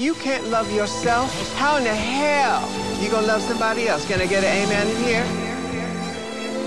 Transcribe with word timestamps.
If 0.00 0.06
you 0.06 0.14
can't 0.14 0.48
love 0.48 0.72
yourself, 0.72 1.28
how 1.56 1.76
in 1.76 1.84
the 1.84 1.94
hell 1.94 2.66
you 3.02 3.10
gonna 3.10 3.26
love 3.26 3.42
somebody 3.42 3.86
else? 3.86 4.06
Can 4.06 4.18
I 4.18 4.26
get 4.26 4.42
an 4.42 4.64
amen 4.64 4.88
in 4.88 4.96
here? 5.04 5.26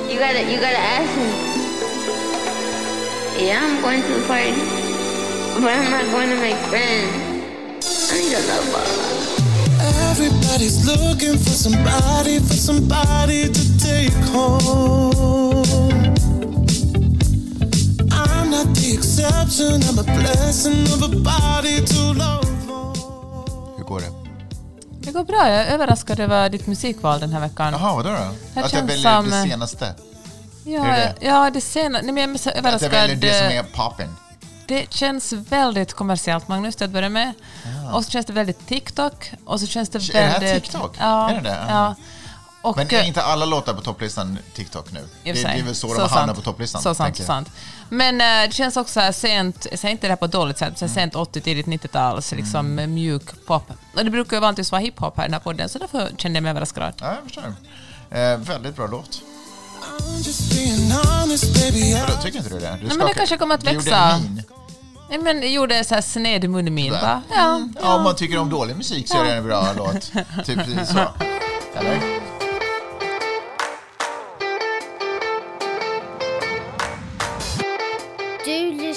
You 0.08 0.20
gotta, 0.20 0.44
you 0.52 0.60
gotta 0.60 0.78
ask 0.78 1.10
me. 1.18 1.32
Yeah, 3.44 3.60
I'm 3.60 3.82
going 3.82 4.04
to 4.04 4.08
the 4.08 4.28
party, 4.28 4.54
but 5.60 5.74
I'm 5.74 5.90
not 5.90 6.06
going 6.14 6.30
to 6.30 6.36
make 6.36 6.58
friends. 6.70 8.12
I 8.12 8.22
need 8.22 8.38
a 8.38 8.42
lover. 8.54 8.86
Everybody's 10.12 10.86
looking 10.86 11.36
for 11.36 11.56
somebody, 11.58 12.38
for 12.38 12.54
somebody 12.54 13.50
to 13.50 13.78
take 13.80 14.14
home. 14.30 15.66
I'm 18.12 18.52
not 18.52 18.68
the 18.78 18.94
exception, 18.94 19.82
I'm 19.90 19.98
a 19.98 20.04
blessing 20.04 20.86
of 20.94 21.02
a 21.12 21.16
body 21.18 21.82
to 21.84 22.14
love 22.14 22.43
går 25.14 25.24
bra. 25.24 25.50
Jag 25.50 25.62
är 25.62 25.66
överraskad 25.74 26.20
över 26.20 26.50
ditt 26.50 26.68
musikval 26.68 27.20
den 27.20 27.34
här 27.34 27.40
veckan. 27.40 27.74
Jaha, 27.74 27.96
vadå 27.96 28.10
då? 28.10 28.36
Det 28.54 28.62
Att 28.66 28.74
jag 28.74 28.82
väljer 28.82 29.16
som, 29.16 29.30
det 29.30 29.38
eh, 29.38 29.44
senaste? 29.44 29.94
Ja, 30.66 30.84
det 30.84 31.14
ja 31.20 31.50
det 31.50 31.62
sena, 31.62 32.00
nej, 32.04 32.12
men 32.14 32.18
jag 32.24 32.34
är 32.34 32.38
så 32.38 32.50
Att 32.50 32.56
jag 32.56 32.66
överraskad. 32.66 32.92
väljer 32.92 33.16
det 33.16 33.38
som 33.40 33.48
eh, 33.48 33.58
är 33.58 33.64
poppen? 33.64 34.16
Det 34.68 34.94
känns 34.94 35.34
väldigt 35.34 35.94
kommersiellt, 35.94 36.48
Magnus, 36.48 36.76
till 36.76 36.86
att 36.86 36.92
börja 36.92 37.10
med. 37.10 37.34
Och 37.94 38.06
så 38.06 38.12
känns 38.12 38.26
det 38.26 38.34
väldigt 38.34 38.68
TikTok. 38.68 39.32
Och 39.46 39.60
så 39.60 39.68
känns 39.68 39.90
det 39.90 40.00
Är 40.00 40.14
det 40.14 40.20
här 40.20 40.40
väldigt... 40.40 40.64
TikTok? 40.64 40.96
Ja. 41.00 41.30
Är 41.30 41.36
det 41.36 41.42
det? 41.42 41.66
Ja. 41.70 41.96
Och, 42.64 42.78
Men 42.78 42.88
är 42.94 43.04
inte 43.04 43.22
alla 43.24 43.46
låtar 43.46 43.74
på 43.74 43.82
topplistan 43.82 44.38
TikTok 44.56 44.92
nu? 44.92 45.00
Det, 45.24 45.32
det 45.34 45.44
är 45.44 45.64
väl 45.64 45.76
så, 45.76 45.88
Så 45.88 45.94
de 45.94 46.00
hamnar 46.02 46.26
sant. 46.28 46.38
på 46.38 46.42
topplistan? 46.44 46.82
Så 46.82 46.96
sant, 46.96 47.18
så 47.18 47.24
sant. 47.24 47.50
Men 47.90 48.22
eh, 48.22 48.48
det 48.48 48.54
känns 48.54 48.78
också 48.78 49.14
sent, 49.14 49.68
jag 49.72 49.80
säger 49.80 49.92
inte 49.92 50.08
det 50.08 50.12
här 50.12 50.16
på 50.16 50.26
ett 50.26 50.32
dåligt 50.32 50.58
sätt, 50.58 50.78
så 50.78 50.86
här 50.86 50.94
sent 50.94 51.16
80 51.16 51.42
tidigt 51.42 51.66
90-tals 51.66 52.32
liksom 52.32 52.66
Mm. 52.66 52.94
mjuk 52.94 53.46
pop. 53.46 53.64
Och 53.96 54.04
det 54.06 54.12
brukar 54.12 54.38
ju 54.38 54.42
vanligtvis 54.42 54.72
vara 54.72 54.82
hiphop 54.82 55.18
här 55.18 55.24
i 55.24 55.28
den 55.28 55.34
här 55.34 55.40
podden, 55.40 55.70
så 55.70 55.80
därför 55.80 56.12
kände 56.18 56.38
jag 56.38 56.44
mig 56.44 56.50
överraskad. 56.50 56.94
Ja, 57.02 57.14
jag 57.14 57.24
förstår. 57.24 57.44
Eh, 58.12 58.38
väldigt 58.38 58.76
bra 58.76 58.88
låt. 58.88 59.22
Vadå, 62.08 62.22
tycker 62.22 62.38
inte 62.38 62.50
du 62.50 62.60
det? 62.60 62.78
Du 62.82 62.88
men 62.98 63.08
det 63.08 63.14
kanske 63.14 63.38
kommer 63.38 63.56
att 63.56 63.64
växa. 63.64 64.20
Nej, 65.10 65.20
men 65.20 65.42
jag 65.42 65.50
gjorde 65.52 65.84
så 65.84 65.96
här 65.96 66.02
sned 66.02 66.50
munmin 66.50 66.94
Sådär. 66.94 67.02
bara. 67.02 67.22
Ja, 67.36 67.62
Ja, 67.82 67.96
om 67.96 68.04
man 68.04 68.16
tycker 68.16 68.38
om 68.38 68.50
dålig 68.50 68.76
musik 68.76 69.08
så 69.08 69.18
är 69.18 69.24
det 69.24 69.34
en 69.34 69.44
bra 69.44 69.74
låt. 69.78 70.02
Typ 70.46 70.58
precis 70.66 70.90
så. 70.90 71.00
Eller? 71.76 72.00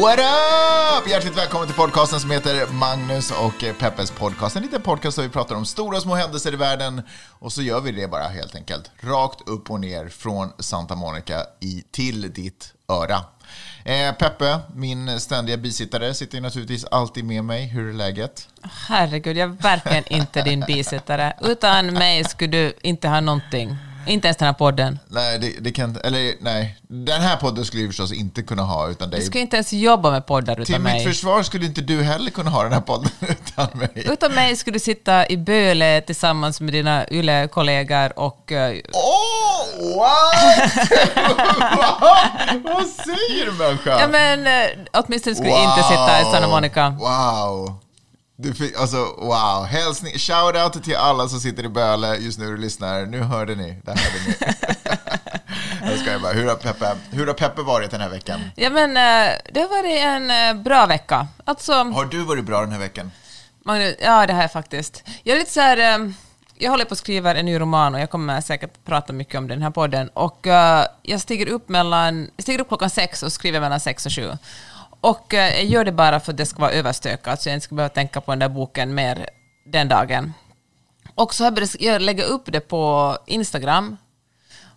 What 0.00 0.18
up! 0.18 1.08
Hjärtligt 1.08 1.38
välkommen 1.38 1.66
till 1.66 1.76
podcasten 1.76 2.20
som 2.20 2.30
heter 2.30 2.72
Magnus 2.72 3.30
och 3.30 3.78
Peppes 3.78 4.10
podcast. 4.10 4.56
En 4.56 4.62
liten 4.62 4.82
podcast 4.82 5.16
där 5.16 5.24
vi 5.24 5.28
pratar 5.30 5.54
om 5.54 5.64
stora 5.66 5.96
och 5.96 6.02
små 6.02 6.14
händelser 6.14 6.52
i 6.52 6.56
världen. 6.56 7.02
Och 7.30 7.52
så 7.52 7.62
gör 7.62 7.80
vi 7.80 7.92
det 7.92 8.08
bara 8.08 8.28
helt 8.28 8.54
enkelt. 8.54 8.90
Rakt 9.00 9.48
upp 9.48 9.70
och 9.70 9.80
ner 9.80 10.08
från 10.08 10.52
Santa 10.58 10.94
Monica 10.94 11.46
i, 11.60 11.82
till 11.90 12.32
ditt 12.32 12.72
öra. 12.88 13.16
Eh, 13.84 14.14
Peppe, 14.14 14.58
min 14.74 15.20
ständiga 15.20 15.56
bisittare, 15.56 16.14
sitter 16.14 16.34
ju 16.34 16.42
naturligtvis 16.42 16.84
alltid 16.84 17.24
med 17.24 17.44
mig. 17.44 17.66
Hur 17.66 17.88
är 17.88 17.92
läget? 17.92 18.48
herregud, 18.62 19.36
jag 19.36 19.50
är 19.50 19.54
verkligen 19.62 20.12
inte 20.12 20.42
din 20.42 20.60
bisittare. 20.60 21.36
Utan 21.40 21.86
mig 21.86 22.24
skulle 22.24 22.50
du 22.50 22.74
inte 22.82 23.08
ha 23.08 23.20
någonting. 23.20 23.76
Inte 24.06 24.28
ens 24.28 24.36
den 24.38 24.46
här 24.46 24.52
podden. 24.52 24.98
Nej, 25.08 25.38
det, 25.38 25.52
det 25.60 25.72
kan 25.72 25.96
Eller 26.04 26.34
nej, 26.40 26.76
den 26.88 27.20
här 27.22 27.36
podden 27.36 27.64
skulle 27.64 27.82
vi 27.82 27.88
förstås 27.88 28.12
inte 28.12 28.42
kunna 28.42 28.62
ha 28.62 28.88
utan 28.88 29.10
dig. 29.10 29.20
Du 29.20 29.26
ska 29.26 29.38
inte 29.38 29.56
ens 29.56 29.72
jobba 29.72 30.10
med 30.10 30.26
poddar 30.26 30.54
Till 30.54 30.62
utan 30.62 30.82
mitt 30.82 30.92
mig. 30.92 31.04
försvar 31.04 31.42
skulle 31.42 31.66
inte 31.66 31.80
du 31.80 32.02
heller 32.02 32.30
kunna 32.30 32.50
ha 32.50 32.62
den 32.62 32.72
här 32.72 32.80
podden 32.80 33.10
utan 33.20 33.68
mig. 33.78 33.90
Utan 33.94 34.32
mig 34.34 34.56
skulle 34.56 34.74
du 34.74 34.80
sitta 34.80 35.26
i 35.28 35.36
Böle 35.36 36.00
tillsammans 36.00 36.60
med 36.60 36.72
dina 36.72 37.06
YLE-kollegor 37.10 38.18
och... 38.18 38.52
eh, 38.52 38.76
Åh, 38.92 39.96
what? 39.96 40.88
Vad 42.64 42.86
säger 42.86 43.46
du 43.46 43.52
människa? 43.52 44.00
Ja 44.00 44.08
men 44.08 44.46
eh, 44.46 44.70
åtminstone 44.92 45.36
skulle 45.36 45.50
jag 45.50 45.64
inte 45.64 45.82
sitta 45.82 46.20
i 46.20 46.24
Santa 46.24 46.48
Monica. 46.48 46.90
Wow. 46.90 47.74
Du 48.42 48.74
alltså, 48.76 48.96
wow. 49.18 49.64
Hälsning, 49.64 50.12
shout-out 50.12 50.82
till 50.82 50.96
alla 50.96 51.28
som 51.28 51.40
sitter 51.40 51.64
i 51.64 51.68
Böle 51.68 52.16
just 52.16 52.38
nu 52.38 52.52
och 52.52 52.58
lyssnar. 52.58 53.06
Nu 53.06 53.20
hörde 53.20 53.54
ni. 53.54 53.80
Det 53.84 53.90
hörde 53.90 54.18
ni. 54.26 54.34
Jag 55.90 55.98
skojar 55.98 56.18
bara. 56.18 56.32
Hur 56.32 56.48
har, 56.48 56.54
Peppe, 56.54 56.96
hur 57.10 57.26
har 57.26 57.34
Peppe 57.34 57.62
varit 57.62 57.90
den 57.90 58.00
här 58.00 58.08
veckan? 58.08 58.40
Ja 58.56 58.70
men 58.70 58.90
eh, 58.90 59.32
det 59.52 59.60
har 59.60 59.68
varit 59.68 60.00
en 60.00 60.56
eh, 60.56 60.62
bra 60.62 60.86
vecka. 60.86 61.26
Alltså, 61.44 61.72
Har 61.72 62.04
du 62.04 62.24
varit 62.24 62.44
bra 62.44 62.60
den 62.60 62.72
här 62.72 62.78
veckan? 62.78 63.10
Magnus, 63.64 63.94
ja 64.00 64.26
det 64.26 64.32
har 64.32 64.42
jag 64.42 64.52
faktiskt. 64.52 65.04
Jag 65.22 65.34
är 65.34 65.38
lite 65.40 65.52
så 65.52 65.60
här, 65.60 66.00
eh, 66.00 66.10
jag 66.58 66.70
håller 66.70 66.84
på 66.84 66.92
att 66.92 66.98
skriva 66.98 67.34
en 67.34 67.46
ny 67.46 67.60
roman 67.60 67.94
och 67.94 68.00
jag 68.00 68.10
kommer 68.10 68.40
säkert 68.40 68.84
prata 68.84 69.12
mycket 69.12 69.38
om 69.38 69.48
den 69.48 69.62
här 69.62 69.70
podden. 69.70 70.08
Och 70.08 70.46
eh, 70.46 70.86
jag 71.02 71.20
stiger 71.20 71.48
upp 71.48 71.68
mellan, 71.68 72.30
jag 72.36 72.42
stiger 72.42 72.60
upp 72.60 72.68
klockan 72.68 72.90
sex 72.90 73.22
och 73.22 73.32
skriver 73.32 73.60
mellan 73.60 73.80
sex 73.80 74.06
och 74.06 74.12
sju. 74.12 74.30
Och 75.02 75.26
jag 75.28 75.64
gör 75.64 75.84
det 75.84 75.92
bara 75.92 76.20
för 76.20 76.32
att 76.32 76.36
det 76.36 76.46
ska 76.46 76.60
vara 76.60 76.72
överstökat 76.72 77.42
så 77.42 77.48
jag 77.48 77.56
inte 77.56 77.64
ska 77.64 77.74
behöva 77.74 77.94
tänka 77.94 78.20
på 78.20 78.32
den 78.32 78.38
där 78.38 78.48
boken 78.48 78.94
mer 78.94 79.28
den 79.66 79.88
dagen. 79.88 80.32
Och 81.14 81.34
så 81.34 81.44
har 81.44 81.46
jag 81.46 81.54
börjat 81.54 82.02
lägga 82.02 82.24
upp 82.24 82.42
det 82.44 82.60
på 82.60 83.16
Instagram. 83.26 83.96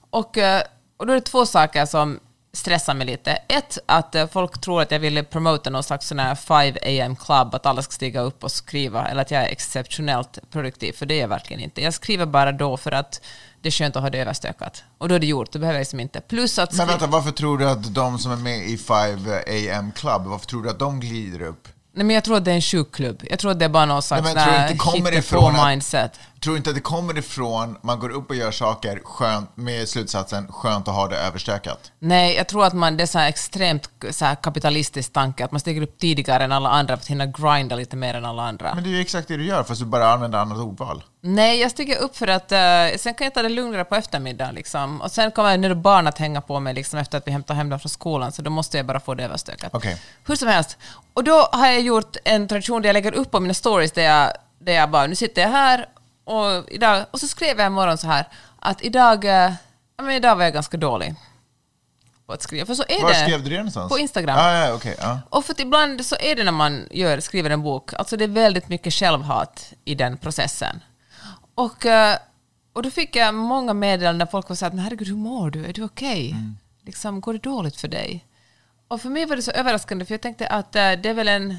Och, 0.09 0.37
eh, 0.37 0.61
och 0.97 1.05
då 1.07 1.13
är 1.13 1.15
det 1.15 1.21
två 1.21 1.45
saker 1.45 1.85
som 1.85 2.19
stressar 2.55 2.93
mig 2.93 3.07
lite. 3.07 3.31
Ett, 3.31 3.77
att 3.85 4.15
eh, 4.15 4.27
folk 4.27 4.61
tror 4.61 4.81
att 4.81 4.91
jag 4.91 4.99
ville 4.99 5.23
promota 5.23 5.69
någon 5.69 5.83
slags 5.83 6.07
sån 6.07 6.19
här 6.19 6.35
5 6.35 6.75
am 7.07 7.15
club, 7.15 7.55
att 7.55 7.65
alla 7.65 7.81
ska 7.81 7.91
stiga 7.91 8.21
upp 8.21 8.43
och 8.43 8.51
skriva, 8.51 9.07
eller 9.07 9.21
att 9.21 9.31
jag 9.31 9.43
är 9.43 9.47
exceptionellt 9.47 10.39
produktiv, 10.51 10.93
för 10.93 11.05
det 11.05 11.13
är 11.13 11.21
jag 11.21 11.27
verkligen 11.27 11.61
inte. 11.61 11.81
Jag 11.81 11.93
skriver 11.93 12.25
bara 12.25 12.51
då 12.51 12.77
för 12.77 12.91
att 12.91 13.21
det 13.61 13.69
är 13.69 13.71
skönt 13.71 13.95
att 13.95 14.01
ha 14.01 14.09
det 14.09 14.19
överstökat. 14.19 14.83
Och 14.97 15.09
då 15.09 15.15
är 15.15 15.19
det 15.19 15.25
gjort, 15.25 15.51
då 15.51 15.59
behöver 15.59 15.77
jag 15.77 15.81
liksom 15.81 15.99
inte. 15.99 16.21
Plus 16.21 16.59
att... 16.59 16.73
Men 16.73 16.87
vänta, 16.87 17.07
varför 17.07 17.31
tror 17.31 17.57
du 17.57 17.69
att 17.69 17.93
de 17.93 18.19
som 18.19 18.31
är 18.31 18.35
med 18.35 18.69
i 18.69 18.77
5 18.77 18.97
AM 19.47 19.91
Club, 19.91 20.21
varför 20.25 20.47
tror 20.47 20.63
du 20.63 20.69
att 20.69 20.79
de 20.79 20.99
glider 20.99 21.41
upp? 21.41 21.67
Nej, 21.93 22.05
men 22.05 22.13
jag 22.13 22.23
tror 22.23 22.37
att 22.37 22.45
det 22.45 22.51
är 22.51 22.55
en 22.55 22.61
sjukklubb. 22.61 23.23
Jag 23.29 23.39
tror 23.39 23.51
att 23.51 23.59
det 23.59 23.65
är 23.65 23.69
bara 23.69 23.85
någon 23.85 24.01
slags 24.01 24.23
men 24.23 24.33
tror 24.33 24.53
du 24.53 24.61
inte 24.61 24.73
det 24.73 24.77
kommer 24.77 25.17
ifrån 25.17 25.55
att- 25.55 25.67
mindset. 25.67 26.19
Tror 26.45 26.57
inte 26.57 26.69
att 26.69 26.75
det 26.75 26.81
kommer 26.81 27.17
ifrån, 27.17 27.77
man 27.81 27.99
går 27.99 28.09
upp 28.09 28.29
och 28.29 28.35
gör 28.35 28.51
saker 28.51 29.01
skönt, 29.03 29.57
med 29.57 29.89
slutsatsen 29.89 30.47
skönt 30.51 30.87
att 30.87 30.95
ha 30.95 31.07
det 31.07 31.15
överstökat? 31.15 31.91
Nej, 31.99 32.35
jag 32.35 32.47
tror 32.47 32.65
att 32.65 32.73
man, 32.73 32.97
det 32.97 33.03
är 33.03 33.07
så 33.07 33.19
extremt 33.19 33.89
så 34.09 34.25
här 34.25 34.35
kapitalistisk 34.35 35.13
tanke, 35.13 35.45
att 35.45 35.51
man 35.51 35.59
stiger 35.59 35.81
upp 35.81 35.97
tidigare 35.97 36.43
än 36.43 36.51
alla 36.51 36.69
andra 36.69 36.97
för 36.97 37.03
att 37.03 37.07
hinna 37.07 37.25
grinda 37.25 37.75
lite 37.75 37.95
mer 37.95 38.13
än 38.13 38.25
alla 38.25 38.43
andra. 38.43 38.75
Men 38.75 38.83
det 38.83 38.89
är 38.89 38.91
ju 38.91 39.01
exakt 39.01 39.27
det 39.27 39.37
du 39.37 39.45
gör, 39.45 39.63
fast 39.63 39.81
du 39.81 39.85
bara 39.85 40.13
använder 40.13 40.39
annat 40.39 40.57
ordval. 40.57 41.03
Nej, 41.21 41.59
jag 41.59 41.71
stiger 41.71 41.97
upp 41.97 42.17
för 42.17 42.27
att 42.27 42.51
uh, 42.51 42.97
sen 42.97 43.13
kan 43.13 43.25
jag 43.25 43.33
ta 43.33 43.41
det 43.41 43.49
lugnare 43.49 43.85
på 43.85 43.95
eftermiddagen. 43.95 44.55
Liksom. 44.55 45.01
Och 45.01 45.11
sen 45.11 45.31
kommer 45.31 45.57
nu 45.57 45.75
barn 45.75 46.07
att 46.07 46.17
hänga 46.17 46.41
på 46.41 46.59
mig 46.59 46.73
liksom, 46.73 46.99
efter 46.99 47.17
att 47.17 47.27
vi 47.27 47.31
hämtar 47.31 47.55
hem 47.55 47.69
dem 47.69 47.79
från 47.79 47.89
skolan, 47.89 48.31
så 48.31 48.41
då 48.41 48.49
måste 48.49 48.77
jag 48.77 48.85
bara 48.85 48.99
få 48.99 49.13
det 49.13 49.23
överstökat. 49.23 49.69
Okej. 49.73 50.01
Hur 50.25 50.35
som 50.35 50.47
helst. 50.47 50.77
Och 51.13 51.23
då 51.23 51.49
har 51.51 51.67
jag 51.67 51.81
gjort 51.81 52.17
en 52.25 52.47
tradition 52.47 52.81
där 52.81 52.89
jag 52.89 52.93
lägger 52.93 53.15
upp 53.15 53.31
på 53.31 53.39
mina 53.39 53.53
stories 53.53 53.91
där 53.91 54.03
jag, 54.03 54.31
där 54.59 54.73
jag 54.73 54.91
bara, 54.91 55.07
nu 55.07 55.15
sitter 55.15 55.41
jag 55.41 55.49
här 55.49 55.85
och, 56.25 56.69
idag, 56.71 57.05
och 57.11 57.19
så 57.19 57.27
skrev 57.27 57.57
jag 57.57 57.67
imorgon 57.67 57.97
så 57.97 58.07
här 58.07 58.27
att 58.59 58.83
idag, 58.83 59.25
eh, 59.25 59.53
ja, 59.97 60.03
men 60.03 60.11
idag 60.11 60.35
var 60.35 60.43
jag 60.43 60.53
ganska 60.53 60.77
dålig 60.77 61.15
på 62.25 62.33
att 62.33 62.41
skriva. 62.41 62.65
För 62.65 62.73
så 62.73 62.83
är 62.87 63.01
Var 63.01 63.09
det. 63.09 63.15
skrev 63.15 63.43
du 63.43 63.49
det 63.49 63.57
någonstans? 63.57 63.91
På 63.91 63.99
Instagram. 63.99 64.37
Ah, 64.39 64.53
ja, 64.53 64.73
okej. 64.73 64.95
ja. 64.99 65.19
Och 65.29 65.45
för 65.45 65.53
att 65.53 65.59
ibland 65.59 66.05
så 66.05 66.15
är 66.19 66.35
det 66.35 66.43
när 66.43 66.51
man 66.51 66.87
gör, 66.91 67.19
skriver 67.19 67.49
en 67.49 67.63
bok, 67.63 67.93
alltså 67.93 68.17
det 68.17 68.23
är 68.23 68.27
väldigt 68.27 68.69
mycket 68.69 68.93
självhat 68.93 69.73
i 69.85 69.95
den 69.95 70.17
processen. 70.17 70.83
Och, 71.55 71.85
eh, 71.85 72.17
och 72.73 72.83
då 72.83 72.91
fick 72.91 73.15
jag 73.15 73.33
många 73.33 73.73
meddelanden 73.73 74.19
där 74.19 74.31
folk 74.31 74.49
var 74.49 74.55
så 74.55 74.65
här, 74.65 74.71
men 74.71 74.79
herregud, 74.79 75.07
hur 75.07 75.15
mår 75.15 75.49
du? 75.49 75.65
Är 75.65 75.73
du 75.73 75.83
okej? 75.83 76.31
Mm. 76.31 76.57
Liksom, 76.85 77.21
går 77.21 77.33
det 77.33 77.39
dåligt 77.39 77.75
för 77.75 77.87
dig? 77.87 78.25
Och 78.87 79.01
för 79.01 79.09
mig 79.09 79.25
var 79.25 79.35
det 79.35 79.41
så 79.41 79.51
överraskande, 79.51 80.05
för 80.05 80.13
jag 80.13 80.21
tänkte 80.21 80.47
att 80.47 80.75
eh, 80.75 80.91
det 80.91 81.09
är 81.09 81.13
väl 81.13 81.27
en... 81.27 81.57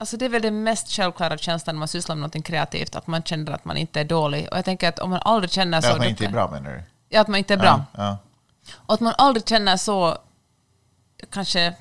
Alltså 0.00 0.16
det 0.16 0.24
är 0.24 0.28
väl 0.28 0.42
den 0.42 0.62
mest 0.62 0.88
självklara 0.88 1.38
känslan 1.38 1.76
när 1.76 1.78
man 1.78 1.88
sysslar 1.88 2.16
med 2.16 2.30
något 2.34 2.44
kreativt, 2.44 2.96
att 2.96 3.06
man 3.06 3.22
känner 3.22 3.52
att 3.52 3.64
man 3.64 3.76
inte 3.76 4.00
är 4.00 4.04
dålig. 4.04 4.48
Och 4.50 4.56
jag 4.56 4.64
tänker 4.64 4.88
att 4.88 4.98
om 4.98 5.10
man 5.10 5.20
aldrig 5.24 5.50
känner 5.50 5.80
så... 5.80 5.88
Att 5.88 5.98
man 5.98 6.06
inte 6.06 6.24
är 6.24 6.30
bra 6.30 6.50
menar 6.50 6.70
du? 6.70 6.82
Ja, 7.08 7.20
att 7.20 7.28
man 7.28 7.38
inte 7.38 7.54
är 7.54 7.58
bra. 7.58 7.84
Ja, 7.92 8.02
ja. 8.02 8.18
Och 8.74 8.94
att 8.94 9.00
man 9.00 9.14
aldrig 9.18 9.48
känner 9.48 9.76
så, 9.76 10.18
kanske, 11.30 11.74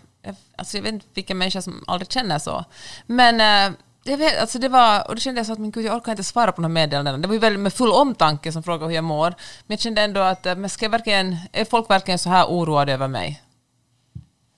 alltså 0.55 0.77
jag 0.77 0.83
vet 0.83 0.93
inte 0.93 1.05
vilken 1.13 1.37
människa 1.37 1.61
som 1.61 1.83
aldrig 1.87 2.11
känner 2.11 2.39
så. 2.39 2.65
Men 3.05 3.41
eh, 3.41 3.77
jag 4.03 4.17
vet, 4.17 4.41
alltså 4.41 4.59
det 4.59 4.69
var, 4.69 5.07
och 5.07 5.15
då 5.15 5.19
kände 5.19 5.39
jag 5.39 5.45
så 5.45 5.53
att 5.53 5.59
men 5.59 5.71
gud, 5.71 5.85
jag 5.85 5.95
orkar 5.95 6.11
inte 6.11 6.23
svara 6.23 6.51
på 6.51 6.61
de 6.61 6.63
här 6.63 6.73
meddelandena. 6.73 7.17
Det 7.17 7.27
var 7.27 7.33
ju 7.33 7.39
väldigt 7.39 7.59
med 7.59 7.73
full 7.73 7.91
omtanke 7.91 8.51
som 8.51 8.63
frågade 8.63 8.85
hur 8.85 8.95
jag 8.95 9.03
mår. 9.03 9.29
Men 9.67 9.75
jag 9.75 9.79
kände 9.79 10.01
ändå 10.01 10.21
att, 10.21 10.45
eh, 10.45 10.55
men 10.55 10.69
ska 10.69 10.85
jag 10.85 10.91
verkligen, 10.91 11.37
är 11.51 11.65
folk 11.65 11.89
verkligen 11.89 12.19
så 12.19 12.29
här 12.29 12.45
oroade 12.45 12.93
över 12.93 13.07
mig? 13.07 13.41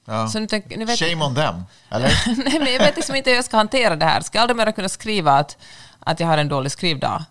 Ja. 0.10 0.28
Så 0.28 0.40
nu 0.40 0.48
tänk, 0.48 0.78
nu 0.78 0.86
vet, 0.86 1.00
Shame 1.00 1.26
on 1.26 1.36
them, 1.36 1.56
eller? 1.90 2.22
nej, 2.46 2.60
men 2.60 2.74
jag 2.74 2.80
vet 2.80 2.96
liksom 2.96 3.16
inte 3.16 3.30
hur 3.30 3.36
jag 3.36 3.46
ska 3.46 3.58
hantera 3.58 3.96
det 3.96 4.06
här. 4.06 4.22
Ska 4.22 4.38
jag 4.38 4.42
aldrig 4.42 4.58
mer 4.58 4.72
kunna 4.72 4.90
skriva 4.90 5.32
att, 5.32 5.58
att 6.00 6.20
jag 6.20 6.28
har 6.28 6.38
en 6.38 6.48
dålig 6.48 6.72
skrivdag? 6.72 7.26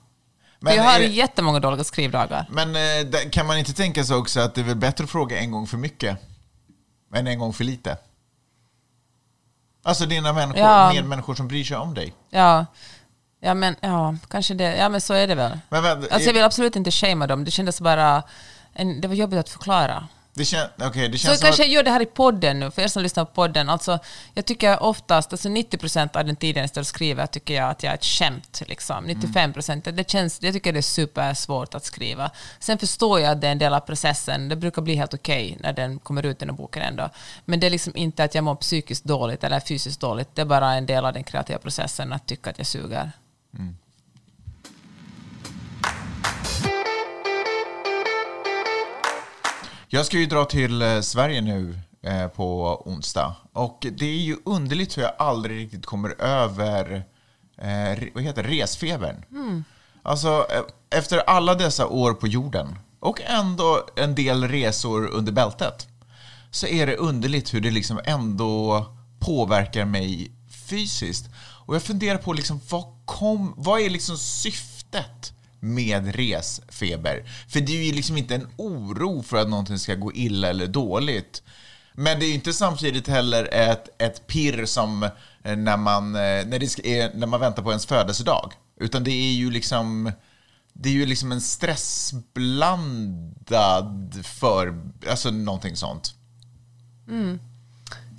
Men, 0.61 0.77
jag 0.77 0.83
har 0.83 1.01
är 1.01 1.05
jättemånga 1.05 1.61
dåliga 1.61 1.85
skrivdagar. 1.85 2.47
men 2.51 2.77
eh, 2.77 3.31
kan 3.31 3.47
man 3.47 3.59
inte 3.59 3.73
tänka 3.73 4.05
sig 4.05 4.17
också 4.17 4.41
att 4.41 4.55
det 4.55 4.61
är 4.61 4.65
väl 4.65 4.77
bättre 4.77 5.05
att 5.05 5.11
fråga 5.11 5.39
en 5.39 5.51
gång 5.51 5.67
för 5.67 5.77
mycket 5.77 6.19
än 7.15 7.27
en 7.27 7.39
gång 7.39 7.53
för 7.53 7.65
lite? 7.65 7.97
Alltså 9.85 10.07
dina 10.07 10.33
människor, 10.33 10.61
Ja. 10.61 10.93
medmänniskor 10.93 11.35
som 11.35 11.49
bryr 11.49 11.65
sig 11.65 11.77
om 11.77 11.95
dig. 11.95 12.15
Ja, 12.31 12.67
ja, 13.41 13.55
men, 13.55 13.77
ja, 13.81 14.17
kanske 14.31 14.55
det. 14.55 14.77
Ja, 14.77 14.89
men 14.89 15.01
så 15.01 15.15
är 15.15 15.27
det 15.27 15.35
väl. 15.35 15.59
Men 15.69 15.83
vänta, 15.83 16.15
Alltså 16.15 16.29
jag 16.29 16.35
vill 16.35 16.43
absolut 16.45 16.77
inte 16.77 16.91
shamea 16.91 17.27
dem. 17.27 17.45
Det 17.45 17.51
kändes 17.51 17.81
bara... 17.81 18.23
En, 18.73 19.01
det 19.01 19.09
var 19.09 19.15
jobbigt 19.15 19.39
att 19.39 19.49
förklara. 19.49 20.09
Det, 20.39 20.45
kän, 20.45 20.69
okay, 20.87 21.09
det 21.09 21.19
Så 21.19 21.27
känns 21.27 21.39
som 21.39 21.47
kanske 21.47 21.63
att, 21.63 21.69
jag 21.69 21.75
gör 21.75 21.83
det 21.83 21.91
här 21.91 22.03
i 22.03 22.07
podden 22.07 22.61
nu, 22.61 22.71
för 22.71 22.83
er 22.83 22.89
som 22.89 23.03
lyssnar 23.03 23.25
på 23.25 23.33
podden. 23.33 23.69
Alltså, 23.69 23.99
jag 24.35 24.45
tycker 24.45 24.83
oftast, 24.83 25.33
alltså 25.33 25.49
90% 25.49 26.17
av 26.17 26.25
den 26.25 26.37
tiden 26.37 26.61
jag 26.61 26.71
står 26.71 26.81
och 26.81 26.87
skriver, 26.87 27.27
tycker 27.27 27.55
jag 27.55 27.71
att 27.71 27.83
jag 27.83 27.91
är 27.91 27.95
ett 27.95 28.05
skämt. 28.05 28.63
Liksom. 28.67 29.05
95 29.05 29.53
det 29.85 30.11
känns, 30.11 30.43
jag 30.43 30.55
tycker 30.55 30.73
det 30.73 30.79
är 30.79 30.83
supersvårt 30.83 31.75
att 31.75 31.85
skriva. 31.85 32.31
Sen 32.59 32.79
förstår 32.79 33.21
jag 33.21 33.33
att 33.33 33.41
det 33.41 33.47
är 33.47 33.53
en 33.53 33.59
del 33.59 33.75
av 33.75 33.81
processen. 33.81 34.49
Det 34.49 34.57
brukar 34.57 34.83
bli 34.83 34.95
helt 34.95 35.15
okej 35.15 35.57
när 35.61 35.73
den 35.73 35.99
kommer 35.99 36.27
ut, 36.27 36.39
den 36.39 36.51
här 36.51 36.57
boken 36.57 36.83
ändå. 36.83 37.11
Men 37.45 37.61
det 37.61 37.67
är 37.67 37.71
liksom 37.71 37.97
inte 37.97 38.25
att 38.25 38.35
jag 38.35 38.45
mår 38.45 38.55
psykiskt 38.55 39.05
dåligt 39.05 39.45
eller 39.45 39.61
fysiskt 39.61 40.01
dåligt. 40.01 40.29
Det 40.35 40.41
är 40.41 40.47
bara 40.47 40.75
en 40.75 40.87
del 40.87 41.05
av 41.05 41.13
den 41.13 41.25
kreativa 41.25 41.59
processen 41.59 42.13
att 42.13 42.27
tycka 42.27 42.51
att 42.51 42.59
jag 42.59 42.67
suger. 42.67 43.13
Jag 49.91 50.07
ska 50.07 50.19
ju 50.19 50.27
dra 50.27 50.45
till 50.45 50.83
eh, 50.83 51.01
Sverige 51.01 51.41
nu 51.41 51.79
eh, 52.03 52.29
på 52.29 52.83
onsdag. 52.87 53.35
Och 53.53 53.87
det 53.93 54.07
är 54.07 54.21
ju 54.21 54.37
underligt 54.45 54.99
hur 54.99 55.03
jag 55.03 55.13
aldrig 55.19 55.59
riktigt 55.59 55.87
kommer 55.87 56.23
över 56.23 57.05
eh, 57.59 58.09
vad 58.15 58.23
heter 58.23 58.43
resfebern. 58.43 59.25
Alltså, 60.03 60.47
eh, 60.51 60.99
efter 60.99 61.19
alla 61.19 61.55
dessa 61.55 61.87
år 61.87 62.15
på 62.15 62.27
jorden 62.27 62.79
och 63.01 63.21
ändå 63.23 63.87
en 63.97 64.15
del 64.15 64.49
resor 64.49 65.07
under 65.07 65.33
bältet 65.33 65.87
så 66.51 66.67
är 66.67 66.87
det 66.87 66.97
underligt 66.97 67.55
hur 67.55 67.61
det 67.61 67.71
liksom 67.71 68.01
ändå 68.05 68.85
påverkar 69.19 69.85
mig 69.85 70.33
fysiskt. 70.69 71.31
Och 71.67 71.75
jag 71.75 71.83
funderar 71.83 72.19
på 72.19 72.33
liksom, 72.33 72.61
vad, 72.71 72.85
kom, 73.05 73.55
vad 73.57 73.81
är 73.81 73.91
liksom 73.91 74.17
syftet 74.17 75.33
med 75.61 76.15
resfeber? 76.15 77.25
För 77.49 77.61
det 77.61 77.73
är 77.73 77.85
ju 77.85 77.93
liksom 77.93 78.17
inte 78.17 78.35
en 78.35 78.49
oro 78.57 79.23
för 79.23 79.37
att 79.37 79.49
någonting 79.49 79.79
ska 79.79 79.95
gå 79.95 80.13
illa 80.13 80.49
eller 80.49 80.67
dåligt. 80.67 81.43
Men 81.93 82.19
det 82.19 82.25
är 82.25 82.29
ju 82.29 82.35
inte 82.35 82.53
samtidigt 82.53 83.09
heller 83.09 83.49
ett, 83.53 84.03
ett 84.03 84.27
pirr 84.27 84.65
som 84.65 85.03
eh, 85.43 85.57
när 85.57 85.77
man, 85.77 86.15
eh, 86.15 86.21
när, 86.21 86.59
det 86.59 86.87
är, 86.87 87.05
eh, 87.05 87.11
när 87.15 87.27
man 87.27 87.41
väntar 87.41 87.63
på 87.63 87.71
ens 87.71 87.87
födelsedag. 87.87 88.53
Utan 88.81 89.05
det 89.05 89.11
är 89.11 89.33
ju 89.33 89.51
liksom 89.51 90.13
det 90.81 90.89
är 90.89 90.93
ju 90.93 91.07
liksom 91.07 91.33
en 91.33 91.41
stressblandad 91.41 94.21
för... 94.25 94.91
Alltså 95.11 95.31
någonting 95.31 95.77
sånt. 95.77 96.15
Mm. 97.09 97.39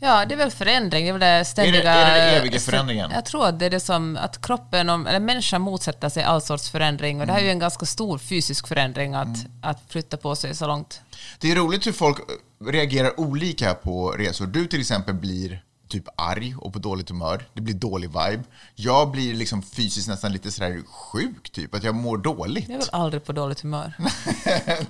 Ja, 0.02 0.26
det 0.26 0.34
är 0.36 0.38
väl 0.38 0.52
förändring. 0.52 1.04
Det 1.04 1.10
är 1.10 1.14
väl 1.14 1.22
det 1.40 1.46
ständiga... 1.46 1.94
är 1.94 2.16
det 2.20 2.26
den 2.32 2.42
eviga 2.42 2.60
förändringen? 2.60 3.12
Jag 3.14 3.26
tror 3.26 3.46
att 3.48 3.60
det 3.60 3.66
är 3.66 3.70
det 3.70 3.80
som 3.80 4.18
att 4.18 4.42
kroppen, 4.42 4.90
om- 4.90 5.08
eller 5.08 5.20
människan 5.20 5.62
motsätter 5.62 6.10
sig 6.10 6.24
all 6.24 6.42
sorts 6.42 6.70
förändring. 6.70 7.22
Och 7.22 7.28
det 7.28 7.34
här 7.34 7.40
är 7.40 7.44
ju 7.44 7.50
en 7.52 7.60
ganska 7.60 7.86
stor 7.86 8.18
fysisk 8.18 8.68
förändring 8.68 9.14
att, 9.16 9.26
Mm. 9.28 9.52
att 9.62 9.82
flytta 9.90 10.18
på 10.18 10.36
sig 10.36 10.56
så 10.56 10.68
långt. 10.68 11.02
Det 11.40 11.52
är 11.52 11.56
roligt 11.56 11.88
hur 11.88 11.92
folk 11.92 12.18
reagerar 12.66 13.20
olika 13.20 13.74
på 13.74 14.12
resor. 14.12 14.46
Du 14.48 14.68
till 14.68 14.80
exempel 14.80 15.14
blir 15.16 15.64
typ 15.88 16.04
arg 16.18 16.56
och 16.58 16.74
på 16.74 16.80
dåligt 16.80 17.10
humör. 17.10 17.46
Det 17.54 17.62
blir 17.62 17.74
dålig 17.76 18.08
vibe. 18.08 18.44
Jag 18.76 19.12
blir 19.12 19.34
liksom 19.34 19.62
fysiskt 19.64 20.08
nästan 20.08 20.32
lite 20.32 20.52
sådär 20.52 20.82
sjuk, 20.88 21.50
typ. 21.52 21.76
Att 21.76 21.84
jag 21.84 21.96
mår 21.96 22.18
dåligt. 22.18 22.68
Jag 22.70 22.76
är 22.76 22.80
väl 22.80 22.90
aldrig 22.92 23.26
på 23.26 23.32
dåligt 23.32 23.62
humör. 23.62 23.94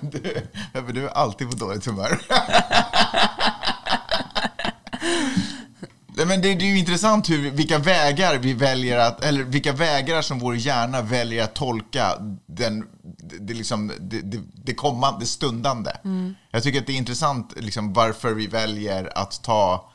du, 0.00 0.46
du 0.92 1.04
är 1.04 1.08
alltid 1.10 1.50
på 1.50 1.56
dåligt 1.56 1.86
humör. 1.86 2.20
Nej, 6.20 6.26
Men 6.26 6.40
det, 6.40 6.54
det 6.54 6.64
är 6.64 6.68
ju 6.68 6.78
intressant 6.78 7.30
hur, 7.30 7.50
vilka 7.50 7.78
vägar 7.78 8.38
vi 8.38 8.52
väljer 8.52 8.98
att, 8.98 9.24
eller 9.24 9.42
vilka 9.44 9.72
vägar 9.72 10.22
som 10.22 10.38
vår 10.38 10.56
hjärna 10.56 11.02
väljer 11.02 11.44
att 11.44 11.54
tolka 11.54 12.16
den, 12.46 12.84
det, 13.40 13.54
liksom, 13.54 13.92
det, 14.00 14.20
det, 14.20 14.40
det 14.64 14.74
kommande, 14.74 15.20
det 15.20 15.26
stundande. 15.26 15.90
Jag 16.50 16.62
tycker 16.62 16.80
att 16.80 16.86
det 16.86 16.92
är 16.92 16.96
intressant 16.96 17.54
liksom, 17.56 17.92
varför 17.92 18.34
vi 18.34 18.46
väljer 18.46 19.18
att 19.18 19.42
ta 19.42 19.89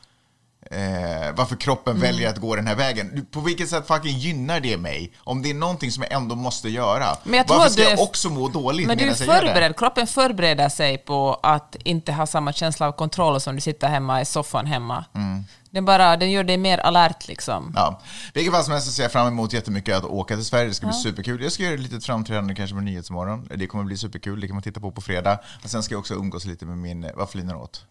Eh, 0.70 1.32
varför 1.34 1.56
kroppen 1.56 2.00
väljer 2.00 2.30
att 2.30 2.38
gå 2.38 2.56
den 2.56 2.66
här 2.66 2.74
vägen. 2.74 3.26
På 3.30 3.40
vilket 3.40 3.68
sätt 3.68 3.86
fucking 3.86 4.18
gynnar 4.18 4.60
det 4.60 4.76
mig? 4.76 5.12
Om 5.18 5.42
det 5.42 5.50
är 5.50 5.54
någonting 5.54 5.92
som 5.92 6.02
jag 6.02 6.12
ändå 6.12 6.34
måste 6.34 6.68
göra. 6.68 7.16
Men 7.24 7.34
jag 7.34 7.44
varför 7.48 7.70
ska 7.70 7.82
du 7.82 7.88
jag 7.90 8.00
också 8.00 8.30
må 8.30 8.48
dåligt 8.48 8.86
Men 8.86 8.98
du 8.98 9.04
är 9.04 9.14
förberedd. 9.14 9.76
Kroppen 9.76 10.06
förbereder 10.06 10.68
sig 10.68 10.98
på 10.98 11.40
att 11.42 11.76
inte 11.84 12.12
ha 12.12 12.26
samma 12.26 12.52
känsla 12.52 12.86
av 12.86 12.92
kontroll 12.92 13.40
som 13.40 13.54
du 13.54 13.60
sitter 13.60 13.88
hemma 13.88 14.20
i 14.20 14.24
soffan 14.24 14.66
hemma. 14.66 15.04
Mm. 15.14 15.44
Den, 15.70 15.84
bara, 15.84 16.16
den 16.16 16.30
gör 16.30 16.44
dig 16.44 16.56
mer 16.56 16.78
alert 16.78 17.28
liksom. 17.28 17.72
Ja. 17.76 18.00
Vilket 18.34 18.54
fall 18.54 18.64
som 18.64 18.72
helst 18.72 18.86
så 18.86 18.92
ser 18.92 19.02
jag 19.02 19.12
fram 19.12 19.28
emot 19.28 19.52
jättemycket 19.52 19.96
att 19.96 20.04
åka 20.04 20.34
till 20.34 20.44
Sverige. 20.44 20.68
Det 20.68 20.74
ska 20.74 20.86
bli 20.86 20.96
superkul. 20.96 21.42
Jag 21.42 21.52
ska 21.52 21.62
göra 21.62 21.74
ett 21.74 21.80
litet 21.80 22.04
framträdande 22.04 22.54
kanske 22.54 22.76
på 22.76 22.80
Nyhetsmorgon. 22.80 23.48
Det 23.54 23.66
kommer 23.66 23.84
bli 23.84 23.96
superkul. 23.96 24.40
Det 24.40 24.46
kan 24.46 24.56
man 24.56 24.62
titta 24.62 24.80
på 24.80 24.90
på 24.90 25.00
fredag. 25.00 25.38
Och 25.64 25.70
sen 25.70 25.82
ska 25.82 25.94
jag 25.94 26.00
också 26.00 26.14
umgås 26.14 26.44
lite 26.44 26.64
med 26.66 26.78
min... 26.78 27.10
Vad 27.14 27.30
flinar 27.30 27.54
åt? 27.54 27.84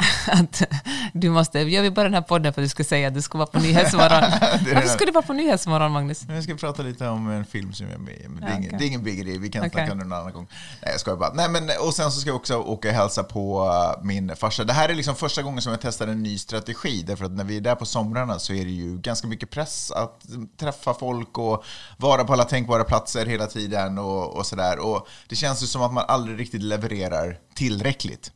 Att 0.26 0.62
du 1.12 1.30
måste, 1.30 1.58
gör 1.58 1.82
vi 1.82 1.90
bara 1.90 2.02
den 2.02 2.14
här 2.14 2.22
podden 2.22 2.52
för 2.52 2.62
att 2.62 2.64
du 2.64 2.68
ska 2.68 2.84
säga 2.84 3.08
att 3.08 3.14
du 3.14 3.22
ska 3.22 3.38
vara 3.38 3.46
på 3.46 3.58
Nyhetsmorgon. 3.58 4.08
Varför 4.74 4.88
ska 4.88 5.04
du 5.04 5.12
vara 5.12 5.26
på 5.26 5.32
Nyhetsmorgon, 5.32 5.92
Magnus? 5.92 6.24
Jag 6.28 6.44
ska 6.44 6.54
prata 6.54 6.82
lite 6.82 7.08
om 7.08 7.30
en 7.30 7.44
film 7.44 7.72
som 7.72 7.86
jag 7.86 7.94
är 7.94 7.98
med 7.98 8.14
i. 8.14 8.28
Men 8.28 8.40
det, 8.40 8.46
är 8.46 8.50
Ja, 8.50 8.56
ingen, 8.56 8.68
okej. 8.68 8.78
det 8.78 8.84
är 8.84 8.86
ingen 8.86 9.02
big 9.02 9.18
idé. 9.18 9.38
Vi 9.38 9.48
kan 9.48 9.60
Okej. 9.60 9.70
snacka 9.70 9.92
om 9.92 9.98
det 9.98 10.04
någon 10.04 10.18
annan 10.18 10.32
gång. 10.32 10.46
Nej, 10.82 10.92
jag 10.92 11.00
skojar 11.00 11.18
bara. 11.18 11.32
Nej, 11.34 11.48
men, 11.50 11.70
och 11.80 11.94
sen 11.94 12.12
så 12.12 12.20
ska 12.20 12.30
jag 12.30 12.36
också 12.36 12.56
åka 12.56 12.88
och 12.88 12.94
hälsa 12.94 13.22
på 13.22 13.64
uh, 13.64 14.04
min 14.04 14.36
farsa. 14.36 14.64
Det 14.64 14.72
här 14.72 14.88
är 14.88 14.94
liksom 14.94 15.16
första 15.16 15.42
gången 15.42 15.62
som 15.62 15.72
jag 15.72 15.80
testar 15.80 16.08
en 16.08 16.22
ny 16.22 16.38
strategi. 16.38 17.02
Därför 17.06 17.24
att 17.24 17.32
när 17.32 17.44
vi 17.44 17.56
är 17.56 17.60
där 17.60 17.74
på 17.74 17.86
somrarna 17.86 18.38
så 18.38 18.52
är 18.52 18.64
det 18.64 18.70
ju 18.70 18.98
ganska 18.98 19.28
mycket 19.28 19.50
press 19.50 19.90
att 19.90 20.22
träffa 20.60 20.94
folk 20.94 21.38
och 21.38 21.64
vara 21.96 22.24
på 22.24 22.32
alla 22.32 22.44
tänkbara 22.44 22.84
platser 22.84 23.26
hela 23.26 23.46
tiden 23.46 23.98
och, 23.98 24.36
och 24.36 24.46
sådär. 24.46 24.78
Och 24.78 25.08
det 25.28 25.36
känns 25.36 25.62
ju 25.62 25.66
som 25.66 25.82
att 25.82 25.92
man 25.92 26.04
aldrig 26.08 26.40
riktigt 26.40 26.62
levererar 26.62 27.38
tillräckligt. 27.54 28.32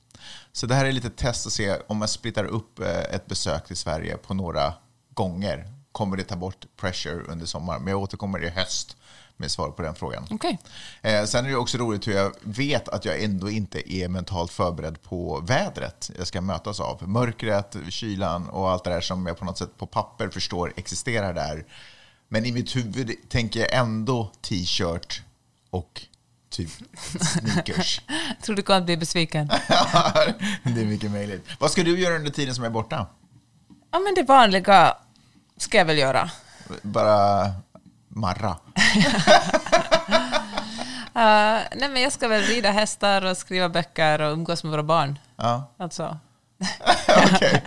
Så 0.53 0.67
det 0.67 0.75
här 0.75 0.85
är 0.85 0.93
lite 0.93 1.11
test 1.11 1.47
att 1.47 1.53
se 1.53 1.76
om 1.87 1.97
man 1.97 2.09
splittar 2.09 2.44
upp 2.44 2.79
eh, 2.79 3.15
ett 3.15 3.26
besök 3.26 3.67
till 3.67 3.76
Sverige 3.76 4.17
på 4.17 4.35
några 4.35 4.75
gånger. 5.15 5.71
Kommer 5.93 6.17
det 6.17 6.25
ta 6.25 6.37
bort 6.37 6.67
pressure 6.77 7.22
under 7.29 7.46
sommaren? 7.46 7.82
Men 7.82 7.91
jag 7.91 8.03
återkommer 8.03 8.44
i 8.44 8.49
höst 8.49 8.96
med 9.37 9.51
svar 9.51 9.70
på 9.70 9.82
den 9.82 9.94
frågan. 9.94 10.27
Okej. 10.31 10.58
Eh, 11.03 11.25
sen 11.25 11.44
är 11.44 11.49
det 11.49 11.56
också 11.56 11.79
roligt 11.79 12.08
hur 12.08 12.13
jag 12.13 12.32
vet 12.41 12.89
att 12.89 13.05
jag 13.05 13.22
ändå 13.22 13.51
inte 13.51 13.93
är 13.93 14.08
mentalt 14.08 14.53
förberedd 14.53 15.03
på 15.03 15.41
vädret 15.41 16.10
jag 16.19 16.27
ska 16.27 16.41
mötas 16.41 16.81
av. 16.81 17.08
Mörkret, 17.08 17.77
kylan 17.89 18.49
och 18.49 18.70
allt 18.70 18.84
det 18.84 18.91
där 18.91 19.01
som 19.01 19.27
jag 19.27 19.39
på 19.39 19.44
något 19.44 19.58
sätt 19.58 19.79
på 19.79 19.87
papper 19.87 20.29
förstår 20.29 20.72
existerar 20.77 21.34
där. 21.34 21.67
Men 22.29 22.46
i 22.46 22.53
mitt 22.53 22.77
huvud 22.77 23.17
tänker 23.29 23.60
jag 23.60 23.75
ändå 23.75 24.32
t-shirt 24.43 25.22
och 25.70 26.03
typ 26.56 26.70
sneakers. 27.20 28.01
Tror 28.43 28.56
du 28.56 28.63
kommer 28.63 28.79
att 28.79 28.84
bli 28.84 28.96
besviken. 28.96 29.46
det 30.63 30.81
är 30.81 30.84
mycket 30.84 31.11
möjligt. 31.11 31.49
Vad 31.58 31.70
ska 31.70 31.82
du 31.82 32.01
göra 32.01 32.17
under 32.17 32.31
tiden 32.31 32.55
som 32.55 32.65
jag 32.65 32.70
är 32.70 32.75
borta? 32.75 33.06
Ja, 33.91 33.99
men 33.99 34.15
det 34.15 34.23
vanliga 34.23 34.96
ska 35.56 35.79
jag 35.79 35.84
väl 35.84 35.99
göra. 35.99 36.31
Bara 36.82 37.53
marra. 38.08 38.51
Uh, 38.51 38.56
nej, 41.77 41.89
men 41.91 42.03
jag 42.03 42.13
ska 42.13 42.29
väl 42.29 42.43
rida 42.43 42.70
hästar 42.70 43.25
och 43.25 43.37
skriva 43.37 43.69
böcker 43.69 44.20
och 44.20 44.32
umgås 44.32 44.65
med 44.65 44.70
våra 44.70 44.82
barn. 44.82 45.19
Ja, 45.37 45.73
Alltså. 45.79 46.19
okej. 47.34 47.65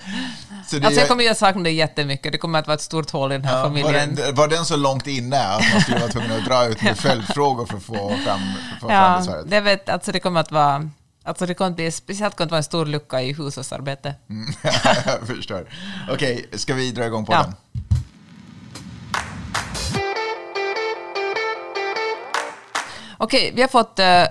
Så 0.67 0.79
det- 0.79 0.85
alltså 0.85 0.99
jag 1.01 1.09
kommer 1.09 1.23
ju 1.23 1.29
att 1.29 1.37
sakna 1.37 1.63
det 1.63 1.71
jättemycket. 1.71 2.31
Det 2.31 2.37
kommer 2.37 2.59
att 2.59 2.67
vara 2.67 2.75
ett 2.75 2.81
stort 2.81 3.11
hål 3.11 3.31
i 3.31 3.35
den 3.35 3.45
här 3.45 3.51
ja, 3.57 3.57
var, 3.57 3.67
familjen. 3.69 4.15
den, 4.15 4.35
var 4.35 4.47
den 4.47 4.65
så 4.65 4.75
långt 4.75 5.07
inne 5.07 5.43
att 5.47 5.63
man 5.73 5.81
skulle 5.81 5.99
vara 5.99 6.11
tvungen 6.11 6.31
att 6.31 6.45
dra 6.45 6.65
ut 6.65 6.81
med 6.81 6.97
följdfrågor 7.07 7.65
för 7.65 7.77
att 7.77 7.83
få 7.83 7.93
fram, 8.25 8.39
få 8.81 8.87
fram 8.87 8.95
Ja, 8.95 9.17
besväret? 9.17 9.49
det, 9.49 9.61
vet, 9.61 9.89
alltså 9.89 10.11
det 10.11 10.19
kommer 10.19 10.39
att 10.39 10.51
vara... 10.51 10.89
Alltså 11.23 11.45
det 11.45 11.53
kommer 11.53 11.69
att 11.69 11.75
bli, 11.75 11.91
speciellt 11.91 12.35
kommer 12.35 12.45
det 12.47 12.51
vara 12.51 12.57
en 12.57 12.63
stor 12.63 12.85
lucka 12.85 13.21
i 13.21 13.33
hushållsarbete. 13.33 14.15
Mm, 14.29 14.53
jag 15.05 15.27
förstår. 15.27 15.67
Okej, 16.11 16.45
ska 16.53 16.73
vi 16.73 16.91
dra 16.91 17.05
igång 17.05 17.25
på 17.25 17.33
Ja. 17.33 17.43
den? 17.43 17.53
Okej, 23.17 23.51
vi 23.55 23.61
har 23.61 23.69
fått 23.69 23.99
eh, 23.99 24.23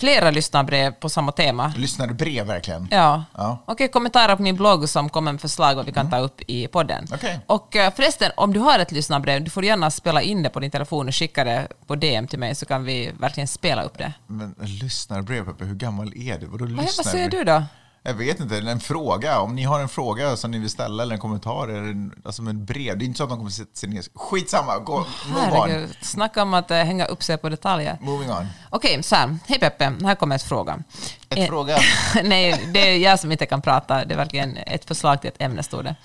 flera 0.00 0.30
lyssnarbrev 0.30 0.90
på 0.92 1.08
samma 1.08 1.32
tema. 1.32 1.72
Lyssnade 1.76 2.14
brev 2.14 2.46
verkligen? 2.46 2.88
Ja. 2.90 3.24
Ja. 3.34 3.58
Okej, 3.66 3.88
kommentarer 3.88 4.36
på 4.36 4.42
min 4.42 4.56
blogg 4.56 4.88
som 4.88 5.08
kommer 5.08 5.32
med 5.32 5.40
förslag 5.40 5.74
vad 5.74 5.86
vi 5.86 5.92
kan 5.92 6.10
ta 6.10 6.18
upp 6.18 6.40
i 6.46 6.66
podden. 6.68 7.06
Okej. 7.12 7.40
Och 7.46 7.76
eh, 7.76 7.92
förresten, 7.94 8.30
om 8.36 8.52
du 8.52 8.60
har 8.60 8.78
ett 8.78 8.92
lyssnarbrev, 8.92 9.44
du 9.44 9.50
får 9.50 9.64
gärna 9.64 9.90
spela 9.90 10.22
in 10.22 10.42
det 10.42 10.50
på 10.50 10.60
din 10.60 10.70
telefon 10.70 11.08
och 11.08 11.14
skicka 11.14 11.44
det 11.44 11.68
på 11.86 11.94
DM 11.96 12.26
till 12.26 12.38
mig 12.38 12.54
så 12.54 12.66
kan 12.66 12.84
vi 12.84 13.10
verkligen 13.20 13.48
spela 13.48 13.82
upp 13.82 13.98
det. 13.98 14.12
Men 14.26 14.54
lyssnarbrev, 14.58 15.44
Peppe, 15.44 15.64
hur 15.64 15.74
gammal 15.74 16.12
är 16.16 16.38
du? 16.38 16.46
Vadå 16.46 16.64
Vad, 16.64 16.72
vad 16.74 16.84
lyssnarbrev? 16.84 17.12
säger 17.12 17.30
du 17.30 17.44
då? 17.44 17.62
Jag 18.02 18.14
vet 18.14 18.40
inte, 18.40 18.56
en 18.58 18.80
fråga. 18.80 19.40
Om 19.40 19.54
ni 19.54 19.62
har 19.62 19.80
en 19.80 19.88
fråga 19.88 20.36
som 20.36 20.50
ni 20.50 20.58
vill 20.58 20.70
ställa 20.70 21.02
eller 21.02 21.14
en 21.14 21.20
kommentar 21.20 21.68
eller 21.68 21.82
en, 21.82 22.22
alltså 22.24 22.42
en 22.42 22.64
brev. 22.64 22.98
Det 22.98 23.04
är 23.04 23.06
inte 23.06 23.18
så 23.18 23.24
att 23.24 23.30
de 23.30 23.38
kommer 23.38 23.50
sätta 23.50 23.74
sig 23.74 23.88
ner. 23.88 24.04
Skitsamma, 24.14 24.78
gå, 24.78 25.06
move 25.28 25.58
on. 25.58 25.88
Snacka 26.02 26.42
om 26.42 26.54
att 26.54 26.70
eh, 26.70 26.76
hänga 26.76 27.04
upp 27.04 27.22
sig 27.22 27.38
på 27.38 27.48
detaljer. 27.48 27.98
Moving 28.00 28.30
on. 28.30 28.46
Okej, 28.70 29.02
så 29.02 29.14
här. 29.14 29.38
Hej 29.46 29.58
Peppe, 29.58 29.92
här 30.02 30.14
kommer 30.14 30.34
ett 30.36 30.42
fråga. 30.42 30.82
Ett 31.28 31.38
Eh, 31.38 31.46
fråga. 31.46 31.78
Nej, 32.24 32.70
det 32.74 32.88
är 32.88 32.98
jag 32.98 33.20
som 33.20 33.32
inte 33.32 33.46
kan 33.46 33.62
prata. 33.62 34.04
Det 34.04 34.14
är 34.14 34.16
verkligen 34.16 34.56
ett 34.56 34.84
förslag 34.84 35.20
till 35.20 35.28
ett 35.28 35.42
ämne, 35.42 35.62
stod 35.62 35.84
det. 35.84 35.96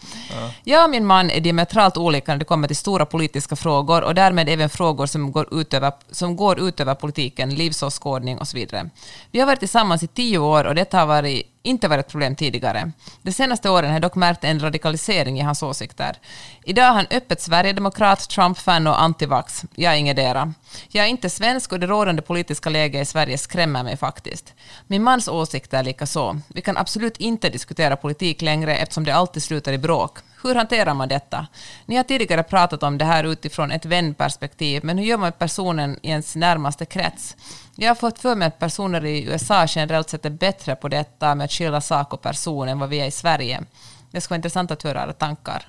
Jag 0.64 0.84
och 0.84 0.90
min 0.90 1.06
man 1.06 1.30
är 1.32 1.40
diametralt 1.42 1.98
olika 1.98 2.32
när 2.32 2.40
det 2.40 2.46
kommer 2.46 2.68
till 2.68 2.78
stora 2.78 3.06
politiska 3.06 3.56
frågor 3.56 4.04
och 4.04 4.16
därmed 4.16 4.50
även 4.50 4.70
frågor 4.70 5.06
som 5.06 5.32
går 5.32 5.54
ut 5.62 5.74
över, 5.74 5.92
som 6.12 6.36
går 6.36 6.60
ut 6.60 6.80
över 6.80 6.96
politiken, 6.96 7.56
livsåskådning 7.56 8.38
och 8.38 8.48
så 8.48 8.58
vidare. 8.58 8.90
Vi 9.32 9.40
har 9.40 9.48
varit 9.48 9.60
tillsammans 9.60 10.04
i 10.04 10.08
tio 10.08 10.38
år 10.38 10.64
och 10.64 10.76
detta 10.76 11.00
har 11.00 11.06
varit, 11.06 11.55
inte 11.66 11.88
varit 11.88 12.06
ett 12.06 12.12
problem 12.12 12.36
tidigare. 12.36 12.92
De 13.22 13.32
senaste 13.32 13.70
åren 13.70 13.86
har 13.86 13.96
jag 13.96 14.02
dock 14.02 14.16
märkt 14.16 14.44
en 14.44 14.60
radikalisering 14.60 15.40
i 15.40 15.42
hans 15.42 15.64
åsikter. 15.64 16.18
Idag 16.64 16.86
är 16.86 16.92
han 16.92 17.06
öppet 17.12 17.42
sverigedemokrat, 17.42 18.30
Trump-fan 18.30 18.88
och 18.88 19.02
antivax. 19.02 19.66
Jag 19.76 19.94
är 19.94 19.98
ingetdera. 19.98 20.54
Jag 20.88 21.06
är 21.06 21.10
inte 21.10 21.30
svensk 21.30 21.72
och 21.72 21.80
det 21.80 21.88
rådande 21.88 22.22
politiska 22.22 22.70
läget 22.70 23.02
i 23.02 23.06
Sverige 23.06 23.38
skrämmer 23.38 23.84
mig 23.84 23.98
faktiskt. 23.98 24.54
Min 24.88 25.04
mans 25.04 25.28
åsikter 25.28 25.78
är 25.80 25.84
lika 25.84 26.06
så. 26.06 26.40
Vi 26.48 26.62
kan 26.62 26.78
absolut 26.78 27.18
inte 27.18 27.50
diskutera 27.50 27.96
politik 27.96 28.42
längre 28.42 28.78
eftersom 28.78 29.04
det 29.04 29.16
alltid 29.16 29.44
slutar 29.44 29.74
i 29.74 29.78
bråk. 29.78 30.18
Hur 30.46 30.56
hanterar 30.56 30.94
man 30.94 31.08
detta? 31.08 31.48
Ni 31.86 31.96
har 31.96 32.04
tidigare 32.04 32.44
pratat 32.44 32.84
om 32.84 32.98
det 32.98 33.06
här 33.06 33.24
utifrån 33.24 33.72
ett 33.72 33.86
vänperspektiv, 33.86 34.84
men 34.84 34.98
hur 34.98 35.06
gör 35.06 35.18
man 35.18 35.28
med 35.28 35.40
personen 35.40 36.00
i 36.02 36.10
ens 36.10 36.36
närmaste 36.36 36.86
krets? 36.86 37.36
Jag 37.76 37.90
har 37.90 37.96
fått 37.96 38.20
för 38.20 38.36
mig 38.36 38.48
att 38.48 38.60
personer 38.60 39.06
i 39.06 39.24
USA 39.24 39.66
generellt 39.68 40.10
sett 40.10 40.26
är 40.26 40.30
bättre 40.30 40.76
på 40.76 40.88
detta 40.88 41.36
med 41.36 41.46
att 41.46 41.52
skilja 41.52 41.82
sak 41.82 42.14
och 42.14 42.22
person 42.22 42.70
än 42.70 42.80
vad 42.80 42.90
vi 42.90 43.00
är 43.00 43.06
i 43.06 43.12
Sverige. 43.12 43.64
Det 44.12 44.22
skulle 44.22 44.34
vara 44.34 44.38
intressant 44.38 44.72
att 44.72 44.84
höra 44.84 45.04
era 45.04 45.14
tankar. 45.14 45.68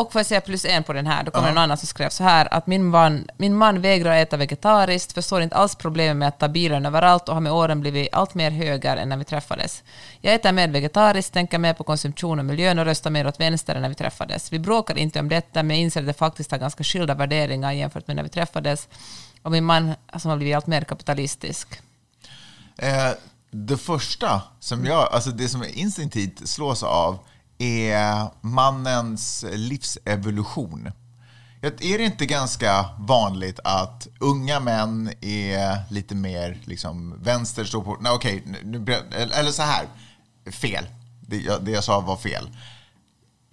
Och 0.00 0.12
får 0.12 0.18
jag 0.18 0.26
säga 0.26 0.40
plus 0.40 0.64
en 0.64 0.82
på 0.82 0.92
den 0.92 1.06
här, 1.06 1.22
då 1.22 1.30
kommer 1.30 1.48
en 1.48 1.58
annan 1.58 1.76
som 1.76 1.86
skrev 1.86 2.10
så 2.10 2.24
här 2.24 2.54
att 2.54 2.66
min 2.66 2.84
man, 2.84 3.28
min 3.36 3.56
man 3.56 3.80
vägrar 3.80 4.16
äta 4.16 4.36
vegetariskt, 4.36 5.12
förstår 5.12 5.42
inte 5.42 5.56
alls 5.56 5.74
problemet 5.74 6.16
med 6.16 6.28
att 6.28 6.38
ta 6.38 6.48
bilen 6.48 6.86
överallt 6.86 7.28
och 7.28 7.34
har 7.34 7.40
med 7.40 7.52
åren 7.52 7.80
blivit 7.80 8.08
allt 8.12 8.34
mer 8.34 8.50
höger 8.50 8.96
än 8.96 9.08
när 9.08 9.16
vi 9.16 9.24
träffades. 9.24 9.82
Jag 10.20 10.34
äter 10.34 10.52
mer 10.52 10.68
vegetariskt, 10.68 11.32
tänker 11.32 11.58
mer 11.58 11.74
på 11.74 11.84
konsumtion 11.84 12.38
och 12.38 12.44
miljön 12.44 12.78
och 12.78 12.84
röstar 12.84 13.10
mer 13.10 13.26
åt 13.26 13.40
vänster 13.40 13.74
än 13.74 13.82
när 13.82 13.88
vi 13.88 13.94
träffades. 13.94 14.52
Vi 14.52 14.58
bråkar 14.58 14.98
inte 14.98 15.20
om 15.20 15.28
detta, 15.28 15.62
men 15.62 15.76
jag 15.76 15.82
inser 15.82 16.00
att 16.00 16.06
det 16.06 16.12
faktiskt 16.12 16.50
har 16.50 16.58
ganska 16.58 16.84
skilda 16.84 17.14
värderingar 17.14 17.72
jämfört 17.72 18.06
med 18.06 18.16
när 18.16 18.22
vi 18.22 18.28
träffades. 18.28 18.88
Och 19.42 19.50
min 19.50 19.64
man 19.64 19.94
som 20.18 20.30
har 20.30 20.36
blivit 20.36 20.56
allt 20.56 20.66
mer 20.66 20.84
kapitalistisk. 20.84 21.68
Eh, 22.76 23.10
det 23.50 23.76
första 23.76 24.42
som 24.60 24.84
jag, 24.84 25.12
alltså 25.12 25.30
det 25.30 25.48
som 25.48 25.62
jag 25.62 25.70
instinktivt 25.70 26.48
slås 26.48 26.82
av 26.82 27.18
är 27.60 28.28
mannens 28.40 29.44
livsevolution. 29.52 30.92
Är 31.62 31.98
det 31.98 32.04
inte 32.04 32.26
ganska 32.26 32.88
vanligt 32.98 33.60
att 33.64 34.08
unga 34.20 34.60
män 34.60 35.12
är 35.20 35.92
lite 35.92 36.14
mer 36.14 36.58
liksom, 36.64 37.14
vänster, 37.22 37.64
står 37.64 37.82
på... 37.82 37.96
Nej, 38.00 38.12
okej, 38.12 38.42
nu, 38.64 38.94
eller 39.34 39.50
så 39.50 39.62
här. 39.62 39.86
Fel. 40.50 40.86
Det 41.20 41.36
jag, 41.36 41.64
det 41.64 41.70
jag 41.70 41.84
sa 41.84 42.00
var 42.00 42.16
fel. 42.16 42.50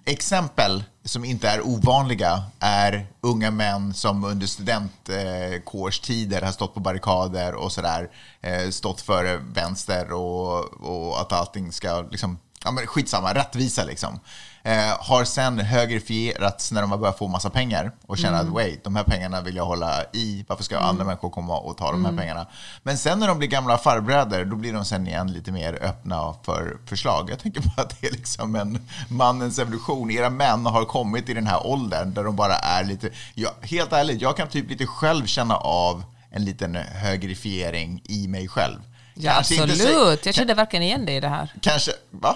Exempel 0.05 0.83
som 1.03 1.25
inte 1.25 1.49
är 1.49 1.67
ovanliga 1.67 2.43
är 2.59 3.07
unga 3.21 3.51
män 3.51 3.93
som 3.93 4.23
under 4.23 4.47
studentkårstider 4.47 6.41
har 6.41 6.51
stått 6.51 6.73
på 6.73 6.79
barrikader 6.79 7.55
och 7.55 7.71
sådär, 7.71 8.09
eh, 8.41 8.69
stått 8.69 9.01
för 9.01 9.37
vänster 9.53 10.11
och, 10.11 10.59
och 10.73 11.21
att 11.21 11.31
allting 11.31 11.71
ska, 11.71 12.01
liksom, 12.01 12.37
ja 12.63 12.71
men 12.71 12.87
skitsamma, 12.87 13.33
rättvisa 13.33 13.83
liksom. 13.83 14.19
Eh, 14.63 14.95
har 14.99 15.23
sen 15.23 15.59
högerifierats 15.59 16.71
när 16.71 16.81
de 16.81 16.91
har 16.91 16.97
börjat 16.97 17.17
få 17.17 17.27
massa 17.27 17.49
pengar 17.49 17.91
och 18.05 18.17
känner 18.17 18.41
att 18.41 18.47
wait, 18.47 18.83
de 18.83 18.95
här 18.95 19.03
pengarna 19.03 19.41
vill 19.41 19.55
jag 19.55 19.65
hålla 19.65 20.03
i, 20.13 20.45
varför 20.47 20.63
ska 20.63 20.79
andra 20.79 21.05
människor 21.05 21.29
komma 21.29 21.57
och 21.57 21.77
ta 21.77 21.91
de 21.91 22.05
här 22.05 22.17
pengarna? 22.17 22.47
Men 22.83 22.97
sen 22.97 23.19
när 23.19 23.27
de 23.27 23.37
blir 23.37 23.47
gamla 23.47 23.77
farbröder, 23.77 24.45
då 24.45 24.55
blir 24.55 24.73
de 24.73 24.85
sen 24.85 25.07
igen 25.07 25.31
lite 25.31 25.51
mer 25.51 25.83
öppna 25.83 26.33
för 26.43 26.77
förslag. 26.85 27.29
Jag 27.29 27.39
tänker 27.39 27.61
bara 27.61 27.81
att 27.81 28.01
det 28.01 28.07
är 28.07 28.11
liksom 28.11 28.55
en 28.55 28.87
mannens 29.09 29.59
evolution. 29.59 30.11
Era 30.11 30.29
män 30.29 30.65
har 30.65 30.85
kommit 30.85 31.29
i 31.29 31.33
den 31.33 31.47
här 31.47 31.67
åldern 31.67 32.13
där 32.13 32.23
de 32.23 32.35
bara 32.35 32.55
är 32.55 32.83
lite, 32.83 33.09
ja, 33.33 33.49
helt 33.61 33.93
ärligt, 33.93 34.21
jag 34.21 34.37
kan 34.37 34.47
typ 34.47 34.69
lite 34.69 34.85
själv 34.85 35.25
känna 35.25 35.55
av 35.57 36.03
en 36.29 36.45
liten 36.45 36.75
högerifiering 36.75 38.01
i 38.05 38.27
mig 38.27 38.47
själv. 38.47 38.79
Ja, 39.19 39.31
Kanske 39.33 39.55
inte 39.55 39.75
så- 39.75 39.83
absolut. 39.87 40.25
Jag 40.25 40.35
kände 40.35 40.53
verkligen 40.53 40.83
igen 40.83 41.05
dig 41.05 41.15
i 41.15 41.19
det 41.19 41.27
här. 41.27 41.53
Kanske, 41.61 41.91
va? 42.11 42.35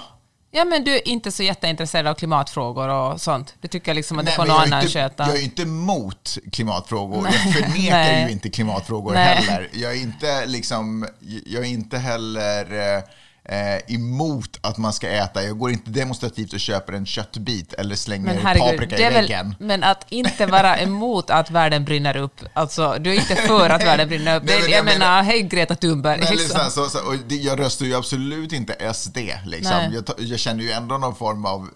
Ja, 0.54 0.66
men 0.66 0.84
du 0.84 0.96
är 0.96 1.08
inte 1.08 1.32
så 1.32 1.44
jätteintresserad 1.44 2.08
av 2.08 2.14
klimatfrågor 2.14 2.88
och 2.90 3.22
sånt. 3.22 3.56
Du 3.62 3.68
tycker 3.68 3.94
liksom 3.94 4.20
att 4.20 4.26
det 4.26 4.30
Nej, 4.30 4.36
får 4.36 4.44
men 4.46 4.52
någon 4.56 4.62
annan 4.64 4.82
inte, 4.82 4.94
sköta. 4.94 5.28
Jag 5.28 5.38
är 5.38 5.44
inte 5.44 5.62
emot 5.62 6.38
klimatfrågor. 6.52 7.22
Nej. 7.22 7.34
Jag 7.46 7.54
förnekar 7.54 8.20
ju 8.28 8.32
inte 8.32 8.50
klimatfrågor 8.50 9.14
Nej. 9.14 9.26
heller. 9.36 9.70
Jag 9.74 9.92
är 9.92 10.02
inte, 10.02 10.46
liksom, 10.46 11.08
jag 11.46 11.64
är 11.64 11.68
inte 11.70 11.98
heller 11.98 13.04
eh, 13.50 13.93
emot 13.95 14.57
att 14.62 14.77
man 14.77 14.93
ska 14.93 15.10
äta. 15.10 15.43
Jag 15.43 15.57
går 15.60 15.71
inte 15.71 15.89
demonstrativt 15.91 16.53
och 16.53 16.60
köper 16.60 16.93
en 16.93 17.05
köttbit 17.05 17.74
eller 17.74 17.95
slänger 17.95 18.25
Men 18.25 18.38
herregud, 18.45 18.79
paprika 18.79 19.10
i 19.10 19.13
väggen. 19.13 19.55
men 19.60 19.83
att 19.83 20.05
inte 20.10 20.45
vara 20.45 20.77
emot 20.79 21.29
att 21.29 21.51
världen 21.51 21.86
brinner 21.86 22.17
upp, 22.17 22.41
alltså 22.53 22.95
du 23.00 23.10
är 23.12 23.15
inte 23.15 23.36
för 23.36 23.69
att 23.69 23.83
världen 23.83 24.07
brinner 24.07 24.36
upp. 24.38 24.43
Nej, 24.43 24.55
Det- 24.55 24.62
men 24.62 24.71
jag, 24.71 24.77
jag 24.79 24.86
menar, 24.86 25.24
hej 25.24 25.41
Greta 25.41 25.75
Thunberg. 25.75 26.19
Nej, 26.19 26.29
liksom. 26.31 26.43
lyssna, 26.57 26.69
så, 26.69 26.89
så, 26.89 27.00
och 27.07 27.15
det, 27.27 27.36
jag 27.36 27.60
röstar 27.60 27.86
ju 27.86 27.95
absolut 27.95 28.53
inte 28.53 28.93
SD. 28.93 29.17
Liksom. 29.45 29.74
Jag, 29.93 30.03
jag 30.17 30.39
känner 30.39 30.63
ju 30.63 30.71
ändå 30.71 30.98
någon 30.98 31.15
form 31.15 31.45
av 31.45 31.69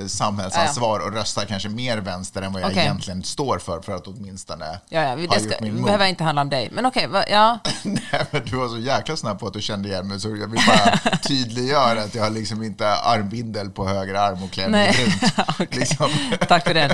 eh, 0.00 0.06
samhällsansvar 0.06 1.00
och 1.00 1.12
röstar 1.12 1.44
kanske 1.44 1.68
mer 1.68 1.98
vänster 1.98 2.42
än 2.42 2.52
vad 2.52 2.62
jag 2.62 2.70
Okej. 2.70 2.82
egentligen 2.82 3.22
står 3.24 3.58
för, 3.58 3.80
för 3.80 3.94
att 3.96 4.06
åtminstone 4.06 4.64
Ja, 4.88 5.02
ja, 5.02 5.14
vi- 5.14 5.26
ha 5.26 5.34
det 5.34 5.42
gjort 5.42 5.52
ska, 5.52 5.64
min 5.64 5.72
move. 5.74 5.84
behöver 5.84 6.06
inte 6.06 6.24
handla 6.24 6.42
om 6.42 6.50
dig. 6.50 6.68
Men 6.72 6.86
okej, 6.86 7.06
va- 7.06 7.24
ja. 7.30 7.58
Nej, 7.82 8.00
men 8.30 8.42
du 8.44 8.56
var 8.56 8.68
så 8.68 8.78
jäkla 8.78 9.16
snabb 9.16 9.38
på 9.40 9.46
att 9.46 9.52
du 9.52 9.62
kände 9.62 9.88
igen 9.88 10.08
mig 10.08 10.20
så 10.20 10.28
jag 10.28 10.34
vill 10.50 10.60
bara 10.66 10.98
tydliggöra 11.22 12.02
att 12.02 12.14
jag 12.14 12.22
har 12.22 12.30
liksom 12.30 12.62
inte 12.62 12.88
armbindel 12.88 13.70
på 13.70 13.88
höger 13.88 14.14
arm 14.14 14.42
och 14.42 14.58
Nej. 14.68 14.96
brunt. 14.96 15.34
Okej. 15.48 15.78
Liksom. 15.78 16.10
Tack 16.48 16.64
för 16.64 16.74
den. 16.74 16.90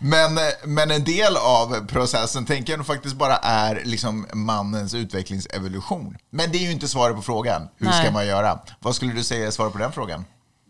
Men, 0.00 0.38
men 0.64 0.90
en 0.90 1.04
del 1.04 1.36
av 1.36 1.86
processen 1.86 2.46
tänker 2.46 2.72
jag 2.72 2.78
nog 2.78 2.86
faktiskt 2.86 3.16
bara 3.16 3.36
är 3.36 3.82
liksom 3.84 4.26
mannens 4.32 4.94
utvecklingsevolution. 4.94 6.16
Men 6.30 6.52
det 6.52 6.58
är 6.58 6.62
ju 6.62 6.72
inte 6.72 6.88
svaret 6.88 7.16
på 7.16 7.22
frågan. 7.22 7.68
Hur 7.78 7.86
Nej. 7.86 8.02
ska 8.02 8.12
man 8.12 8.26
göra? 8.26 8.58
Vad 8.80 8.94
skulle 8.94 9.12
du 9.12 9.22
säga 9.22 9.46
är 9.46 9.50
svaret 9.50 9.72
på 9.72 9.78
den 9.78 9.92
frågan? 9.92 10.24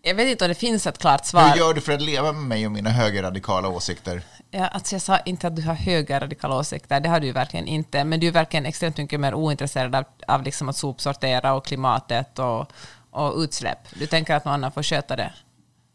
Jag 0.06 0.14
vet 0.14 0.28
inte 0.28 0.44
om 0.44 0.48
det 0.48 0.54
finns 0.54 0.86
ett 0.86 0.98
klart 0.98 1.26
svar. 1.26 1.48
Hur 1.48 1.56
gör 1.56 1.74
du 1.74 1.80
för 1.80 1.92
att 1.92 2.02
leva 2.02 2.32
med 2.32 2.42
mig 2.42 2.66
och 2.66 2.72
mina 2.72 2.90
högerradikala 2.90 3.68
åsikter? 3.68 4.22
Ja, 4.50 4.66
alltså 4.66 4.94
jag 4.94 5.02
sa 5.02 5.18
inte 5.18 5.46
att 5.46 5.56
du 5.56 5.62
har 5.62 5.74
höga 5.74 6.20
radikala 6.20 6.54
åsikter, 6.56 7.00
det 7.00 7.08
har 7.08 7.20
du 7.20 7.32
verkligen 7.32 7.66
inte. 7.66 8.04
Men 8.04 8.20
du 8.20 8.26
är 8.26 8.32
verkligen 8.32 8.66
extremt 8.66 8.96
mycket 8.96 9.20
mer 9.20 9.34
ointresserad 9.34 9.94
av, 9.94 10.04
av 10.28 10.42
liksom 10.42 10.68
att 10.68 10.76
sopsortera 10.76 11.54
och 11.54 11.66
klimatet 11.66 12.38
och, 12.38 12.72
och 13.10 13.36
utsläpp. 13.38 13.78
Du 13.94 14.06
tänker 14.06 14.34
att 14.34 14.44
någon 14.44 14.54
annan 14.54 14.72
får 14.72 14.82
sköta 14.82 15.16
det. 15.16 15.32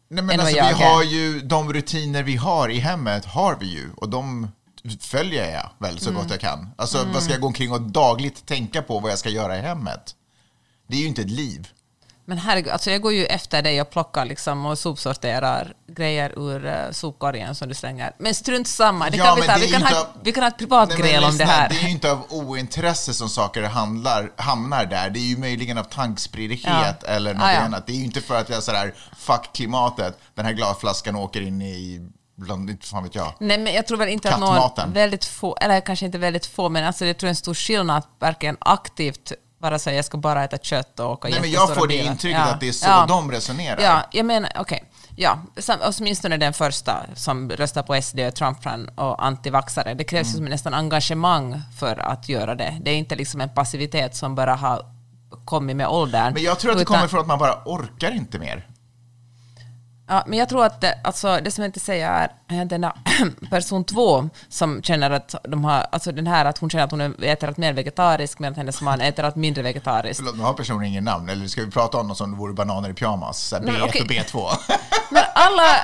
Nej, 0.08 0.24
men 0.24 0.40
alltså, 0.40 0.54
vi 0.54 0.84
har 0.84 1.02
ju 1.02 1.40
de 1.40 1.72
rutiner 1.72 2.22
vi 2.22 2.36
har 2.36 2.68
i 2.68 2.78
hemmet 2.78 3.24
har 3.24 3.56
vi 3.60 3.66
ju 3.66 3.90
och 3.96 4.08
de 4.08 4.48
följer 5.00 5.52
jag 5.52 5.70
väl 5.78 5.98
så 5.98 6.10
Mm. 6.10 6.22
gott 6.22 6.30
jag 6.30 6.40
kan. 6.40 6.70
Alltså 6.76 7.06
vad 7.12 7.22
ska 7.22 7.32
jag 7.32 7.40
gå 7.40 7.46
omkring 7.46 7.72
och 7.72 7.80
dagligt 7.80 8.46
tänka 8.46 8.82
på 8.82 8.98
vad 8.98 9.10
jag 9.10 9.18
ska 9.18 9.28
göra 9.28 9.58
i 9.58 9.60
hemmet? 9.60 10.14
Det 10.86 10.96
är 10.96 11.00
ju 11.00 11.06
inte 11.06 11.22
ett 11.22 11.30
liv. 11.30 11.68
Men 12.30 12.38
herregud, 12.38 12.72
alltså 12.72 12.90
jag 12.90 13.00
går 13.02 13.12
ju 13.12 13.26
efter 13.26 13.62
dig 13.62 13.80
och 13.80 13.90
plockar 13.90 14.24
liksom 14.24 14.66
och 14.66 14.78
sopsorterar 14.78 15.72
grejer 15.88 16.38
ur 16.38 16.64
uh, 16.66 16.90
sopkorgen 16.92 17.54
som 17.54 17.68
du 17.68 17.74
slänger. 17.74 18.12
Men 18.18 18.34
strunt 18.34 18.68
samma, 18.68 19.10
det 19.10 19.16
Ja, 19.16 19.24
kan 19.24 19.36
vi 19.36 19.42
ta. 19.46 19.54
Vi 19.60 19.68
kan, 19.70 19.82
ha, 19.82 20.00
av- 20.00 20.06
vi 20.22 20.32
kan 20.32 20.42
ha 20.42 20.48
ett 20.48 20.58
privat 20.58 20.88
Nej, 20.88 20.98
gräl 20.98 21.24
om 21.24 21.36
det 21.38 21.44
här. 21.44 21.68
Det 21.68 21.74
är 21.74 21.82
ju 21.82 21.90
inte 21.90 22.12
av 22.12 22.26
ointresse 22.28 23.14
som 23.14 23.28
saker 23.28 23.62
handlar, 23.62 24.30
hamnar 24.36 24.84
där. 24.86 25.10
Det 25.10 25.18
är 25.18 25.28
ju 25.28 25.36
möjligen 25.36 25.78
av 25.78 25.84
tankspriddlighet 25.84 26.96
Ja. 27.02 27.08
eller 27.08 27.34
något 27.34 27.42
Ah, 27.42 27.52
ja. 27.52 27.60
annat. 27.60 27.86
Det 27.86 27.92
är 27.92 27.96
ju 27.96 28.04
inte 28.04 28.20
för 28.20 28.40
att 28.40 28.48
jag 28.48 28.62
sådär, 28.62 28.94
fuck 29.16 29.50
klimatet, 29.54 30.18
den 30.34 30.44
här 30.46 30.52
glasflaskan 30.52 31.16
åker 31.16 31.40
in 31.40 31.62
i, 31.62 32.08
bland, 32.36 32.70
inte 32.70 32.86
fan 32.86 33.02
vet 33.04 33.14
jag. 33.14 33.32
Nej, 33.40 33.58
men 33.58 33.74
jag 33.74 33.86
tror 33.86 33.98
väl 33.98 34.08
inte 34.08 34.34
att 34.34 34.40
någon, 34.40 34.48
Kattmaten. 34.48 34.92
väldigt 34.92 35.24
få, 35.24 35.56
eller 35.60 35.80
kanske 35.80 36.06
inte 36.06 36.18
väldigt 36.18 36.46
få, 36.46 36.68
men 36.68 36.84
alltså 36.84 37.06
jag 37.06 37.18
tror 37.18 37.28
en 37.30 37.36
stor 37.36 37.54
skillnad 37.54 37.96
att 37.98 38.08
verkligen 38.18 38.56
aktivt 38.60 39.32
bara 39.60 39.78
säga 39.78 39.96
jag 39.96 40.04
ska 40.04 40.18
bara 40.18 40.44
äta 40.44 40.58
kött 40.58 41.00
och 41.00 41.10
åka 41.10 41.28
Nej, 41.28 41.40
men 41.40 41.50
jag 41.50 41.74
får 41.74 41.86
det 41.86 41.88
bilar. 41.88 42.10
intrycket 42.12 42.40
Ja. 42.46 42.52
att 42.54 42.60
det 42.60 42.68
är 42.68 42.72
så 42.72 42.86
Ja. 42.88 43.04
de 43.08 43.30
resonerar. 43.30 43.80
Ja, 43.82 44.02
jag 44.12 44.26
menar, 44.26 44.50
okej. 44.58 44.84
Ja, 45.16 45.38
sam- 45.56 45.80
åtminstone 45.82 46.36
den 46.36 46.52
första 46.52 46.96
som 47.14 47.50
röstar 47.50 47.82
på 47.82 47.94
SD, 48.02 48.30
Trump-fan 48.34 48.88
och 48.88 49.24
antivaxare. 49.26 49.94
Det 49.94 50.04
krävs 50.04 50.34
Mm. 50.34 50.50
nästan 50.50 50.74
engagemang 50.74 51.62
för 51.78 51.96
att 51.98 52.28
göra 52.28 52.54
det. 52.54 52.78
Det 52.80 52.90
är 52.90 52.94
inte 52.96 53.14
liksom 53.16 53.40
en 53.40 53.48
passivitet 53.48 54.16
som 54.16 54.34
bara 54.34 54.54
har 54.54 54.82
kommit 55.44 55.76
med 55.76 55.88
åldern. 55.88 56.34
Men 56.34 56.42
jag 56.42 56.58
tror 56.58 56.70
att 56.70 56.76
det 56.78 56.82
utan- 56.82 56.94
kommer 56.96 57.08
från 57.08 57.20
att 57.20 57.26
man 57.26 57.38
bara 57.38 57.62
orkar 57.64 58.10
inte 58.10 58.38
mer. 58.38 58.66
Ja, 60.10 60.24
men 60.26 60.38
jag 60.38 60.48
tror 60.48 60.64
att 60.64 60.80
det, 60.80 61.00
alltså, 61.04 61.38
det 61.42 61.50
som 61.50 61.62
jag 61.62 61.68
inte 61.68 61.80
säger 61.80 62.10
är 62.10 62.30
är 62.48 62.64
den 62.64 62.80
där 62.80 62.92
person 63.50 63.84
två 63.84 64.28
som 64.48 64.82
känner 64.82 65.10
att 65.10 65.34
de 65.42 65.64
har, 65.64 65.86
alltså 65.92 66.12
den 66.12 66.26
här 66.26 66.44
att 66.44 66.58
hon 66.58 66.70
känner 66.70 66.84
att 66.84 66.90
hon 66.90 67.14
äter 67.22 67.48
allt 67.48 67.56
mer 67.56 67.72
vegetarisk 67.72 68.38
medan 68.38 68.54
hennes 68.54 68.80
man 68.80 69.00
äter 69.00 69.24
allt 69.24 69.36
mindre 69.36 69.62
vegetariskt. 69.62 70.16
Förlåt, 70.18 70.36
nu 70.36 70.42
har 70.42 70.52
personen 70.52 70.84
ingen 70.84 71.04
namn. 71.04 71.28
Eller 71.28 71.46
ska 71.46 71.64
vi 71.64 71.70
prata 71.70 71.98
om 71.98 72.06
någon 72.06 72.16
som 72.16 72.36
vore 72.36 72.52
bananer 72.52 72.90
i 72.90 72.94
pyjamas? 72.94 73.38
Så 73.38 73.56
här 73.56 73.62
Nej, 73.62 73.74
B1 73.74 73.84
okej. 73.88 74.02
och 74.02 74.08
B2. 74.08 74.50
Men 75.10 75.22
alla... 75.34 75.76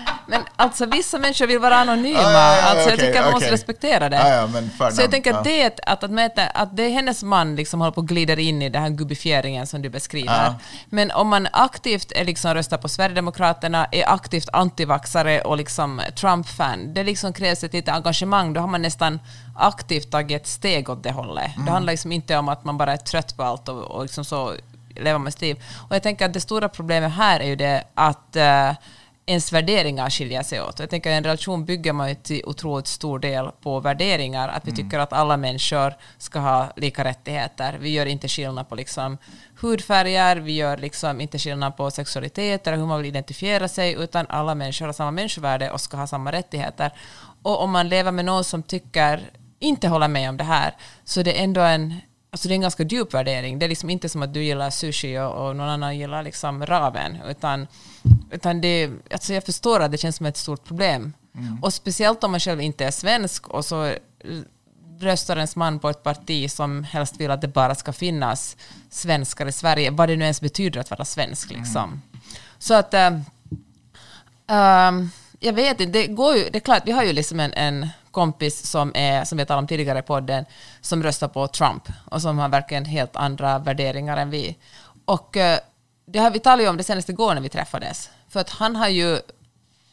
men 0.28 0.42
alltså 0.56 0.86
vissa 0.86 1.18
människor 1.18 1.46
vill 1.46 1.58
vara 1.58 1.76
anonyma. 1.76 2.20
Ja, 2.20 2.32
ja, 2.32 2.56
ja, 2.56 2.62
alltså, 2.62 2.88
jag 2.88 2.94
okej, 2.94 3.06
tycker 3.06 3.18
att 3.18 3.24
man 3.24 3.32
måste 3.32 3.46
okej. 3.46 3.54
respektera 3.54 4.08
det. 4.08 4.16
Ja, 4.16 4.48
ja, 4.78 4.90
så 4.90 5.02
jag 5.02 5.10
tänker 5.10 5.34
att 5.34 5.44
det 5.44 5.62
är 5.62 5.66
ett, 5.66 5.80
att, 5.86 6.04
att, 6.04 6.10
mäta, 6.10 6.46
att 6.46 6.76
det 6.76 6.82
är 6.82 6.90
hennes 6.90 7.22
man 7.22 7.56
liksom 7.56 7.80
håller 7.80 7.92
på 7.92 8.00
att 8.00 8.06
glida 8.06 8.36
in 8.36 8.62
i 8.62 8.68
den 8.68 8.82
här 8.82 8.90
gubbifieringen 8.90 9.66
som 9.66 9.82
du 9.82 9.88
beskriver. 9.88 10.44
Ja. 10.44 10.54
Men 10.86 11.10
om 11.10 11.28
man 11.28 11.48
aktivt 11.52 12.12
är 12.12 12.24
liksom 12.24 12.54
röstar 12.54 12.78
på 12.78 12.88
Sverigedemokraterna, 12.88 13.86
är 13.92 14.08
aktivt 14.08 14.48
antivaxare 14.52 15.40
och 15.40 15.56
liksom 15.56 16.02
Trump-fan, 16.16 16.94
det 16.94 17.04
liksom 17.04 17.32
krävs 17.32 17.64
ett 17.64 17.72
litet 17.72 17.94
engagemang. 17.94 18.52
Då 18.52 18.60
har 18.60 18.68
man 18.68 18.82
nästan 18.82 19.20
aktivt 19.56 20.10
tagit 20.10 20.42
ett 20.42 20.48
steg 20.48 20.90
åt 20.90 21.02
det 21.02 21.12
hållet. 21.12 21.54
Mm. 21.54 21.66
Det 21.66 21.72
handlar 21.72 21.92
liksom 21.92 22.12
inte 22.12 22.36
om 22.36 22.48
att 22.48 22.64
man 22.64 22.78
bara 22.78 22.92
är 22.92 22.96
trött 22.96 23.36
på 23.36 23.42
allt 23.42 23.68
och, 23.68 23.82
och 23.82 24.02
liksom 24.02 24.24
så 24.24 24.54
leva 25.00 25.18
med 25.18 25.42
liv. 25.42 25.64
Och 25.88 25.94
jag 25.94 26.02
tänker 26.02 26.26
att 26.26 26.32
det 26.32 26.40
stora 26.40 26.68
problemet 26.68 27.12
här 27.12 27.40
är 27.40 27.46
ju 27.46 27.56
det 27.56 27.84
att 27.94 28.36
eh, 28.36 28.72
ens 29.28 29.52
värderingar 29.52 30.10
skiljer 30.10 30.42
sig 30.42 30.62
åt. 30.62 30.78
Jag 30.78 30.90
tänker 30.90 31.10
en 31.10 31.24
relation 31.24 31.64
bygger 31.64 31.92
man 31.92 32.08
ju 32.08 32.14
till 32.14 32.42
otroligt 32.44 32.86
stor 32.86 33.18
del 33.18 33.50
på 33.62 33.80
värderingar, 33.80 34.48
att 34.48 34.66
vi 34.66 34.72
tycker 34.72 34.98
att 34.98 35.12
alla 35.12 35.36
människor 35.36 35.94
ska 36.18 36.38
ha 36.38 36.72
lika 36.76 37.04
rättigheter. 37.04 37.78
Vi 37.80 37.90
gör 37.90 38.06
inte 38.06 38.28
skillnad 38.28 38.68
på 38.68 38.74
liksom 38.74 39.18
hudfärger, 39.60 40.36
vi 40.36 40.52
gör 40.52 40.76
liksom 40.76 41.20
inte 41.20 41.38
skillnad 41.38 41.76
på 41.76 41.90
sexualitet 41.90 42.66
eller 42.66 42.78
hur 42.78 42.86
man 42.86 42.98
vill 42.98 43.08
identifiera 43.08 43.68
sig, 43.68 43.92
utan 43.92 44.26
alla 44.28 44.54
människor 44.54 44.86
har 44.86 44.92
samma 44.92 45.10
människovärde 45.10 45.70
och 45.70 45.80
ska 45.80 45.96
ha 45.96 46.06
samma 46.06 46.32
rättigheter. 46.32 46.92
Och 47.42 47.62
om 47.62 47.70
man 47.70 47.88
lever 47.88 48.12
med 48.12 48.24
någon 48.24 48.44
som 48.44 48.62
tycker, 48.62 49.30
inte 49.58 49.88
håller 49.88 50.08
med 50.08 50.28
om 50.28 50.36
det 50.36 50.44
här, 50.44 50.74
så 51.04 51.22
det 51.22 51.40
är 51.40 51.44
ändå 51.44 51.60
en 51.60 52.00
Alltså 52.30 52.48
det 52.48 52.52
är 52.52 52.56
en 52.56 52.60
ganska 52.60 52.82
djup 52.82 53.14
värdering. 53.14 53.58
Det 53.58 53.66
är 53.66 53.68
liksom 53.68 53.90
inte 53.90 54.08
som 54.08 54.22
att 54.22 54.34
du 54.34 54.44
gillar 54.44 54.70
sushi 54.70 55.18
och, 55.18 55.48
och 55.48 55.56
någon 55.56 55.68
annan 55.68 55.98
gillar 55.98 56.22
liksom 56.22 56.66
ramen. 56.66 57.18
Utan, 57.28 57.66
utan 58.30 58.60
det, 58.60 58.90
alltså 59.10 59.34
jag 59.34 59.44
förstår 59.44 59.80
att 59.80 59.90
det 59.90 59.98
känns 59.98 60.16
som 60.16 60.26
ett 60.26 60.36
stort 60.36 60.64
problem. 60.64 61.12
Och 61.62 61.74
speciellt 61.74 62.24
om 62.24 62.30
man 62.30 62.40
själv 62.40 62.60
inte 62.60 62.84
är 62.84 62.90
svensk 62.90 63.48
och 63.48 63.64
så 63.64 63.94
röstar 65.00 65.36
ens 65.36 65.56
man 65.56 65.78
på 65.78 65.88
ett 65.90 66.02
parti 66.02 66.50
som 66.50 66.84
helst 66.84 67.20
vill 67.20 67.30
att 67.30 67.40
det 67.40 67.48
bara 67.48 67.74
ska 67.74 67.92
finnas 67.92 68.56
svenskar 68.90 69.46
i 69.46 69.52
Sverige, 69.52 69.90
vad 69.90 70.08
det 70.08 70.16
nu 70.16 70.24
ens 70.24 70.40
betyder 70.40 70.80
att 70.80 70.90
vara 70.90 71.04
svensk. 71.04 71.50
Liksom. 71.50 72.02
Så 72.58 72.74
att... 72.74 72.94
eh, 72.94 73.20
ehm, 74.46 75.10
jag 75.40 75.52
vet 75.52 75.80
inte, 75.80 75.98
det 75.98 76.06
går 76.06 76.36
ju, 76.36 76.48
det 76.50 76.58
är 76.58 76.60
klart, 76.60 76.82
vi 76.86 76.92
har 76.92 77.04
ju 77.04 77.12
liksom 77.12 77.40
en, 77.40 77.52
en 77.52 77.88
kompis 78.10 78.66
som, 78.66 78.92
är, 78.94 79.24
som 79.24 79.38
vi 79.38 79.46
talat 79.46 79.62
om 79.62 79.66
tidigare 79.66 79.98
i 79.98 80.02
podden, 80.02 80.44
som 80.80 81.02
röstar 81.02 81.28
på 81.28 81.48
Trump 81.48 81.82
och 82.04 82.22
som 82.22 82.38
har 82.38 82.48
verkligen 82.48 82.84
helt 82.84 83.16
andra 83.16 83.58
värderingar 83.58 84.16
än 84.16 84.30
vi. 84.30 84.56
Och 85.04 85.36
eh, 85.36 85.58
det 86.10 86.18
har 86.18 86.30
vi 86.30 86.38
talade 86.38 86.62
ju 86.62 86.68
om 86.68 86.76
det 86.76 86.84
senaste 86.84 87.12
igår 87.12 87.34
när 87.34 87.40
vi 87.40 87.48
träffades, 87.48 88.10
för 88.28 88.40
att 88.40 88.50
han 88.50 88.76
har 88.76 88.88
ju, 88.88 89.20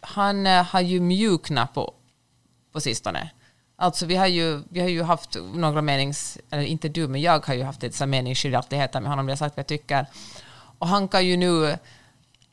han 0.02 0.48
eh, 0.48 0.64
har 0.64 0.82
ju 0.82 1.00
mjuknat 1.00 1.74
på, 1.74 1.94
på 2.72 2.80
sistone. 2.80 3.30
Alltså 3.76 4.06
vi 4.06 4.16
har 4.16 4.28
ju, 4.28 4.64
vi 4.70 4.80
har 4.80 4.88
ju 4.88 5.04
haft 5.04 5.38
några 5.54 5.82
menings, 5.82 6.38
eller 6.50 6.64
inte 6.64 6.90
du, 6.90 7.08
men 7.08 7.22
jag 7.22 7.46
har 7.46 7.54
ju 7.54 7.64
haft 7.64 7.84
ett 7.84 8.10
meningsskiljaktigheter 8.10 9.00
med 9.00 9.10
honom, 9.10 9.28
jag 9.28 9.32
har 9.32 9.38
sagt 9.38 9.58
vad 9.58 9.62
jag 9.62 9.68
tycker. 9.68 10.06
Och 10.80 10.88
han 10.88 11.08
kan 11.08 11.26
ju 11.26 11.38
nu, 11.38 11.78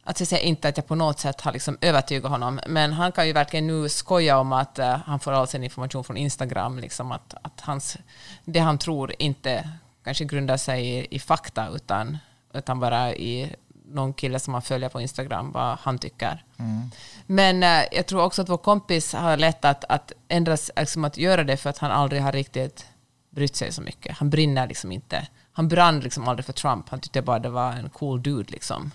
Alltså 0.04 0.23
jag 0.23 0.28
säger 0.28 0.45
inte 0.45 0.69
att 0.69 0.76
jag 0.76 0.87
på 0.87 0.95
något 0.95 1.19
sätt 1.19 1.40
har 1.40 1.52
liksom 1.52 1.78
övertygat 1.81 2.31
honom, 2.31 2.61
men 2.66 2.92
han 2.92 3.12
kan 3.12 3.26
ju 3.26 3.33
verkligen 3.33 3.66
nu 3.66 3.88
skoja 3.88 4.38
om 4.38 4.52
att 4.52 4.78
uh, 4.78 4.85
han 4.85 5.21
får 5.21 5.33
all 5.33 5.49
sin 5.49 5.64
information 5.64 6.04
från 6.04 6.16
Instagram, 6.16 6.78
liksom 6.78 7.12
att, 7.12 7.35
att 7.42 7.61
hans, 7.61 7.97
det 8.45 8.59
han 8.59 8.78
tror 8.78 9.14
inte 9.19 9.69
kanske 10.04 10.25
grundar 10.25 10.57
sig 10.57 10.88
i, 10.88 11.07
i 11.11 11.19
fakta, 11.19 11.69
utan, 11.69 12.19
utan 12.54 12.80
bara 12.80 13.14
i 13.14 13.54
någon 13.85 14.12
kille 14.12 14.38
som 14.38 14.54
han 14.54 14.62
följer 14.62 14.88
på 14.88 15.00
Instagram, 15.00 15.52
vad 15.52 15.78
han 15.78 15.99
tycker. 15.99 16.44
Men 17.26 17.62
eh, 17.62 17.85
jag 17.92 18.06
tror 18.06 18.23
också 18.23 18.42
att 18.42 18.49
vår 18.49 18.56
kompis 18.56 19.12
har 19.12 19.37
lätt 19.37 19.64
att, 19.64 19.85
att 19.88 20.12
ändras, 20.28 20.71
liksom 20.76 21.04
att 21.04 21.16
göra 21.16 21.44
det 21.44 21.56
för 21.56 21.70
att 21.70 21.79
han 21.79 21.90
aldrig 21.90 22.22
har 22.22 22.33
riktigt 22.33 22.87
brytt 23.31 23.57
sig 23.57 23.72
så 23.72 23.83
mycket. 23.83 24.18
Han 24.18 24.31
brinner 24.31 24.66
liksom 24.66 24.92
inte. 24.92 25.29
Han 25.53 25.68
brann 25.68 26.00
liksom 26.00 26.29
aldrig 26.29 26.44
för 26.44 26.53
Trump. 26.53 26.88
Han 26.88 27.00
tyckte 27.00 27.22
bara 27.22 27.38
det 27.38 27.48
var 27.48 27.72
en 27.72 27.88
cool 27.88 28.22
dude 28.22 28.53
liksom. 28.53 28.90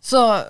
Så, 0.00 0.40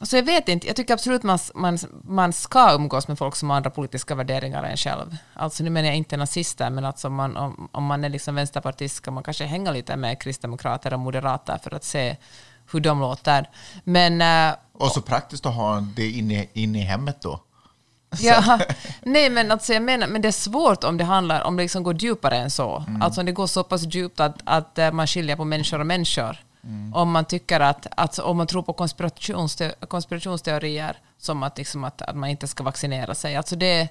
så 0.00 0.16
jag 0.16 0.22
vet 0.22 0.48
inte, 0.48 0.66
jag 0.66 0.76
tycker 0.76 0.94
absolut 0.94 1.22
man, 1.22 1.38
man, 1.54 1.78
man 2.04 2.32
ska 2.32 2.72
umgås 2.74 3.08
med 3.08 3.18
folk 3.18 3.36
som 3.36 3.50
har 3.50 3.56
andra 3.56 3.70
politiska 3.70 4.14
värderingar 4.14 4.62
än 4.62 4.76
själv. 4.76 5.16
Alltså 5.34 5.64
nu 5.64 5.70
menar 5.70 5.88
jag 5.88 5.96
inte 5.96 6.16
nazister, 6.16 6.70
men 6.70 6.84
alltså 6.84 7.10
man, 7.10 7.36
om, 7.36 7.68
om 7.72 7.84
man 7.84 8.04
är 8.04 8.08
liksom 8.08 8.34
vänsterpartist 8.34 8.96
ska 8.96 9.10
man 9.10 9.22
kanske 9.22 9.44
hänga 9.44 9.72
lite 9.72 9.96
med 9.96 10.20
kristdemokrater 10.20 10.92
och 10.92 11.00
moderater 11.00 11.58
för 11.62 11.74
att 11.74 11.84
se 11.84 12.16
hur 12.72 12.80
de 12.80 13.00
låter. 13.00 13.50
Men 13.84 14.22
eh, 14.22 14.54
Och 14.72 14.92
så 14.92 15.00
praktiskt 15.00 15.46
att 15.46 15.54
ha 15.54 15.80
det 15.80 16.10
inne, 16.10 16.46
inne 16.52 16.78
i 16.78 16.82
hemmet 16.82 17.20
då. 17.20 17.40
Ja, 18.20 18.58
nej 19.02 19.30
men 19.30 19.50
alltså 19.50 19.72
jag 19.72 19.82
menar, 19.82 20.06
men 20.06 20.22
det 20.22 20.28
är 20.28 20.32
svårt 20.32 20.84
om 20.84 20.96
det 20.96 21.04
handlar, 21.04 21.42
om 21.42 21.56
det 21.56 21.62
liksom 21.62 21.82
går 21.82 22.02
djupare 22.02 22.36
än 22.36 22.50
så. 22.50 22.84
Alltså 23.00 23.20
om 23.20 23.26
det 23.26 23.32
går 23.32 23.46
så 23.46 23.64
pass 23.64 23.94
djupt 23.94 24.20
att, 24.20 24.36
att 24.44 24.78
eh, 24.78 24.92
man 24.92 25.06
skiljer 25.06 25.36
på 25.36 25.44
människor 25.44 25.80
och 25.80 25.86
människor. 25.86 26.36
Mm. 26.64 26.94
Om 26.94 27.10
man 27.10 27.24
tycker 27.24 27.60
att, 27.60 27.86
att, 27.96 28.18
om 28.18 28.36
man 28.36 28.46
tror 28.46 28.62
på 28.62 28.72
konspirationste, 28.72 29.74
konspirationsteorier 29.88 30.96
som 31.18 31.42
att, 31.42 31.58
liksom 31.58 31.84
att, 31.84 32.02
att 32.02 32.16
man 32.16 32.30
inte 32.30 32.48
ska 32.48 32.62
vaccinera 32.64 33.14
sig. 33.14 33.36
Alltså 33.36 33.56
det, 33.56 33.88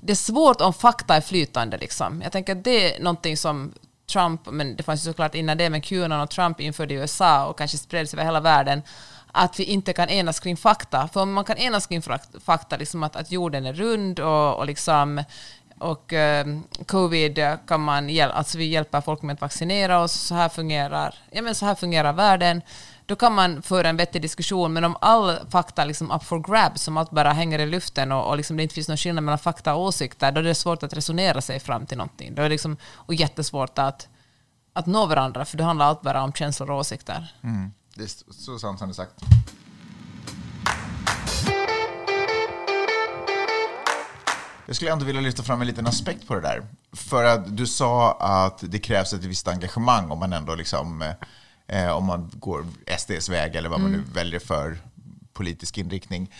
det 0.00 0.12
är 0.12 0.16
svårt 0.16 0.60
om 0.60 0.72
fakta 0.72 1.16
är 1.16 1.20
flytande 1.20 1.78
liksom. 1.78 2.22
Jag 2.22 2.32
tänker 2.32 2.56
att 2.56 2.64
det 2.64 2.96
är 2.96 3.02
någonting 3.02 3.36
som 3.36 3.72
Trump, 4.12 4.40
men 4.50 4.76
det 4.76 4.82
fanns 4.82 5.06
ju 5.06 5.10
såklart 5.10 5.34
innan 5.34 5.58
det, 5.58 5.70
men 5.70 5.80
Qanon 5.80 6.20
och 6.20 6.30
Trump 6.30 6.60
införde 6.60 6.94
i 6.94 6.96
USA 6.96 7.46
och 7.46 7.58
kanske 7.58 7.78
spreds 7.78 8.14
över 8.14 8.24
hela 8.24 8.40
världen, 8.40 8.82
att 9.32 9.60
vi 9.60 9.64
inte 9.64 9.92
kan 9.92 10.08
enas 10.08 10.40
kring 10.40 10.56
fakta. 10.56 11.08
För 11.08 11.20
om 11.20 11.32
man 11.32 11.44
kan 11.44 11.56
enas 11.56 11.86
kring 11.86 12.02
fakta, 12.44 12.76
liksom 12.76 13.02
att, 13.02 13.16
att 13.16 13.32
jorden 13.32 13.66
är 13.66 13.72
rund 13.72 14.20
och, 14.20 14.56
och 14.56 14.66
liksom 14.66 15.24
och 15.82 16.12
ehm, 16.12 16.62
eh, 16.78 16.84
covid 16.84 17.58
kan 17.66 17.80
man 17.80 18.08
hjälpa 18.08 18.36
alltså 18.36 18.58
vi 18.58 18.64
hjälper 18.64 19.00
folk 19.00 19.22
med 19.22 19.34
att 19.34 19.40
vaccinera 19.40 20.00
oss, 20.00 20.12
så 20.12 20.34
här 20.34 20.48
fungerar, 20.48 21.14
ja, 21.30 21.42
men 21.42 21.54
så 21.54 21.66
här 21.66 21.74
fungerar 21.74 22.12
världen. 22.12 22.62
Då 23.06 23.16
kan 23.16 23.34
man 23.34 23.62
föra 23.62 23.88
en 23.88 23.96
vettig 23.96 24.22
diskussion, 24.22 24.72
men 24.72 24.84
om 24.84 24.96
all 25.00 25.38
fakta 25.50 25.84
liksom 25.84 26.10
up 26.10 26.24
for 26.24 26.38
grabs, 26.38 26.82
som 26.82 26.96
allt 26.96 27.10
bara 27.10 27.32
hänger 27.32 27.58
i 27.58 27.66
luften 27.66 28.12
och, 28.12 28.28
och 28.28 28.36
liksom 28.36 28.56
det 28.56 28.62
inte 28.62 28.74
finns 28.74 28.88
någon 28.88 28.96
skillnad 28.96 29.24
mellan 29.24 29.38
fakta 29.38 29.74
och 29.74 29.82
åsikter, 29.82 30.32
då 30.32 30.40
är 30.40 30.44
det 30.44 30.54
svårt 30.54 30.82
att 30.82 30.92
resonera 30.92 31.40
sig 31.40 31.60
fram 31.60 31.86
till 31.86 31.98
någonting. 31.98 32.34
Då 32.34 32.42
är 32.42 32.44
det 32.44 32.48
liksom, 32.48 32.76
och 32.94 33.14
jättesvårt 33.14 33.78
att, 33.78 34.08
att 34.72 34.86
nå 34.86 35.06
varandra, 35.06 35.44
för 35.44 35.58
det 35.58 35.64
handlar 35.64 35.86
allt 35.86 36.02
bara 36.02 36.22
om 36.22 36.32
känslor 36.32 36.70
och 36.70 36.78
åsikter. 36.78 37.34
Mm. 37.42 37.72
Det 37.94 38.02
är 38.02 38.32
så 38.32 38.58
sant 38.58 38.78
som 38.78 38.88
det 38.88 38.92
är 38.92 38.94
sagt. 38.94 39.14
Jag 44.66 44.76
skulle 44.76 44.92
ändå 44.92 45.04
vilja 45.04 45.20
lyfta 45.20 45.42
fram 45.42 45.60
en 45.60 45.66
liten 45.66 45.86
aspekt 45.86 46.26
på 46.26 46.34
det 46.34 46.40
där. 46.40 46.66
För 46.92 47.24
att 47.24 47.56
du 47.56 47.66
sa 47.66 48.12
att 48.12 48.64
det 48.66 48.78
krävs 48.78 49.12
ett 49.12 49.24
visst 49.24 49.48
engagemang 49.48 50.10
om 50.10 50.18
man 50.18 50.32
ändå 50.32 50.54
liksom, 50.54 51.14
eh, 51.66 51.90
om 51.90 52.04
man 52.04 52.30
går 52.34 52.66
SDs 52.98 53.28
väg 53.28 53.56
eller 53.56 53.68
vad 53.68 53.80
man 53.80 53.92
nu 53.92 54.02
väljer 54.14 54.40
för 54.40 54.78
politisk 55.32 55.78
inriktning. 55.78 56.30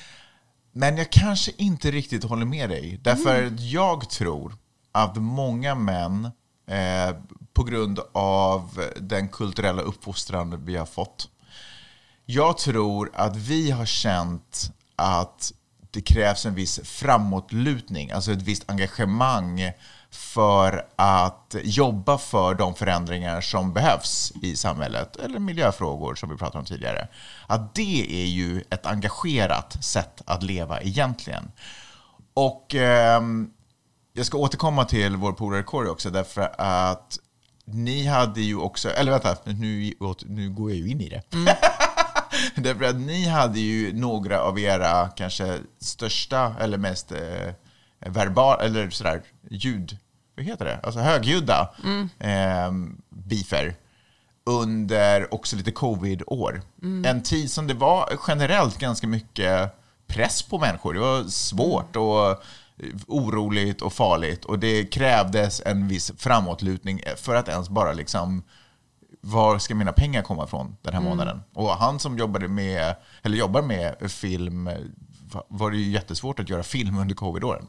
Men 0.73 0.97
jag 0.97 1.11
kanske 1.11 1.53
inte 1.57 1.91
riktigt 1.91 2.25
håller 2.25 2.47
med 2.47 2.71
dig. 2.71 2.99
Därför 3.03 3.47
att 3.47 3.61
jag 3.61 4.11
tror 4.11 4.57
att 4.93 5.17
många 5.17 5.75
män, 5.75 6.25
eh, 6.67 7.17
på 7.53 7.65
grund 7.65 8.01
av 8.13 8.85
den 9.01 9.29
kulturella 9.29 9.83
uppfostran 9.83 10.65
vi 10.65 10.77
har 10.77 10.87
fått, 10.87 11.29
jag 12.27 12.59
tror 12.59 13.11
att 13.15 13.37
vi 13.37 13.71
har 13.71 13.87
känt 13.87 14.73
att 14.97 15.53
det 15.93 16.01
krävs 16.01 16.47
en 16.47 16.55
viss 16.55 16.81
framåtlutning, 16.85 18.11
alltså 18.11 18.33
ett 18.33 18.43
visst 18.43 18.71
engagemang 18.71 19.73
för 20.11 20.87
att 20.97 21.57
jobba 21.63 22.19
för 22.19 22.55
de 22.55 22.75
förändringar 22.75 23.41
som 23.41 23.73
behövs 23.73 24.33
i 24.43 24.57
samhället, 24.57 25.17
eller 25.17 25.39
miljöfrågor 25.39 26.15
som 26.15 26.31
vi 26.31 26.37
pratade 26.37 26.59
om 26.59 26.65
tidigare. 26.65 27.09
Att 27.47 27.75
det 27.75 28.23
är 28.23 28.27
ju 28.27 28.65
ett 28.71 28.87
engagerat 28.87 29.85
sätt 29.85 30.23
att 30.25 30.43
leva 30.43 30.81
egentligen. 30.81 31.53
Och 32.35 32.75
eh, 32.75 33.23
jag 34.13 34.27
ska 34.27 34.39
återkomma 34.39 34.85
till 34.85 35.17
vår 35.17 35.33
polare 35.33 35.63
Corey 35.63 35.91
också, 35.91 36.11
därför 36.11 36.61
att 36.61 37.19
ni 37.65 38.07
hade 38.07 38.41
ju 38.41 38.57
också, 38.57 38.91
eller 38.91 39.13
vänta, 39.13 39.37
nu, 39.45 39.95
nu 40.27 40.51
går 40.51 40.71
jag 40.71 40.79
ju 40.79 40.89
in 40.89 41.01
i 41.01 41.09
det. 41.09 41.35
Mm. 41.35 41.55
Därför 42.55 42.85
att 42.85 42.97
ni 43.01 43.29
hade 43.29 43.61
ju 43.61 43.93
några 43.93 44.41
av 44.41 44.59
era 44.59 45.09
kanske 45.09 45.59
största 45.81 46.55
eller 46.61 46.79
mest 46.79 47.13
eh, 47.13 47.55
verbal, 48.07 48.61
eller 48.61 48.91
sådär 48.91 49.23
ljud, 49.51 49.99
vad 50.37 50.45
heter 50.45 50.65
det? 50.65 50.81
Alltså 50.83 51.01
högljudda 51.01 51.71
eh, 52.19 52.73
beefer. 53.09 53.75
under 54.45 55.35
också 55.35 55.57
lite 55.57 55.73
covid-år. 55.73 56.63
En 57.05 57.23
tid 57.23 57.51
som 57.51 57.67
det 57.67 57.75
var 57.75 58.13
generellt 58.29 58.79
ganska 58.79 59.07
mycket 59.07 59.75
press 60.07 60.43
på 60.43 60.59
människor. 60.59 60.95
Det 60.95 61.01
var 61.01 61.25
svårt 61.25 61.97
och 61.97 62.31
eh, 62.31 62.37
oroligt 63.07 63.83
och 63.83 63.93
farligt 63.93 64.45
och 64.45 64.59
det 64.59 64.85
krävdes 64.85 65.63
en 65.67 65.89
viss 65.89 66.13
framåtlutning 66.17 67.01
för 67.17 67.35
att 67.35 67.49
ens 67.49 67.69
bara 67.69 67.93
liksom 67.93 68.43
var 69.25 69.59
ska 69.59 69.75
mina 69.75 69.93
pengar 69.93 70.23
komma 70.23 70.45
ifrån 70.45 70.77
den 70.83 70.95
här 70.95 71.01
månaden? 71.01 71.43
Och 71.55 71.69
han 71.69 71.99
som 71.99 72.19
jobbade 72.19 72.49
med, 72.49 72.95
eller 73.23 73.37
jobbar 73.37 73.63
med 73.63 74.11
film, 74.11 74.71
var 75.49 75.71
det 75.71 75.77
ju 75.77 75.91
jättesvårt 75.91 76.41
att 76.41 76.49
göra 76.49 76.63
film 76.63 76.99
under 76.99 77.15
covid-åren. 77.15 77.67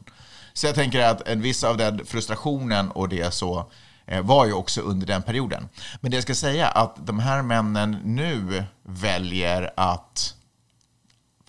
Så 0.52 0.66
jag 0.66 0.74
tänker 0.74 1.00
att 1.00 1.28
en 1.28 1.40
viss 1.40 1.64
av 1.64 1.76
den 1.76 2.06
frustrationen 2.06 2.90
och 2.90 3.08
det 3.08 3.34
så 3.34 3.70
eh, 4.06 4.22
var 4.22 4.46
ju 4.46 4.52
också 4.52 4.80
under 4.80 5.06
den 5.06 5.22
perioden. 5.22 5.68
Men 6.00 6.10
det 6.10 6.16
jag 6.16 6.22
ska 6.22 6.34
säga 6.34 6.68
att 6.68 7.06
de 7.06 7.18
här 7.18 7.42
männen 7.42 7.98
nu 8.04 8.64
väljer 8.82 9.72
att 9.76 10.34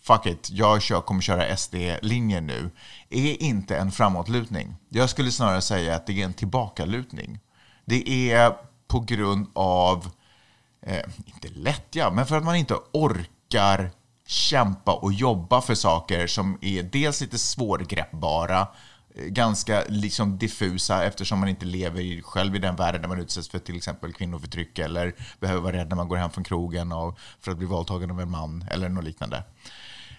fuck 0.01 0.25
it, 0.25 0.49
jag 0.51 0.81
kör, 0.81 1.01
kommer 1.01 1.21
köra 1.21 1.57
SD-linjen 1.57 2.47
nu, 2.47 2.71
är 3.09 3.41
inte 3.41 3.77
en 3.77 3.91
framåtlutning. 3.91 4.75
Jag 4.89 5.09
skulle 5.09 5.31
snarare 5.31 5.61
säga 5.61 5.95
att 5.95 6.07
det 6.07 6.21
är 6.21 6.25
en 6.25 6.33
tillbakalutning. 6.33 7.39
Det 7.85 8.31
är 8.31 8.55
på 8.87 8.99
grund 8.99 9.47
av, 9.53 10.11
eh, 10.81 11.03
inte 11.25 11.47
lättja, 11.49 12.11
men 12.11 12.25
för 12.25 12.37
att 12.37 12.43
man 12.43 12.55
inte 12.55 12.75
orkar 12.91 13.91
kämpa 14.27 14.93
och 14.93 15.13
jobba 15.13 15.61
för 15.61 15.75
saker 15.75 16.27
som 16.27 16.57
är 16.61 16.83
dels 16.83 17.21
lite 17.21 17.37
svårgreppbara, 17.37 18.67
eh, 19.15 19.25
ganska 19.25 19.83
liksom 19.87 20.37
diffusa 20.37 21.03
eftersom 21.03 21.39
man 21.39 21.49
inte 21.49 21.65
lever 21.65 22.21
själv 22.21 22.55
i 22.55 22.59
den 22.59 22.75
världen 22.75 23.01
där 23.01 23.09
man 23.09 23.19
utsätts 23.19 23.49
för 23.49 23.59
till 23.59 23.75
exempel 23.75 24.13
kvinnoförtryck 24.13 24.79
eller 24.79 25.15
behöver 25.39 25.61
vara 25.61 25.75
rädd 25.75 25.89
när 25.89 25.95
man 25.95 26.07
går 26.07 26.17
hem 26.17 26.29
från 26.29 26.43
krogen 26.43 26.91
och 26.91 27.19
för 27.39 27.51
att 27.51 27.57
bli 27.57 27.67
våldtagen 27.67 28.11
av 28.11 28.21
en 28.21 28.31
man 28.31 28.65
eller 28.71 28.89
något 28.89 29.03
liknande. 29.03 29.43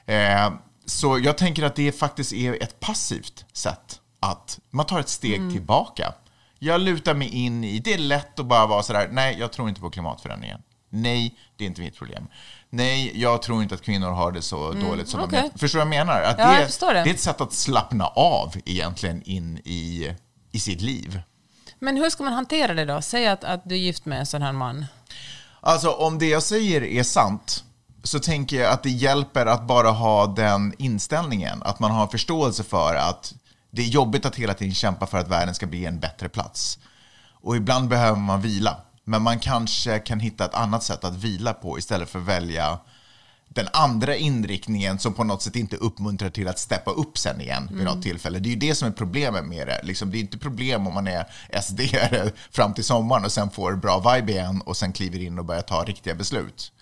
Eh, 0.07 0.53
så 0.87 1.19
jag 1.19 1.39
tänker 1.39 1.63
att 1.63 1.77
det 1.77 1.93
faktiskt 1.93 2.33
är 2.33 2.63
ett 2.63 2.81
passivt 2.81 3.45
sätt 3.53 4.01
att 4.21 4.59
man 4.71 4.87
tar 4.87 5.01
ett 5.01 5.09
steg 5.09 5.51
tillbaka. 5.53 6.15
Jag 6.59 6.81
lutar 6.81 7.15
mig 7.15 7.29
in 7.29 7.65
i, 7.65 7.79
det 7.79 7.95
är 7.95 7.99
lätt 7.99 8.41
att 8.41 8.47
bara 8.47 8.67
vara 8.67 8.83
sådär, 8.83 9.09
nej, 9.13 9.37
jag 9.39 9.53
tror 9.53 9.69
inte 9.69 9.81
på 9.81 9.91
klimatförändringen. 9.91 10.63
Nej, 10.91 11.39
det 11.57 11.65
är 11.65 11.69
inte 11.69 11.81
mitt 11.81 11.97
problem. 11.97 12.27
Nej, 12.71 13.21
jag 13.21 13.43
tror 13.43 13.63
inte 13.63 13.75
att 13.75 13.83
kvinnor 13.83 14.11
har 14.11 14.33
det 14.33 14.43
så 14.43 14.73
dåligt 14.73 15.09
som 15.09 15.21
okej. 15.21 15.51
de. 15.53 15.59
Förstår 15.59 15.79
du 15.79 15.85
vad 15.85 15.97
jag 15.97 16.07
menar? 16.07 16.23
Att 16.23 16.39
Ja, 16.39 16.51
det, 16.51 16.61
jag 16.61 16.95
det. 16.95 17.03
det 17.03 17.11
är 17.11 17.15
ett 17.15 17.21
sätt 17.21 17.41
att 17.41 17.53
slappna 17.53 18.07
av 18.07 18.55
egentligen 18.65 19.23
in 19.23 19.59
i, 19.59 20.15
i 20.53 20.61
sitt 20.61 20.81
liv. 20.81 21.21
Men 21.79 21.97
hur 21.97 22.11
ska 22.11 22.25
man 22.25 22.33
hantera 22.33 22.75
det 22.75 22.85
då? 22.85 23.03
Säg 23.03 23.27
att, 23.27 23.45
att 23.45 23.63
du 23.65 23.75
är 23.75 23.79
gift 23.79 24.07
med 24.07 24.19
en 24.19 24.27
sån 24.27 24.43
här 24.43 24.53
man. 24.53 24.87
Alltså 25.61 25.91
om 25.91 26.19
det 26.19 26.27
jag 26.27 26.43
säger 26.43 26.85
är 26.85 27.03
sant 27.03 27.65
så 28.03 28.19
tänker 28.19 28.61
jag 28.61 28.73
att 28.73 28.83
det 28.83 28.91
hjälper 28.91 29.47
att 29.47 29.67
bara 29.67 29.91
ha 29.91 30.27
den 30.27 30.75
inställningen. 30.79 31.63
Att 31.63 31.79
man 31.79 31.91
har 31.91 32.07
förståelse 32.07 32.65
för 32.65 32.95
att 32.95 33.35
det 33.71 33.83
är 33.83 33.87
jobbigt 33.87 34.27
att 34.27 34.37
hela 34.37 34.55
tiden 34.55 34.75
kämpa 34.75 35.07
för 35.07 35.19
att 35.19 35.29
världen 35.29 35.55
ska 35.55 35.67
bli 35.67 35.87
en 35.87 36.01
bättre 36.01 36.29
plats. 36.29 36.79
Och 37.33 37.57
ibland 37.57 37.89
behöver 37.89 38.19
man 38.19 38.41
vila. 38.41 38.81
Men 39.05 39.23
man 39.23 39.39
kanske 39.39 39.99
kan 39.99 40.21
hitta 40.21 40.45
ett 40.45 40.55
annat 40.55 40.83
sätt 40.83 41.05
att 41.05 41.15
vila 41.15 41.55
på 41.55 41.79
istället 41.79 42.09
för 42.09 42.19
att 42.19 42.25
välja 42.25 42.79
den 43.49 43.69
andra 43.73 44.17
inriktningen 44.17 44.99
som 44.99 45.15
på 45.15 45.25
något 45.25 45.43
sätt 45.43 45.57
inte 45.57 45.77
uppmuntrar 45.77 46.31
till 46.31 46.49
att 46.49 46.59
steppa 46.59 46.91
upp 46.91 47.19
sen 47.19 47.41
igen 47.41 47.69
vid 47.73 47.85
något 47.85 48.03
tillfälle. 48.03 48.39
Det 48.39 48.49
är 48.49 48.51
ju 48.51 48.57
det 48.57 48.75
som 48.75 48.89
är 48.89 48.93
problemet 48.93 49.45
med 49.45 49.67
det. 49.67 49.81
Liksom, 49.83 50.11
det 50.11 50.19
är 50.19 50.21
inte 50.21 50.39
problem 50.39 50.87
om 50.87 50.95
man 50.95 51.07
är 51.07 51.27
sd 51.61 51.81
fram 52.51 52.75
till 52.75 52.85
sommaren 52.85 53.25
och 53.25 53.33
sen 53.33 53.51
får 53.51 53.77
bra 53.77 54.15
vibe 54.15 54.33
igen 54.33 54.61
och 54.61 54.77
sen 54.77 54.93
kliver 54.93 55.23
in 55.23 55.39
och 55.39 55.45
börjar 55.45 55.63
ta 55.63 55.85
riktiga 55.85 56.15
beslut. 56.15 56.73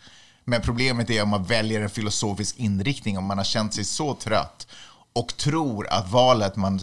Men 0.45 0.61
problemet 0.61 1.11
är 1.11 1.23
om 1.23 1.29
man 1.29 1.45
väljer 1.45 1.81
en 1.81 1.91
filosofisk 1.91 2.57
inriktning, 2.59 3.19
om 3.19 3.25
man 3.25 3.39
har 3.39 3.45
känt 3.45 3.75
sig 3.75 3.85
så 3.85 4.15
trött 4.15 4.67
och 5.15 5.37
tror 5.37 5.87
att 5.91 6.11
valet, 6.11 6.57
man, 6.57 6.81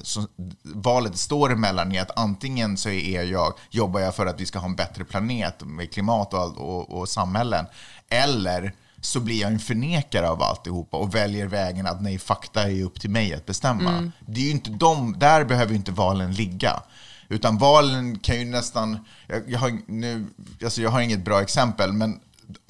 valet 0.63 1.17
står 1.17 1.51
emellan 1.51 1.91
är 1.91 2.01
att 2.01 2.17
antingen 2.19 2.77
så 2.77 2.89
är 2.89 3.23
jag, 3.23 3.53
jobbar 3.69 3.99
jag 3.99 4.15
för 4.15 4.25
att 4.25 4.41
vi 4.41 4.45
ska 4.45 4.59
ha 4.59 4.67
en 4.67 4.75
bättre 4.75 5.03
planet 5.03 5.61
med 5.65 5.93
klimat 5.93 6.33
och, 6.33 6.57
och, 6.57 6.99
och 6.99 7.09
samhällen, 7.09 7.65
eller 8.09 8.73
så 9.01 9.19
blir 9.19 9.41
jag 9.41 9.51
en 9.51 9.59
förnekare 9.59 10.29
av 10.29 10.43
alltihopa 10.43 10.97
och 10.97 11.15
väljer 11.15 11.47
vägen 11.47 11.87
att 11.87 12.01
nej, 12.01 12.19
fakta 12.19 12.63
är 12.63 12.83
upp 12.83 13.01
till 13.01 13.09
mig 13.09 13.33
att 13.33 13.45
bestämma. 13.45 14.11
Det 14.19 14.41
är 14.41 14.45
ju 14.45 14.51
inte 14.51 14.69
de, 14.69 15.19
där 15.19 15.43
behöver 15.43 15.71
ju 15.71 15.77
inte 15.77 15.91
valen 15.91 16.33
ligga. 16.33 16.81
Utan 17.29 17.57
valen 17.57 18.19
kan 18.19 18.39
ju 18.39 18.45
nästan, 18.45 19.05
jag, 19.27 19.43
jag, 19.47 19.59
har, 19.59 19.79
nu, 19.87 20.27
alltså 20.63 20.81
jag 20.81 20.89
har 20.89 21.01
inget 21.01 21.25
bra 21.25 21.41
exempel, 21.41 21.93
men 21.93 22.19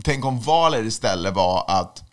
tänk 0.03 0.25
om 0.25 0.39
valet 0.39 0.85
istället 0.85 1.33
var 1.33 1.65
att 1.67 2.03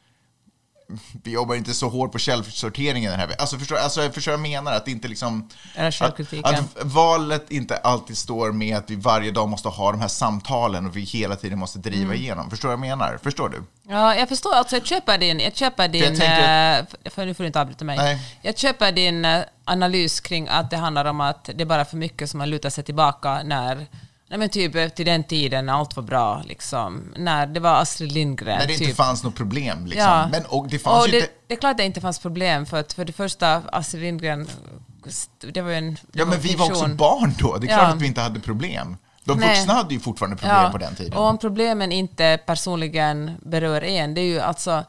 vi 1.24 1.30
jobbar 1.30 1.54
inte 1.54 1.74
så 1.74 1.88
hårt 1.88 2.12
på 2.12 2.18
källsorteringen 2.18 3.10
den 3.10 3.20
här 3.20 3.26
veckan. 3.26 3.40
Alltså 3.40 3.58
förstår, 3.58 3.76
alltså 3.76 4.02
jag 4.02 4.14
förstår 4.14 4.32
jag 4.32 4.40
menar, 4.40 4.72
att 4.72 4.84
det 4.84 4.90
inte 4.90 5.08
liksom... 5.08 5.48
Att, 5.76 6.00
att 6.42 6.84
valet 6.84 7.50
inte 7.50 7.76
alltid 7.76 8.18
står 8.18 8.52
med 8.52 8.76
att 8.76 8.90
vi 8.90 8.96
varje 8.96 9.30
dag 9.30 9.48
måste 9.48 9.68
ha 9.68 9.90
de 9.92 10.00
här 10.00 10.08
samtalen 10.08 10.86
och 10.86 10.96
vi 10.96 11.00
hela 11.00 11.36
tiden 11.36 11.58
måste 11.58 11.78
driva 11.78 12.04
Mm. 12.04 12.16
igenom. 12.16 12.50
Förstår 12.50 12.70
jag 12.70 12.80
menar? 12.80 13.18
Förstår 13.22 13.48
du? 13.48 13.62
Ja, 13.88 14.14
jag 14.14 14.28
förstår. 14.28 14.54
Alltså, 14.54 14.76
jag 14.76 14.86
köper 14.86 15.18
din... 15.18 15.40
Jag 15.40 15.56
köper 15.56 15.88
din 15.88 16.02
tänker- 16.02 16.78
eh, 17.04 17.10
för 17.10 17.26
nu 17.26 17.34
får 17.34 17.42
du 17.44 17.46
inte 17.46 17.60
avbryta 17.60 17.84
mig. 17.84 17.96
Nej. 17.96 18.38
Jag 18.42 18.58
köper 18.58 18.92
din 18.92 19.24
eh, 19.24 19.40
analys 19.64 20.20
kring 20.20 20.48
att 20.48 20.70
det 20.70 20.76
handlar 20.76 21.04
om 21.04 21.20
att 21.20 21.44
det 21.54 21.60
är 21.62 21.66
bara 21.66 21.84
för 21.84 21.96
mycket 21.96 22.30
som 22.30 22.38
man 22.38 22.50
lutar 22.50 22.70
sig 22.70 22.84
tillbaka 22.84 23.42
när... 23.42 23.86
Nej 24.30 24.38
men 24.38 24.48
typ 24.48 24.74
eh, 24.74 24.88
till 24.88 25.06
den 25.06 25.24
tiden 25.24 25.66
när 25.66 25.72
allt 25.72 25.96
var 25.96 26.02
bra, 26.02 26.42
liksom. 26.46 27.12
När 27.16 27.46
det 27.46 27.60
var 27.60 27.74
Astrid 27.74 28.12
Lindgren. 28.12 28.58
När 28.58 28.66
det 28.66 28.72
inte 28.72 28.84
typ. 28.84 28.96
fanns 28.96 29.24
något 29.24 29.34
problem. 29.34 29.86
Liksom. 29.86 30.10
Ja. 30.10 30.28
Men, 30.32 30.44
och 30.44 30.68
det 30.68 30.78
fanns 30.78 31.04
och 31.04 31.10
det, 31.10 31.16
inte... 31.16 31.30
det 31.46 31.54
är 31.54 31.58
klart 31.58 31.70
att 31.70 31.78
det 31.78 31.84
inte 31.84 32.00
fanns 32.00 32.18
problem, 32.18 32.66
för 32.66 32.80
att 32.80 32.92
för 32.92 33.04
det 33.04 33.12
första, 33.12 33.62
Astrid 33.72 34.02
Lindgren, 34.02 34.48
det 35.52 35.60
var 35.60 35.70
ju 35.70 35.76
en... 35.76 35.98
Ja, 36.12 36.24
men 36.24 36.40
vi 36.40 36.54
var 36.54 36.66
också 36.66 36.88
barn 36.88 37.34
då. 37.38 37.56
Det 37.56 37.66
är 37.66 37.70
Ja. 37.70 37.78
klart 37.78 37.94
att 37.94 38.02
vi 38.02 38.06
inte 38.06 38.20
hade 38.20 38.40
problem. 38.40 38.96
De 39.24 39.38
Nej. 39.38 39.48
vuxna 39.48 39.74
hade 39.74 39.94
ju 39.94 40.00
fortfarande 40.00 40.36
problem 40.36 40.72
på 40.72 40.78
den 40.78 40.94
tiden. 40.94 41.12
Och 41.12 41.24
om 41.24 41.38
problemen 41.38 41.92
inte 41.92 42.38
personligen 42.46 43.32
berör 43.42 43.84
en, 43.84 44.14
det 44.14 44.20
är 44.20 44.24
ju 44.24 44.40
alltså... 44.40 44.84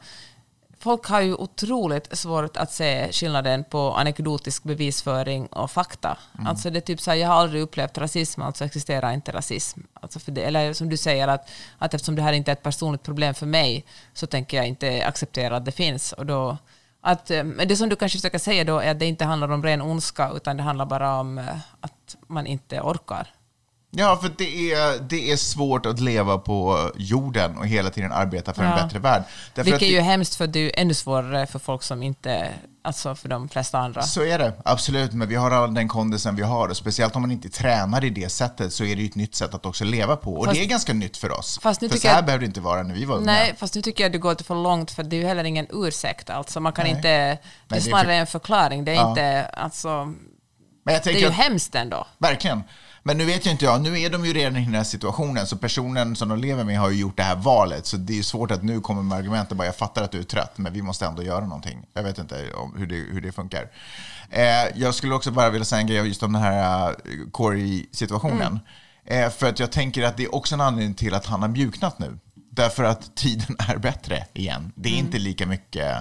Folk 0.82 1.06
har 1.06 1.20
ju 1.20 1.34
otroligt 1.34 2.18
svårt 2.18 2.56
att 2.56 2.72
se 2.72 3.12
skillnaden 3.12 3.64
på 3.64 3.94
anekdotisk 3.94 4.62
bevisföring 4.62 5.46
och 5.46 5.70
fakta. 5.70 6.18
Mm. 6.34 6.46
Alltså 6.46 6.70
det 6.70 6.78
är 6.78 6.80
typ 6.80 7.00
så 7.00 7.10
här, 7.10 7.18
jag 7.18 7.28
har 7.28 7.34
aldrig 7.34 7.62
upplevt 7.62 7.98
rasism, 7.98 8.42
alltså 8.42 8.64
existerar 8.64 9.12
inte 9.12 9.32
rasism. 9.32 9.80
Alltså 9.94 10.18
för 10.18 10.32
det, 10.32 10.42
eller 10.42 10.72
som 10.72 10.88
du 10.88 10.96
säger, 10.96 11.28
att, 11.28 11.50
att 11.78 11.94
eftersom 11.94 12.14
det 12.14 12.22
här 12.22 12.32
inte 12.32 12.50
är 12.50 12.52
ett 12.52 12.62
personligt 12.62 13.02
problem 13.02 13.34
för 13.34 13.46
mig, 13.46 13.84
så 14.14 14.26
tänker 14.26 14.56
jag 14.56 14.66
inte 14.66 15.06
acceptera 15.06 15.56
att 15.56 15.64
det 15.64 15.72
finns. 15.72 16.12
Och 16.12 16.26
då, 16.26 16.56
att, 17.00 17.30
eh, 17.30 17.44
det 17.44 17.76
som 17.76 17.88
du 17.88 17.96
kanske 17.96 18.18
försöker 18.18 18.38
säga 18.38 18.64
då 18.64 18.78
är 18.78 18.90
att 18.90 18.98
det 18.98 19.06
inte 19.06 19.24
handlar 19.24 19.48
om 19.48 19.62
ren 19.62 19.82
ondska, 19.82 20.30
utan 20.34 20.56
det 20.56 20.62
handlar 20.62 20.86
bara 20.86 21.20
om 21.20 21.38
eh, 21.38 21.56
att 21.80 22.16
man 22.26 22.46
inte 22.46 22.80
orkar. 22.80 23.28
Ja, 23.92 24.16
för 24.22 24.30
det 24.38 24.72
är, 24.72 24.98
det 25.08 25.32
är 25.32 25.36
svårt 25.36 25.86
att 25.86 26.00
leva 26.00 26.38
på 26.38 26.90
jorden 26.96 27.58
och 27.58 27.66
hela 27.66 27.90
tiden 27.90 28.12
arbeta 28.12 28.54
för 28.54 28.64
Ja. 28.64 28.78
en 28.78 28.84
bättre 28.86 28.98
värld. 28.98 29.22
Därför 29.54 29.70
Vilket 29.70 29.88
är 29.88 29.92
ju 29.92 30.00
hemskt 30.00 30.34
för 30.34 30.46
det 30.46 30.58
är 30.60 30.80
ännu 30.82 30.94
svårare 30.94 31.46
för 31.46 31.58
folk 31.58 31.82
som 31.82 32.02
inte, 32.02 32.48
alltså 32.84 33.14
för 33.14 33.28
de 33.28 33.48
flesta 33.48 33.78
andra. 33.78 34.02
Så 34.02 34.22
är 34.24 34.38
det, 34.38 34.52
absolut. 34.64 35.12
Men 35.12 35.28
vi 35.28 35.34
har 35.34 35.50
all 35.50 35.74
den 35.74 35.88
kondisen 35.88 36.36
vi 36.36 36.42
har. 36.42 36.68
Och 36.68 36.76
speciellt 36.76 37.16
om 37.16 37.22
man 37.22 37.30
inte 37.30 37.48
tränar 37.48 38.04
i 38.04 38.10
det 38.10 38.28
sättet 38.28 38.72
så 38.72 38.84
är 38.84 38.96
det 38.96 39.02
ju 39.02 39.08
ett 39.08 39.14
nytt 39.14 39.34
sätt 39.34 39.54
att 39.54 39.66
också 39.66 39.84
leva 39.84 40.16
på. 40.16 40.34
Och 40.34 40.44
Fast- 40.44 40.56
det 40.58 40.64
är 40.64 40.68
ganska 40.68 40.92
nytt 40.92 41.16
för 41.16 41.38
oss. 41.38 41.58
Fast 41.62 41.80
nu 41.80 41.88
för 41.88 41.98
så 41.98 42.08
här 42.08 42.14
jag- 42.14 42.24
behövde 42.24 42.46
det 42.46 42.48
inte 42.48 42.60
vara 42.60 42.82
när 42.82 42.94
vi 42.94 43.04
var 43.04 43.16
unga. 43.16 43.26
Nej, 43.26 43.54
fast 43.58 43.74
nu 43.74 43.82
tycker 43.82 44.04
jag 44.04 44.08
att 44.08 44.12
du 44.12 44.18
går 44.18 44.30
lite 44.30 44.44
för 44.44 44.54
långt, 44.62 44.90
för 44.90 45.02
det 45.02 45.16
är 45.16 45.20
ju 45.20 45.26
heller 45.26 45.44
ingen 45.44 45.66
ursäkt. 45.70 46.30
Alltså 46.30 46.60
man 46.60 46.72
kan 46.72 46.84
Nej. 46.84 46.92
inte, 46.96 47.08
det 47.08 47.14
är 47.24 47.38
det 47.68 47.76
är 47.76 47.80
snarare 47.80 48.04
för- 48.06 48.12
en 48.12 48.26
förklaring. 48.26 48.84
Det 48.84 48.92
är 48.92 48.96
Ja. 48.96 49.10
inte, 49.10 49.44
alltså, 49.46 50.12
det 50.84 51.06
är 51.06 51.12
ju 51.20 51.26
att, 51.26 51.32
hemskt 51.32 51.74
ändå. 51.74 52.06
verkligen. 52.18 52.62
Men 53.02 53.18
nu 53.18 53.24
vet 53.24 53.46
ju 53.46 53.50
inte 53.50 53.64
jag, 53.64 53.80
nu 53.80 54.00
är 54.00 54.10
de 54.10 54.24
ju 54.24 54.32
redan 54.32 54.56
i 54.56 54.64
den 54.64 54.74
här 54.74 54.84
situationen, 54.84 55.46
så 55.46 55.56
personen 55.56 56.16
som 56.16 56.28
de 56.28 56.38
lever 56.38 56.64
med 56.64 56.78
har 56.78 56.90
ju 56.90 57.00
gjort 57.00 57.16
det 57.16 57.22
här 57.22 57.36
valet, 57.36 57.86
så 57.86 57.96
det 57.96 58.18
är 58.18 58.22
svårt 58.22 58.50
att 58.50 58.62
nu 58.62 58.80
komma 58.80 59.02
med 59.02 59.18
argumenten 59.18 59.56
bara 59.56 59.66
jag 59.66 59.76
fattar 59.76 60.02
att 60.02 60.12
du 60.12 60.18
är 60.18 60.22
trött, 60.22 60.58
men 60.58 60.72
vi 60.72 60.82
måste 60.82 61.06
ändå 61.06 61.22
göra 61.22 61.44
någonting. 61.44 61.86
Jag 61.94 62.02
vet 62.02 62.18
inte 62.18 62.52
om 62.52 62.74
hur 62.76 62.86
det, 62.86 62.96
hur 62.96 63.20
det 63.20 63.32
funkar. 63.32 63.70
Eh, 64.30 64.42
jag 64.74 64.94
skulle 64.94 65.14
också 65.14 65.30
bara 65.30 65.50
vilja 65.50 65.64
säga 65.64 65.80
en 65.80 65.86
grej 65.86 66.06
just 66.06 66.22
om 66.22 66.32
den 66.32 66.42
här 66.42 66.90
uh, 66.90 67.30
Corey-situationen. 67.30 68.60
Eh, 69.04 69.30
för 69.30 69.48
att 69.48 69.58
jag 69.58 69.72
tänker 69.72 70.02
att 70.02 70.16
det 70.16 70.24
är 70.24 70.34
också 70.34 70.54
en 70.54 70.60
anledning 70.60 70.94
till 70.94 71.14
att 71.14 71.26
han 71.26 71.42
har 71.42 71.48
mjuknat 71.48 71.98
nu. 71.98 72.18
Därför 72.50 72.84
att 72.84 73.16
tiden 73.16 73.56
är 73.68 73.76
bättre 73.76 74.26
igen. 74.32 74.72
Det 74.76 74.88
är 74.88 74.98
inte 74.98 75.18
lika 75.18 75.46
mycket 75.46 75.96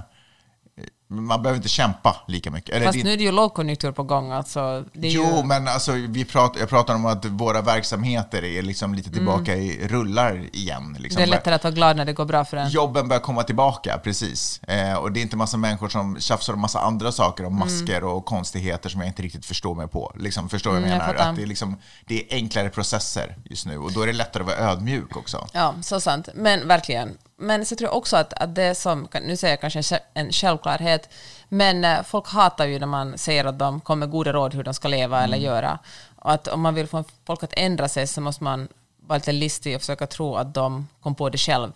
Man 1.12 1.42
behöver 1.42 1.56
inte 1.58 1.70
kämpa 1.70 2.16
lika 2.28 2.52
mycket. 2.52 2.76
Eller 2.76 2.86
Fast 2.86 2.98
det- 2.98 3.04
nu 3.04 3.14
är 3.14 3.18
det 3.18 3.24
ju 3.24 3.32
lågkonjunktur 3.32 3.92
på 3.92 4.04
gång. 4.04 4.32
Alltså, 4.32 4.86
Jo, 4.94 5.24
ju, 5.38 5.44
men 5.44 5.68
alltså, 5.68 5.92
vi 5.92 6.26
pratar, 6.26 6.60
jag 6.60 6.70
pratar 6.70 6.96
om 6.96 7.06
att 7.06 7.26
våra 7.26 7.62
verksamheter 7.62 8.44
är 8.44 8.62
liksom 8.62 8.94
lite 8.94 9.12
tillbaka 9.12 9.56
i 9.56 9.88
rullar 9.88 10.46
igen. 10.54 10.96
Liksom. 11.00 11.18
det 11.20 11.24
är 11.24 11.28
lättare 11.28 11.56
att 11.56 11.64
vara 11.64 11.74
glad 11.74 11.98
när 11.98 12.06
det 12.06 12.14
går 12.14 12.26
bra 12.26 12.46
för 12.46 12.58
en. 12.58 12.70
Jobben 12.70 13.08
börjar 13.08 13.22
komma 13.22 13.44
tillbaka, 13.44 13.98
precis. 14.04 14.60
Eh, 14.64 14.94
och 14.96 15.12
det 15.12 15.20
är 15.20 15.22
inte 15.22 15.38
massa 15.38 15.58
människor 15.58 15.90
som 15.90 16.20
tjafsar 16.20 16.54
om 16.54 16.60
massa 16.60 16.80
andra 16.80 17.12
saker, 17.12 17.46
om 17.46 17.60
masker 17.60 18.04
och 18.04 18.26
konstigheter 18.26 18.90
som 18.90 19.02
jag 19.02 19.08
inte 19.10 19.22
riktigt 19.22 19.46
förstår 19.46 19.76
mig 19.76 19.88
på. 19.88 20.14
Liksom, 20.20 20.50
förstår 20.50 20.72
vad 20.72 20.80
jag 20.82 20.86
Mm, 20.88 20.98
jag 20.98 21.02
menar? 21.08 21.14
fattar. 21.18 21.30
att 21.30 21.36
det, 21.36 21.42
är 21.44 21.48
liksom, 21.48 21.78
det 22.06 22.22
är 22.34 22.36
enklare 22.36 22.70
processer 22.70 23.36
just 23.46 23.66
nu 23.66 23.78
och 23.78 23.92
då 23.92 24.02
är 24.02 24.08
det 24.08 24.14
lättare 24.14 24.44
att 24.44 24.50
vara 24.50 24.58
ödmjuk 24.72 25.18
också. 25.18 25.48
Ja, 25.54 25.74
så 25.82 26.00
sant. 26.00 26.30
Men 26.36 26.68
verkligen. 26.68 27.18
Men 27.40 27.66
så 27.66 27.76
tror 27.76 27.90
jag 27.90 27.98
också 27.98 28.18
att, 28.18 28.34
att 28.34 28.56
det 28.56 28.76
som, 28.76 29.08
nu 29.22 29.38
säger 29.38 29.52
jag 29.54 29.62
kanske 29.62 29.80
en 29.80 29.84
själv- 29.84 30.02
en 30.14 30.32
självklarhet, 30.32 31.10
men 31.50 31.86
eh, 31.86 32.04
folk 32.04 32.28
hatar 32.28 32.66
ju 32.66 32.80
när 32.80 32.88
man 32.88 33.18
säger 33.18 33.46
att 33.46 33.60
de 33.60 33.82
kommer 33.82 34.00
med 34.00 34.10
goda 34.12 34.34
råd 34.34 34.54
hur 34.54 34.64
de 34.64 34.74
ska 34.74 34.88
leva 34.88 35.24
eller 35.24 35.38
göra. 35.38 35.80
Och 36.16 36.32
att 36.32 36.48
om 36.48 36.62
man 36.62 36.76
vill 36.76 36.88
få 36.88 37.04
folk 37.26 37.44
att 37.44 37.54
ändra 37.58 37.88
sig 37.88 38.08
så 38.08 38.22
måste 38.22 38.44
man 38.44 38.68
vara 39.08 39.18
lite 39.18 39.32
listig 39.32 39.76
och 39.76 39.82
försöka 39.82 40.08
tro 40.08 40.36
att 40.36 40.54
de 40.54 40.88
kom 41.02 41.16
på 41.16 41.30
det 41.30 41.38
själv. 41.38 41.72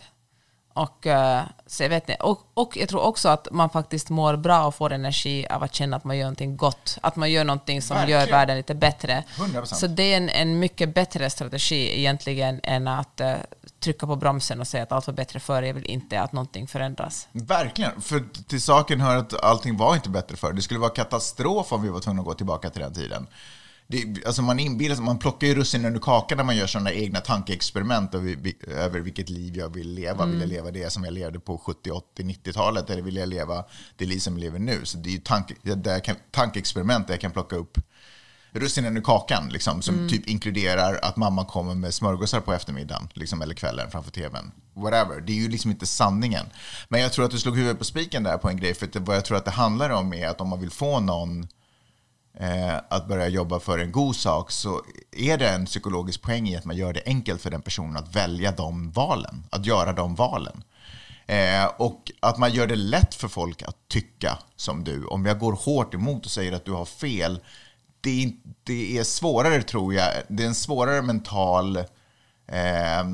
Och, 0.74 1.06
eh, 1.06 1.42
så 1.66 1.82
jag 1.82 1.90
vet 1.90 2.08
inte. 2.08 2.22
Och, 2.22 2.40
och 2.54 2.76
jag 2.76 2.88
tror 2.88 3.00
också 3.00 3.28
att 3.28 3.48
man 3.50 3.70
faktiskt 3.70 4.10
mår 4.10 4.36
bra 4.36 4.66
och 4.66 4.74
får 4.74 4.92
energi 4.92 5.46
av 5.50 5.62
att 5.62 5.74
känna 5.74 5.96
att 5.96 6.04
man 6.04 6.16
gör 6.16 6.24
någonting 6.24 6.56
gott. 6.56 6.98
Att 7.00 7.16
man 7.16 7.30
gör 7.30 7.44
någonting 7.44 7.82
som 7.82 7.96
gör 7.96 8.06
Verkligen. 8.06 8.38
världen 8.38 8.56
lite 8.56 8.74
bättre. 8.74 9.24
100%. 9.36 9.64
Så 9.64 9.86
det 9.86 10.02
är 10.12 10.16
en, 10.16 10.28
en 10.28 10.58
mycket 10.58 10.94
bättre 10.94 11.30
strategi 11.30 11.98
egentligen 11.98 12.60
än 12.62 12.88
att 12.88 13.20
eh, 13.20 13.34
trycka 13.84 14.06
på 14.06 14.16
bromsen 14.16 14.60
och 14.60 14.68
säga 14.68 14.82
att 14.82 14.92
allt 14.92 15.06
var 15.06 15.14
bättre 15.14 15.40
förr. 15.40 15.62
Jag 15.62 15.74
vill 15.74 15.86
inte 15.86 16.20
att 16.20 16.32
någonting 16.32 16.66
förändras. 16.66 17.28
Verkligen, 17.32 18.00
för 18.00 18.24
till 18.48 18.62
saken 18.62 19.00
hör 19.00 19.16
att 19.16 19.44
allting 19.44 19.76
var 19.76 19.94
inte 19.94 20.10
bättre 20.10 20.36
förr. 20.36 20.52
Det 20.52 20.62
skulle 20.62 20.80
vara 20.80 20.90
katastrof 20.90 21.72
om 21.72 21.82
vi 21.82 21.88
var 21.88 22.00
tvungna 22.00 22.20
att 22.20 22.26
gå 22.26 22.34
tillbaka 22.34 22.70
till 22.70 22.82
den 22.82 22.94
tiden. 22.94 23.26
Det, 23.86 24.26
alltså 24.26 24.42
man 24.42 24.58
inbillar 24.58 24.94
sig, 24.94 25.04
man 25.04 25.18
plockar 25.18 25.46
ju 25.46 25.54
russinen 25.54 25.96
ur 25.96 26.00
kakan 26.00 26.36
när 26.38 26.44
man 26.44 26.56
gör 26.56 26.66
sådana 26.66 26.92
egna 26.92 27.20
tankeexperiment 27.20 28.14
över, 28.14 28.36
över 28.68 29.00
vilket 29.00 29.28
liv 29.28 29.56
jag 29.56 29.74
vill 29.74 29.90
leva. 29.94 30.26
Vill 30.26 30.40
jag 30.40 30.48
leva 30.48 30.70
det 30.70 30.92
som 30.92 31.04
jag 31.04 31.14
levde 31.14 31.40
på 31.40 31.58
70, 31.58 31.90
80, 31.90 32.22
90-talet 32.22 32.90
eller 32.90 33.02
vill 33.02 33.16
jag 33.16 33.28
leva 33.28 33.64
det 33.96 34.06
liv 34.06 34.18
som 34.18 34.34
jag 34.34 34.40
lever 34.40 34.58
nu? 34.58 34.80
Så 34.84 34.98
det 34.98 35.08
är 35.08 35.12
ju 35.12 35.18
tanke, 35.18 35.54
jag 35.62 36.04
kan, 36.04 36.16
tankeexperiment 36.30 37.06
där 37.06 37.14
jag 37.14 37.20
kan 37.20 37.30
plocka 37.30 37.56
upp 37.56 37.78
russinen 38.60 38.96
ur 38.96 39.00
kakan, 39.00 39.48
liksom, 39.48 39.82
som 39.82 40.08
typ 40.08 40.28
inkluderar 40.28 40.98
att 41.02 41.16
mamma 41.16 41.44
kommer 41.44 41.74
med 41.74 41.94
smörgåsar 41.94 42.40
på 42.40 42.52
eftermiddagen 42.52 43.08
liksom, 43.14 43.42
eller 43.42 43.54
kvällen 43.54 43.90
framför 43.90 44.10
tvn. 44.10 44.52
Whatever. 44.74 45.20
Det 45.20 45.32
är 45.32 45.36
ju 45.36 45.48
liksom 45.48 45.70
inte 45.70 45.86
sanningen. 45.86 46.46
Men 46.88 47.00
jag 47.00 47.12
tror 47.12 47.24
att 47.24 47.30
du 47.30 47.38
slog 47.38 47.56
huvudet 47.56 47.78
på 47.78 47.84
spiken 47.84 48.22
där 48.22 48.38
på 48.38 48.48
en 48.48 48.56
grej, 48.56 48.74
för 48.74 48.86
det, 48.86 49.00
vad 49.00 49.16
jag 49.16 49.24
tror 49.24 49.36
att 49.36 49.44
det 49.44 49.50
handlar 49.50 49.90
om 49.90 50.14
är 50.14 50.28
att 50.28 50.40
om 50.40 50.48
man 50.48 50.60
vill 50.60 50.70
få 50.70 51.00
någon 51.00 51.48
eh, 52.38 52.76
att 52.88 53.08
börja 53.08 53.28
jobba 53.28 53.60
för 53.60 53.78
en 53.78 53.92
god 53.92 54.16
sak 54.16 54.50
så 54.50 54.82
är 55.12 55.38
det 55.38 55.48
en 55.48 55.66
psykologisk 55.66 56.22
poäng 56.22 56.48
i 56.48 56.56
att 56.56 56.64
man 56.64 56.76
gör 56.76 56.92
det 56.92 57.02
enkelt 57.06 57.42
för 57.42 57.50
den 57.50 57.62
personen 57.62 57.96
att 57.96 58.16
välja 58.16 58.52
de 58.52 58.90
valen, 58.90 59.44
att 59.50 59.66
göra 59.66 59.92
de 59.92 60.14
valen. 60.14 60.64
Eh, 61.26 61.66
och 61.76 62.12
att 62.20 62.38
man 62.38 62.52
gör 62.52 62.66
det 62.66 62.76
lätt 62.76 63.14
för 63.14 63.28
folk 63.28 63.62
att 63.62 63.88
tycka 63.88 64.38
som 64.56 64.84
du. 64.84 65.04
Om 65.04 65.26
jag 65.26 65.38
går 65.38 65.52
hårt 65.52 65.94
emot 65.94 66.24
och 66.24 66.30
säger 66.30 66.52
att 66.52 66.64
du 66.64 66.72
har 66.72 66.84
fel, 66.84 67.40
det 68.04 68.32
det 68.64 68.98
är 68.98 69.04
svårare 69.04 69.62
tror 69.62 69.94
jag. 69.94 70.12
Det 70.28 70.42
är 70.42 70.46
en 70.46 70.54
svårare 70.54 71.02
mental, 71.02 71.76
eh, 71.76 73.04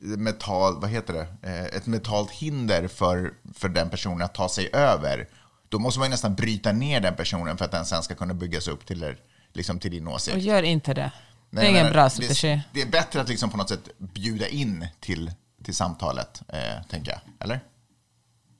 mental 0.00 0.80
vad 0.80 0.90
heter 0.90 1.12
det? 1.14 1.48
Eh, 1.50 1.64
ett 1.64 1.86
mentalt 1.86 2.30
hinder 2.30 2.88
för, 2.88 3.32
för 3.54 3.68
den 3.68 3.90
personen 3.90 4.22
att 4.22 4.34
ta 4.34 4.48
sig 4.48 4.70
över. 4.72 5.28
Då 5.68 5.78
måste 5.78 6.00
man 6.00 6.10
nästan 6.10 6.34
bryta 6.34 6.72
ner 6.72 7.00
den 7.00 7.16
personen 7.16 7.58
för 7.58 7.64
att 7.64 7.70
den 7.72 7.86
sen 7.86 8.02
ska 8.02 8.14
kunna 8.14 8.34
byggas 8.34 8.68
upp 8.68 8.86
till, 8.86 9.02
er- 9.02 9.18
liksom 9.52 9.78
till 9.78 9.90
din 9.90 10.08
åsikt. 10.08 10.34
Och 10.36 10.42
gör 10.42 10.62
inte 10.62 10.94
det. 10.94 11.12
Det 11.50 11.58
är 11.58 11.62
Nej, 11.62 11.70
ingen 11.70 11.92
bra 11.92 12.10
strategi. 12.10 12.48
Det, 12.48 12.62
det 12.72 12.82
är 12.82 12.90
bättre 12.90 13.20
att 13.20 13.28
liksom 13.28 13.50
på 13.50 13.56
något 13.56 13.68
sätt 13.68 13.88
bjuda 13.98 14.48
in 14.48 14.86
till, 15.00 15.32
till 15.64 15.74
samtalet, 15.74 16.42
eh, 16.48 16.82
tänker 16.90 17.10
jag. 17.10 17.20
Eller? 17.40 17.60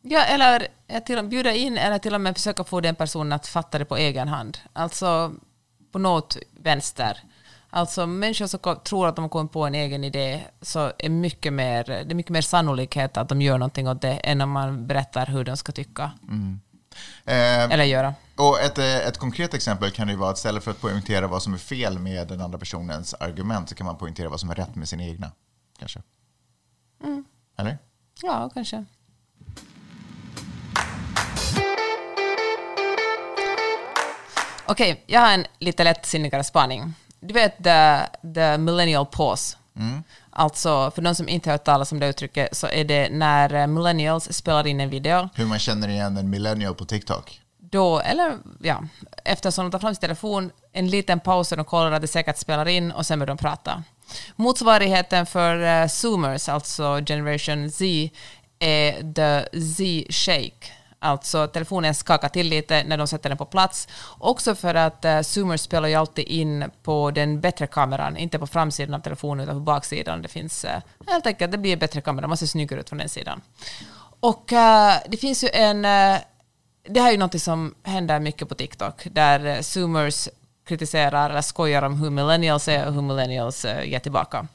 Ja, 0.03 0.25
eller 0.25 0.69
eh, 0.89 1.03
till, 1.05 1.23
bjuda 1.23 1.53
in 1.53 1.79
eller 1.79 1.99
till 1.99 2.15
och 2.15 2.21
med 2.21 2.37
försöka 2.37 2.65
få 2.65 2.81
den 2.81 2.95
personen 2.95 3.33
att 3.33 3.47
fatta 3.47 3.79
det 3.79 3.85
på 3.85 3.97
egen 3.97 4.29
hand. 4.29 4.59
Alltså 4.73 5.35
på 5.97 6.01
något 6.01 6.37
vänster. 6.61 7.19
Alltså 7.71 8.07
människor 8.07 8.47
som 8.47 8.81
tror 8.85 9.09
att 9.09 9.17
de 9.17 9.23
har 9.23 9.29
kommit 9.29 9.53
på 9.53 9.67
en 9.67 9.75
egen 9.75 10.05
idé 10.05 10.43
så 10.61 10.93
är 10.99 11.09
mycket 11.09 11.53
mer, 11.53 11.85
det 11.85 12.13
är 12.13 12.15
mycket 12.15 12.33
mer 12.33 12.41
sannolikhet 12.41 13.17
att 13.17 13.29
de 13.29 13.43
gör 13.43 13.59
någonting 13.59 13.89
åt 13.89 14.01
det 14.01 14.13
än 14.13 14.41
om 14.41 14.51
man 14.51 14.87
berättar 14.87 15.27
hur 15.27 15.45
de 15.45 15.57
ska 15.57 15.73
tycka 15.73 16.13
Eh, 17.25 17.65
eller 17.73 17.85
göra. 17.85 18.15
och 18.37 18.61
ett, 18.61 18.79
eh, 18.79 18.97
ett 18.97 19.19
konkret 19.19 19.55
exempel 19.55 19.91
kan 19.91 20.09
ju 20.09 20.17
vara 20.17 20.31
att 20.31 20.37
istället 20.37 20.65
för 20.65 20.71
att 20.71 20.81
poängtera 20.81 21.27
vad 21.27 21.43
som 21.43 21.55
är 21.55 21.59
fel 21.59 21.99
med 21.99 22.29
den 22.29 22.41
andra 22.41 22.59
personens 22.59 23.15
argument 23.15 23.69
så 23.69 23.75
kan 23.75 23.87
man 23.87 23.97
poängtera 23.97 24.29
vad 24.29 24.41
som 24.41 24.51
är 24.51 24.55
rätt 24.55 24.75
med 24.75 24.89
sina 24.89 25.03
egna. 25.03 25.33
Kanske. 25.79 26.03
Mm. 27.05 27.25
Eller? 27.59 27.79
Ja, 28.23 28.51
kanske. 28.55 28.85
Okej, 34.69 35.05
jag 35.07 35.21
har 35.21 35.33
en 35.33 35.47
lite 35.59 35.85
lättsinnigare 35.85 36.45
spaning. 36.45 36.95
Du 37.21 37.35
vet 37.35 37.65
the, 37.65 38.01
the 38.35 38.59
millennial 38.59 39.07
pause. 39.07 39.57
Alltså, 40.31 40.91
för 40.91 41.03
de 41.03 41.15
som 41.15 41.29
inte 41.29 41.51
har 41.51 41.55
hört 41.55 41.65
talas 41.65 41.93
om 41.93 42.01
det 42.01 42.09
uttrycket 42.09 42.57
så 42.57 42.67
är 42.67 42.85
det 42.85 43.09
när 43.09 43.55
eh, 43.55 43.67
millennials 43.67 44.33
spelar 44.33 44.67
in 44.67 44.81
en 44.81 44.91
video 44.91 45.29
Hur 45.35 45.47
man 45.47 45.59
känner 45.59 45.89
igen 45.89 46.17
en 46.17 46.31
millennial 46.31 46.75
på 46.75 46.85
TikTok. 46.85 47.41
då, 47.59 48.01
eller 48.01 48.39
ja, 48.61 48.85
eftersom 49.25 49.65
de 49.65 49.71
tar 49.71 49.79
fram 49.79 49.95
sin 49.95 50.01
telefon, 50.01 50.51
en 50.73 50.89
liten 50.89 51.21
paus 51.21 51.53
och 51.53 51.57
de 51.57 51.65
kollar 51.65 51.93
att 51.93 52.03
det 52.03 52.09
säkert 52.09 52.39
spelar 52.39 52.69
in 52.69 52.93
och 52.93 53.07
sen 53.07 53.19
börjar 53.19 53.27
de 53.27 53.39
prata. 53.39 53.83
Motsvarigheten 54.37 55.27
för 55.27 55.83
uh, 55.83 55.89
Zoomers, 55.89 56.49
alltså 56.49 57.01
Generation 57.07 57.71
Z, 57.71 57.85
är 58.59 59.13
the 59.15 59.61
Z-shake. 59.61 60.73
Alltså 60.99 61.47
telefonen 61.47 61.95
skakar 61.95 62.29
till 62.29 62.49
lite 62.49 62.85
när 62.85 62.97
de 62.97 63.07
sätter 63.07 63.29
den 63.29 63.39
på 63.39 63.45
plats. 63.45 63.89
Också 64.19 64.55
för 64.55 64.75
att 64.75 65.05
eh, 65.05 65.21
Zoomers 65.21 65.61
spelar 65.61 65.89
ju 65.89 65.95
alltid 65.95 66.29
in 66.29 66.71
på 66.83 67.11
den 67.11 67.41
bättre 67.41 67.67
kameran, 67.67 68.17
inte 68.17 68.39
på 68.39 68.47
framsidan 68.47 68.95
av 68.95 69.01
telefonen 69.01 69.45
utan 69.45 69.57
på 69.57 69.61
baksidan. 69.61 70.23
Det 70.23 70.29
finns 70.29 70.65
eh, 70.65 70.81
helt 71.07 71.27
enkelt, 71.27 71.53
det 71.53 71.59
blir 71.59 71.73
en 71.73 71.79
bättre 71.79 72.01
kamera, 72.01 72.27
man 72.27 72.37
ser 72.37 72.47
snyggare 72.47 72.81
ut 72.81 72.89
från 72.89 72.99
den 72.99 73.09
sidan. 73.09 73.41
Och 74.21 74.53
eh, 74.53 74.95
det 75.09 75.17
finns 75.17 75.45
ju 75.45 75.49
en 75.53 75.85
eh, 75.85 76.19
det 76.89 77.01
här 77.01 77.09
är 77.09 77.13
ju 77.13 77.19
något 77.19 77.43
som 77.43 77.75
händer 77.83 78.21
mycket 78.21 78.49
på 78.49 78.55
TikTok, 78.55 79.07
där 79.13 79.47
eh, 79.47 79.61
zoomers 79.61 80.29
kritiserar 80.67 81.31
eller 81.31 81.43
skojar 81.43 81.83
om 81.83 82.01
hur 82.01 82.11
millennials 82.11 82.69
är 82.69 82.87
och 82.87 82.93
hur 82.93 83.03
millennials 83.03 83.65
eh, 83.65 83.89
ger 83.89 83.99
tillbaka. 83.99 84.47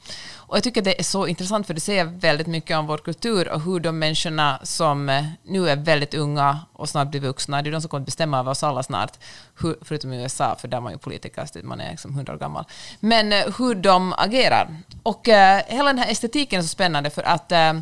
Och 0.52 0.56
jag 0.56 0.64
tycker 0.64 0.82
det 0.82 1.00
är 1.00 1.04
så 1.04 1.26
intressant 1.26 1.66
för 1.66 1.74
det 1.74 1.80
säger 1.80 2.04
väldigt 2.04 2.46
mycket 2.46 2.76
om 2.76 2.86
vår 2.86 2.98
kultur 2.98 3.48
och 3.48 3.60
hur 3.60 3.80
de 3.80 3.98
människorna 3.98 4.58
som 4.62 5.08
eh, 5.08 5.24
nu 5.42 5.68
är 5.68 5.76
väldigt 5.76 6.14
unga 6.14 6.60
och 6.72 6.88
snart 6.88 7.08
blir 7.08 7.20
vuxna, 7.20 7.62
det 7.62 7.70
är 7.70 7.72
de 7.72 7.80
som 7.80 7.88
kommer 7.88 8.00
att 8.00 8.06
bestämma 8.06 8.38
över 8.38 8.50
oss 8.50 8.62
alla 8.62 8.82
snart, 8.82 9.12
hur, 9.60 9.76
förutom 9.82 10.12
i 10.12 10.22
USA, 10.22 10.56
för 10.56 10.68
där 10.68 10.76
är 10.76 10.80
man 10.80 10.92
ju 10.92 10.98
politiker, 10.98 11.46
så 11.46 11.58
man 11.62 11.80
är 11.80 11.90
liksom 11.90 12.10
100 12.10 12.32
år 12.32 12.38
gammal. 12.38 12.64
Men 13.00 13.32
eh, 13.32 13.44
hur 13.58 13.74
de 13.74 14.12
agerar. 14.12 14.76
Och 15.02 15.28
uh, 15.28 15.34
hela 15.66 15.84
den 15.84 15.98
här 15.98 16.10
estetiken 16.10 16.58
är 16.58 16.62
så 16.62 16.68
spännande 16.68 17.10
för 17.10 17.22
att 17.22 17.52
uh, 17.52 17.72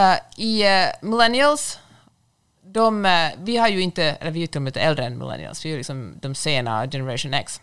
uh, 0.00 0.16
i 0.36 0.64
millennials 1.00 1.78
de, 2.64 3.06
vi 3.38 3.56
har 3.56 3.68
ju 3.68 3.80
inte, 3.80 4.04
eller 4.04 4.30
vi 4.30 4.38
är 4.38 4.40
ju 4.40 4.46
till 4.46 4.58
och 4.58 4.62
med 4.62 4.70
lite 4.70 4.80
äldre 4.80 5.04
än 5.04 5.18
millennials, 5.18 5.64
vi 5.64 5.68
är 5.68 5.72
ju 5.72 5.78
liksom 5.78 6.18
de 6.20 6.34
sena 6.34 6.86
generation 6.90 7.34
X. 7.34 7.60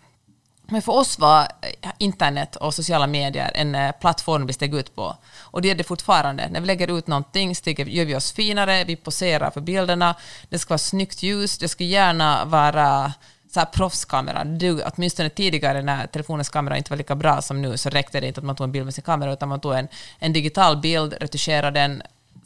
Men 0.70 0.82
för 0.82 0.92
oss 0.92 1.20
var 1.20 1.42
eh, 1.82 1.92
internet 1.98 2.56
och 2.56 2.74
sociala 2.74 3.08
medier 3.08 3.52
en 3.56 3.76
eh, 3.76 3.92
plattform 3.92 4.48
vi 4.48 4.54
steg 4.54 4.76
ut 4.76 4.96
på. 4.96 5.16
Och 5.40 5.62
det 5.62 5.70
är 5.70 5.76
det 5.76 5.84
fortfarande. 5.84 6.50
När 6.50 6.62
vi 6.62 6.68
lägger 6.68 6.98
ut 6.98 7.08
någonting 7.08 7.56
stiger, 7.56 7.86
gör 7.86 8.06
vi 8.06 8.16
oss 8.16 8.32
finare, 8.32 8.84
vi 8.84 8.96
poserar 8.96 9.52
för 9.52 9.62
bilderna, 9.62 10.16
det 10.50 10.60
ska 10.60 10.72
vara 10.72 10.78
snyggt 10.78 11.24
ljus, 11.24 11.58
det 11.58 11.68
ska 11.68 11.84
gärna 11.84 12.46
vara 12.46 13.06
eh, 13.06 13.12
så 13.52 13.60
här 13.60 13.68
proffskamera. 13.68 14.44
Du, 14.44 14.84
åtminstone 14.84 15.30
tidigare 15.30 15.82
när 15.82 16.08
telefonens 16.08 16.50
kamera 16.50 16.78
inte 16.78 16.90
var 16.90 16.98
lika 16.98 17.16
bra 17.16 17.42
som 17.42 17.62
nu 17.62 17.78
så 17.78 17.90
räckte 17.90 18.20
det 18.20 18.28
inte 18.28 18.40
att 18.40 18.46
man 18.46 18.56
tog 18.56 18.66
en 18.66 18.72
bild 18.72 18.86
med 18.86 18.94
sin 18.94 19.04
kamera 19.04 19.34
utan 19.34 19.50
man 19.50 19.60
tog 19.60 19.74
en, 19.74 19.88
en 20.20 20.34
digital 20.34 20.78
bild, 20.78 21.14
retuscherade 21.14 21.80
den, 21.80 22.02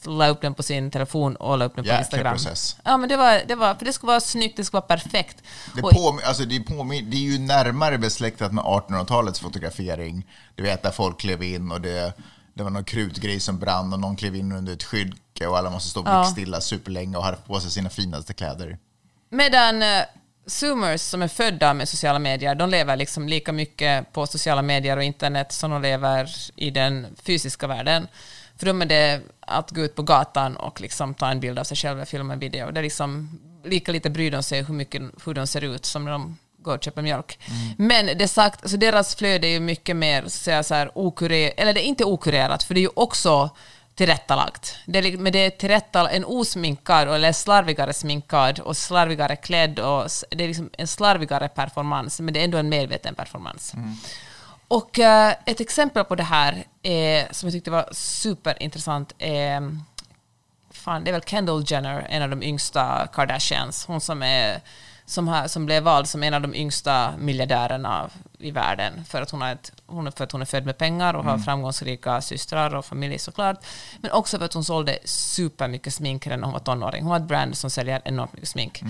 la 0.06 0.28
upp 0.28 0.42
den 0.42 0.54
på 0.54 0.64
sin 0.64 0.92
telefon 0.92 1.36
och 1.36 1.58
la 1.58 1.66
upp 1.66 1.76
den 1.76 1.84
på 1.84 1.88
Jäkla 1.88 2.00
Instagram. 2.00 2.34
process. 2.34 2.76
Ja, 2.84 2.98
men 2.98 3.10
det 3.10 3.18
var, 3.18 3.42
det 3.48 3.56
var, 3.56 3.76
för 3.76 3.86
det 3.86 3.94
skulle 3.94 4.08
vara 4.08 4.20
snyggt, 4.20 4.58
det 4.58 4.66
skulle 4.66 4.80
vara 4.82 4.98
perfekt. 4.98 5.38
Det, 5.76 5.82
Och- 5.82 5.92
påmi- 5.92 6.22
alltså 6.26 6.46
det, 6.46 6.56
är 6.56 7.02
det 7.12 7.18
är 7.18 7.22
ju 7.22 7.40
närmare 7.40 7.98
besläktat 7.98 8.54
med 8.54 8.64
1800-talets 8.64 9.40
fotografering. 9.40 10.28
Du 10.56 10.64
vet, 10.64 10.84
där 10.84 10.92
folk 10.92 11.20
klev 11.20 11.44
in 11.44 11.72
och 11.72 11.82
det, 11.82 12.14
det 12.54 12.64
var 12.64 12.70
någon 12.70 12.84
krutgrej 12.84 13.40
som 13.40 13.60
brann 13.60 13.94
och 13.94 14.00
någon 14.00 14.16
klev 14.16 14.36
in 14.36 14.52
under 14.52 14.74
ett 14.74 14.84
skydke 14.84 15.48
och 15.48 15.58
alla 15.58 15.70
måste 15.70 15.90
stå 15.90 16.04
Ja. 16.06 16.22
blickstilla 16.22 16.62
superlänge 16.62 17.18
och 17.18 17.24
hade 17.24 17.38
på 17.38 17.60
sig 17.60 17.72
sina 17.72 17.90
finaste 17.90 18.34
kläder. 18.34 18.78
Medan 19.30 19.82
eh, 19.84 20.02
zoomers 20.48 21.02
som 21.02 21.22
är 21.22 21.28
födda 21.28 21.74
med 21.74 21.90
sociala 21.90 22.20
medier, 22.20 22.56
de 22.56 22.70
lever 22.70 22.96
liksom 22.96 23.28
lika 23.28 23.52
mycket 23.52 24.14
på 24.14 24.28
sociala 24.28 24.62
medier 24.62 24.98
och 24.98 25.04
internet 25.04 25.52
som 25.52 25.72
de 25.72 25.82
lever 25.82 26.30
i 26.56 26.70
den 26.70 27.08
fysiska 27.24 27.68
världen. 27.68 28.08
För 28.58 28.66
dem 28.66 28.82
är 28.82 28.86
det 28.86 29.22
att 29.52 29.72
gå 29.72 29.82
ut 29.82 29.96
på 29.96 30.04
gatan 30.04 30.58
och 30.58 30.82
liksom 30.82 31.14
ta 31.14 31.32
en 31.32 31.40
bild 31.40 31.60
av 31.60 31.64
sig 31.64 31.78
själv 31.78 31.98
eller 31.98 32.06
filma 32.06 32.34
en 32.34 32.40
video. 32.40 32.72
Det 32.72 32.80
är 32.80 32.84
liksom 32.84 33.40
lika 33.64 33.92
lite 33.92 34.10
bryr 34.10 34.32
de 34.32 34.44
sig 34.44 34.64
hur, 34.64 34.74
mycket, 34.74 35.02
hur 35.26 35.34
de 35.34 35.48
ser 35.48 35.64
ut 35.64 35.86
som 35.86 36.06
när 36.06 36.12
de 36.12 36.38
går 36.58 36.76
och 36.78 36.84
köper 36.84 37.02
mjölk. 37.02 37.40
Men 37.78 38.18
det 38.18 38.28
sagt, 38.28 38.70
så 38.70 38.78
deras 38.78 39.16
flöde 39.16 39.48
är 39.48 39.52
ju 39.52 39.60
mycket 39.60 39.96
mer 39.96 40.24
så 40.28 40.64
så 40.64 40.76
här, 40.76 40.92
okurerat, 40.98 41.54
eller 41.58 41.74
det 41.74 41.86
är 41.86 41.88
inte 41.88 42.06
okurerat, 42.06 42.64
för 42.64 42.74
det 42.74 42.80
är 42.80 42.82
ju 42.82 42.90
också 42.94 43.50
tillrättalagt. 43.96 44.78
Det 44.86 45.00
är, 45.00 45.18
men 45.18 45.34
det 45.34 45.40
är 45.40 45.50
tillrättal, 45.50 46.08
en 46.12 46.26
osminkad 46.26 47.08
eller 47.08 47.32
slarvigare 47.32 47.94
sminkad 47.94 48.60
och 48.60 48.78
slarvigare 48.78 49.36
klädd 49.36 49.80
och 49.80 50.08
det 50.30 50.44
är 50.44 50.48
liksom 50.48 50.70
en 50.78 50.88
slarvigare 50.88 51.48
performance, 51.50 52.24
men 52.24 52.34
det 52.34 52.40
är 52.40 52.44
ändå 52.44 52.58
en 52.58 52.70
medveten 52.70 53.16
performance. 53.16 53.78
Och 54.72 55.00
eh, 55.00 55.36
ett 55.46 55.60
exempel 55.60 56.04
på 56.04 56.16
det 56.16 56.24
här 56.24 56.64
är, 56.84 57.28
som 57.34 57.48
jag 57.48 57.54
tyckte 57.54 57.72
var 57.72 57.90
superintressant 57.92 59.14
är 59.18 59.78
fan, 60.72 61.04
det 61.04 61.10
är 61.10 61.14
väl 61.14 61.22
Kendall 61.24 61.64
Jenner, 61.68 62.06
en 62.10 62.22
av 62.22 62.30
de 62.30 62.44
yngsta 62.44 63.08
Kardashians, 63.14 63.86
hon 63.86 64.02
som, 64.02 64.24
är, 64.24 64.62
som, 65.06 65.28
har, 65.28 65.48
som 65.48 65.66
blev 65.66 65.84
vald 65.84 66.08
som 66.08 66.24
en 66.24 66.34
av 66.34 66.42
de 66.42 66.56
yngsta 66.56 67.14
miljardärerna 67.18 68.10
i 68.40 68.52
världen 68.52 69.06
för 69.06 69.22
att 69.22 69.32
hon, 69.32 69.42
har 69.42 69.52
ett, 69.52 69.72
hon, 69.86 70.08
är- 70.08 70.12
för 70.12 70.24
att 70.24 70.32
hon 70.32 70.42
är 70.42 70.46
född 70.46 70.66
med 70.66 70.78
pengar 70.78 71.14
och 71.14 71.24
har 71.24 71.38
framgångsrika 71.38 72.22
systrar 72.22 72.76
och 72.76 72.86
familj 72.86 73.20
såklart, 73.20 73.66
men 74.00 74.12
också 74.12 74.38
för 74.38 74.46
att 74.46 74.54
hon 74.54 74.64
sålde 74.64 74.98
supermycket 75.06 75.94
smink 75.94 76.26
när 76.26 76.38
hon 76.42 76.52
var 76.54 76.60
tonåring. 76.60 77.04
Hon 77.04 77.12
har 77.12 77.20
ett 77.20 77.28
brand 77.28 77.58
som 77.58 77.70
säljer 77.70 78.02
enormt 78.06 78.34
mycket 78.34 78.50
smink. 78.50 78.82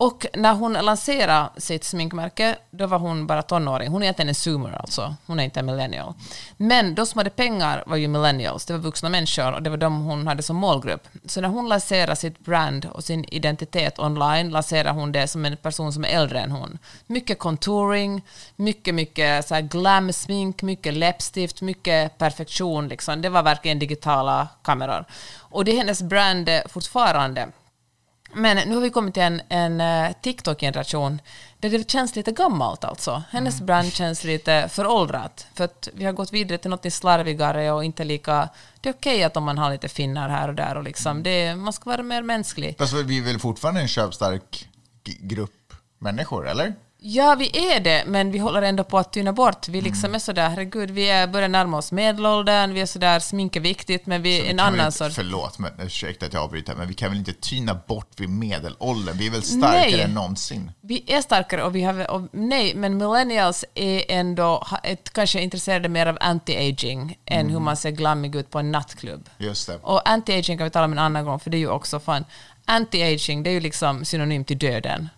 Och 0.00 0.26
när 0.34 0.54
hon 0.54 0.72
lanserade 0.72 1.48
sitt 1.56 1.84
sminkmärke, 1.84 2.56
då 2.70 2.86
var 2.86 2.98
hon 2.98 3.26
bara 3.26 3.42
tonåring. 3.42 3.88
Hon 3.88 4.02
är 4.02 4.06
egentligen 4.06 4.28
en 4.28 4.34
zoomer 4.34 4.80
alltså. 4.80 5.14
Hon 5.26 5.40
är 5.40 5.44
inte 5.44 5.60
en 5.60 5.66
millennial. 5.66 6.14
Men 6.56 6.94
de 6.94 7.06
som 7.06 7.18
hade 7.18 7.30
pengar 7.30 7.84
var 7.86 7.96
ju 7.96 8.08
millennials. 8.08 8.66
Det 8.66 8.72
var 8.72 8.80
vuxna 8.80 9.08
människor 9.08 9.52
och 9.52 9.62
det 9.62 9.70
var 9.70 9.76
de 9.76 10.00
hon 10.00 10.26
hade 10.26 10.42
som 10.42 10.56
målgrupp. 10.56 11.08
Så 11.26 11.40
när 11.40 11.48
hon 11.48 11.68
lanserade 11.68 12.16
sitt 12.16 12.38
brand 12.38 12.86
och 12.92 13.04
sin 13.04 13.24
identitet 13.24 13.98
online 13.98 14.50
lanserade 14.50 14.90
hon 15.00 15.12
det 15.12 15.28
som 15.28 15.44
en 15.44 15.56
person 15.56 15.92
som 15.92 16.04
är 16.04 16.08
äldre 16.08 16.40
än 16.40 16.50
hon. 16.50 16.78
Mycket 17.06 17.38
contouring, 17.38 18.22
mycket, 18.56 18.94
mycket 18.94 19.48
så 19.48 19.54
här 19.54 19.62
glam-smink, 19.62 20.62
mycket 20.62 20.94
läppstift, 20.94 21.62
mycket 21.62 22.18
perfektion. 22.18 22.88
Liksom. 22.88 23.22
Det 23.22 23.28
var 23.28 23.42
verkligen 23.42 23.78
digitala 23.78 24.48
kameror. 24.62 25.04
Och 25.38 25.64
det 25.64 25.72
är 25.72 25.76
hennes 25.76 26.02
brand 26.02 26.50
fortfarande. 26.66 27.48
Men 28.32 28.68
nu 28.68 28.74
har 28.74 28.82
vi 28.82 28.90
kommit 28.90 29.14
till 29.14 29.22
en, 29.22 29.40
en 29.48 29.80
eh, 29.80 30.12
TikTok-generation 30.22 31.20
där 31.60 31.70
det 31.70 31.90
känns 31.90 32.16
lite 32.16 32.32
gammalt 32.32 32.84
alltså. 32.84 33.22
Hennes 33.30 33.54
Mm. 33.54 33.66
brand 33.66 33.92
känns 33.92 34.24
lite 34.24 34.68
föråldrat. 34.68 35.46
För 35.54 35.64
att 35.64 35.88
vi 35.94 36.04
har 36.04 36.12
gått 36.12 36.32
vidare 36.32 36.58
till 36.58 36.70
något 36.70 36.92
slarvigare 36.92 37.72
och 37.72 37.84
inte 37.84 38.04
lika... 38.04 38.48
Det 38.80 38.88
är 38.88 38.92
okej 38.92 39.24
att 39.24 39.36
om 39.36 39.44
man 39.44 39.58
har 39.58 39.70
lite 39.70 39.88
finnar 39.88 40.28
här 40.28 40.48
och 40.48 40.54
där 40.54 40.76
och 40.76 40.82
liksom 40.82 41.10
Mm. 41.10 41.22
det, 41.22 41.56
man 41.56 41.72
ska 41.72 41.90
vara 41.90 42.02
mer 42.02 42.22
mänsklig. 42.22 42.74
Fast 42.78 42.94
vi 42.94 43.18
är 43.18 43.22
väl 43.22 43.38
fortfarande 43.38 43.80
en 43.80 43.88
köpstark 43.88 44.68
grupp 45.04 45.72
människor, 45.98 46.48
eller? 46.48 46.74
Ja, 47.00 47.34
vi 47.34 47.72
är 47.72 47.80
det, 47.80 48.04
men 48.06 48.30
vi 48.30 48.38
håller 48.38 48.62
ändå 48.62 48.84
på 48.84 48.98
att 48.98 49.12
tyna 49.12 49.32
bort. 49.32 49.68
Vi 49.68 49.80
liksom 49.80 50.14
är 50.14 50.18
sådär, 50.18 50.48
herregud, 50.48 50.90
vi 50.90 51.10
är, 51.10 51.26
börjar 51.26 51.48
närma 51.48 51.76
oss 51.76 51.92
medelåldern, 51.92 52.74
vi 52.74 52.80
är 52.80 52.86
sådär, 52.86 53.20
smink 53.20 53.56
är 53.56 53.60
viktigt, 53.60 54.06
men 54.06 54.22
vi 54.22 54.40
är 54.40 54.50
en 54.50 54.60
annan 54.60 54.92
sorts... 54.92 55.14
Förlåt, 55.14 55.58
men, 55.58 55.72
ursäkta 55.80 56.26
att 56.26 56.32
jag 56.32 56.42
avbryter, 56.42 56.74
men 56.74 56.88
vi 56.88 56.94
kan 56.94 57.08
väl 57.08 57.18
inte 57.18 57.32
tyna 57.32 57.74
bort 57.74 58.20
vid 58.20 58.28
medelåldern? 58.28 59.18
Vi 59.18 59.26
är 59.26 59.30
väl 59.30 59.42
starkare 59.42 59.90
Nej. 59.90 60.00
än 60.00 60.14
någonsin? 60.14 60.72
Vi 60.80 61.04
är 61.06 61.20
starkare 61.20 61.62
och 61.62 61.76
vi 61.76 61.82
har... 61.82 62.10
Och, 62.10 62.22
nej, 62.32 62.74
men 62.74 62.96
millennials 62.96 63.64
är 63.74 64.04
ändå 64.08 64.66
ett, 64.82 65.12
kanske 65.12 65.40
intresserade 65.40 65.88
mer 65.88 66.06
av 66.06 66.18
anti-aging 66.18 67.18
än 67.26 67.50
hur 67.50 67.60
man 67.60 67.76
ser 67.76 67.90
glammig 67.90 68.36
ut 68.36 68.50
på 68.50 68.58
en 68.58 68.72
nattklubb. 68.72 69.28
Just 69.38 69.66
det. 69.66 69.78
Och 69.82 70.02
anti-aging 70.08 70.58
kan 70.58 70.64
vi 70.64 70.70
tala 70.70 70.84
om 70.84 70.92
en 70.92 70.98
annan 70.98 71.24
gång, 71.24 71.40
för 71.40 71.50
det 71.50 71.56
är 71.56 71.58
ju 71.58 71.70
också 71.70 72.00
fan... 72.00 72.24
Anti-aging, 72.66 73.42
det 73.42 73.50
är 73.50 73.54
ju 73.54 73.60
liksom 73.60 74.04
synonym 74.04 74.44
till 74.44 74.58
döden. 74.58 75.08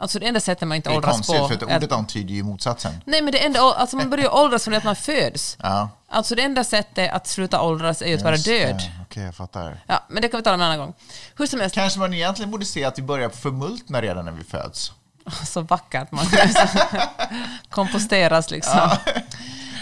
Alltså 0.00 0.18
det 0.18 0.26
enda 0.26 0.40
sättet 0.40 0.68
man 0.68 0.76
inte 0.76 0.88
Det 0.90 0.92
är 0.92 0.96
åldras 0.96 1.14
konstigt, 1.14 1.38
på... 1.38 1.48
för 1.48 1.70
är- 1.70 1.76
ordet 1.76 1.92
antyder 1.92 2.34
ju 2.34 2.42
motsatsen. 2.42 2.92
Nej, 3.04 3.22
men 3.22 3.32
det 3.32 3.38
enda, 3.44 3.60
alltså 3.60 3.96
man 3.96 4.10
börjar 4.10 4.24
ju 4.24 4.30
åldras 4.30 4.64
från 4.64 4.72
det 4.72 4.78
att 4.78 4.84
man 4.84 4.96
föds. 4.96 5.56
Ja. 5.62 5.88
Alltså 6.10 6.34
det 6.34 6.42
enda 6.42 6.64
sättet 6.64 7.12
att 7.12 7.26
sluta 7.26 7.60
åldras 7.62 8.02
är 8.02 8.06
ju 8.06 8.14
att 8.14 8.22
vara 8.22 8.36
död. 8.36 8.82
Okej, 9.02 9.22
jag 9.24 9.34
fattar. 9.34 9.84
Ja, 9.86 10.04
men 10.08 10.22
det 10.22 10.28
kan 10.28 10.38
vi 10.38 10.44
tala 10.44 10.54
om 10.54 10.60
en 10.60 10.66
annan 10.66 10.78
gång. 10.78 10.94
Hur 11.36 11.46
som 11.46 11.60
helst, 11.60 11.74
Kanske 11.74 11.98
man 11.98 12.14
egentligen 12.14 12.50
borde 12.50 12.64
se 12.64 12.84
att 12.84 12.98
vi 12.98 13.02
börjar 13.02 13.28
förmultna 13.30 14.02
redan 14.02 14.24
när 14.24 14.32
vi 14.32 14.44
föds. 14.44 14.92
så 15.46 15.60
vackert 15.60 16.12
man 16.12 16.26
komposteras 17.70 18.50
liksom. 18.50 18.90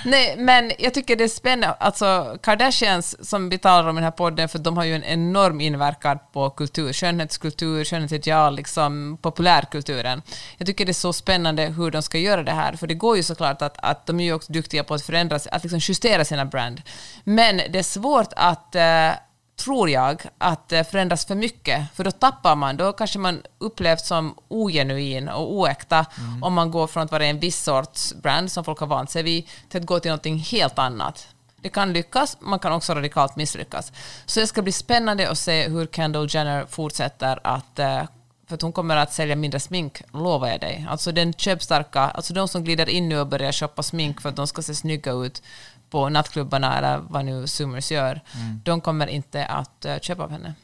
Nej, 0.04 0.36
men 0.36 0.72
jag 0.78 0.94
tycker 0.94 1.16
det 1.16 1.24
är 1.24 1.28
spännande. 1.28 1.76
Alltså 1.80 2.38
Kardashians, 2.42 3.28
som 3.30 3.48
vi 3.48 3.58
talar 3.58 3.88
om 3.88 3.96
i 3.96 4.00
den 4.00 4.04
här 4.04 4.10
podden, 4.10 4.48
för 4.48 4.58
de 4.58 4.76
har 4.76 4.84
ju 4.84 4.94
en 4.94 5.04
enorm 5.04 5.60
inverkan 5.60 6.18
på 6.32 6.50
kultur, 6.50 6.92
skönhetskultur, 6.92 7.84
skönhetsideal, 7.84 8.56
liksom 8.56 9.18
populärkulturen. 9.22 10.22
Jag 10.56 10.66
tycker 10.66 10.84
det 10.84 10.90
är 10.90 10.94
så 10.94 11.12
spännande 11.12 11.62
hur 11.62 11.90
de 11.90 12.02
ska 12.02 12.18
göra 12.18 12.42
det 12.42 12.52
här, 12.52 12.72
för 12.72 12.86
det 12.86 12.94
går 12.94 13.16
ju 13.16 13.22
såklart 13.22 13.62
att, 13.62 13.78
att 13.82 14.06
de 14.06 14.20
är 14.20 14.24
ju 14.24 14.32
också 14.32 14.52
duktiga 14.52 14.84
på 14.84 14.94
att 14.94 15.02
förändra, 15.02 15.36
att 15.36 15.62
liksom 15.62 15.80
justera 15.82 16.24
sina 16.24 16.44
brand. 16.44 16.82
Men 17.24 17.56
det 17.56 17.78
är 17.78 17.82
svårt 17.82 18.32
att 18.36 18.74
eh, 18.74 19.10
tror 19.56 19.90
jag, 19.90 20.22
att 20.38 20.72
förändras 20.90 21.26
för 21.26 21.34
mycket. 21.34 21.86
För 21.94 22.04
då 22.04 22.10
tappar 22.10 22.56
man, 22.56 22.76
då 22.76 22.92
kanske 22.92 23.18
man 23.18 23.42
upplevs 23.58 24.06
som 24.06 24.34
ogenuin 24.48 25.28
och 25.28 25.52
oäkta 25.54 26.06
om 26.42 26.54
man 26.54 26.70
går 26.70 26.86
från 26.86 27.02
att 27.02 27.12
vara 27.12 27.26
en 27.26 27.40
viss 27.40 27.62
sorts 27.62 28.14
brand 28.14 28.52
som 28.52 28.64
folk 28.64 28.78
har 28.78 28.86
vant 28.86 29.10
sig 29.10 29.22
vid 29.22 29.48
till 29.68 29.80
att 29.80 29.86
gå 29.86 30.00
till 30.00 30.08
någonting 30.08 30.38
helt 30.38 30.78
annat. 30.78 31.28
Det 31.56 31.68
kan 31.68 31.92
lyckas, 31.92 32.36
man 32.40 32.58
kan 32.58 32.72
också 32.72 32.94
radikalt 32.94 33.36
misslyckas. 33.36 33.92
Så 34.26 34.40
det 34.40 34.46
ska 34.46 34.62
bli 34.62 34.72
spännande 34.72 35.30
att 35.30 35.38
se 35.38 35.68
hur 35.68 35.86
Kendall 35.86 36.26
Jenner 36.30 36.66
fortsätter 36.66 37.40
att 37.42 37.78
eh, 37.78 38.02
för 38.46 38.54
att 38.54 38.62
hon 38.62 38.72
kommer 38.72 38.96
att 38.96 39.12
sälja 39.12 39.36
mindre 39.36 39.60
smink, 39.60 40.02
lovar 40.12 40.48
jag 40.48 40.60
dig. 40.60 40.86
Alltså 40.88 41.12
den 41.12 41.32
köpstarka, 41.32 42.00
alltså 42.00 42.34
de 42.34 42.48
som 42.48 42.64
glider 42.64 42.88
in 42.88 43.08
nu 43.08 43.20
och 43.20 43.26
börjar 43.26 43.52
shoppa 43.52 43.82
smink 43.82 44.20
för 44.20 44.28
att 44.28 44.36
de 44.36 44.46
ska 44.46 44.62
se 44.62 44.74
snygga 44.74 45.12
ut 45.12 45.42
på 45.90 46.08
nattklubbarna 46.08 46.78
eller 46.78 46.98
vad 47.08 47.24
nu 47.24 47.46
Zoomers 47.46 47.90
gör, 47.92 48.20
de 48.64 48.80
kommer 48.80 49.06
inte 49.06 49.46
att 49.46 49.84
eh, 49.84 49.98
köpa 49.98 50.22
av 50.22 50.30
henne. 50.30 50.54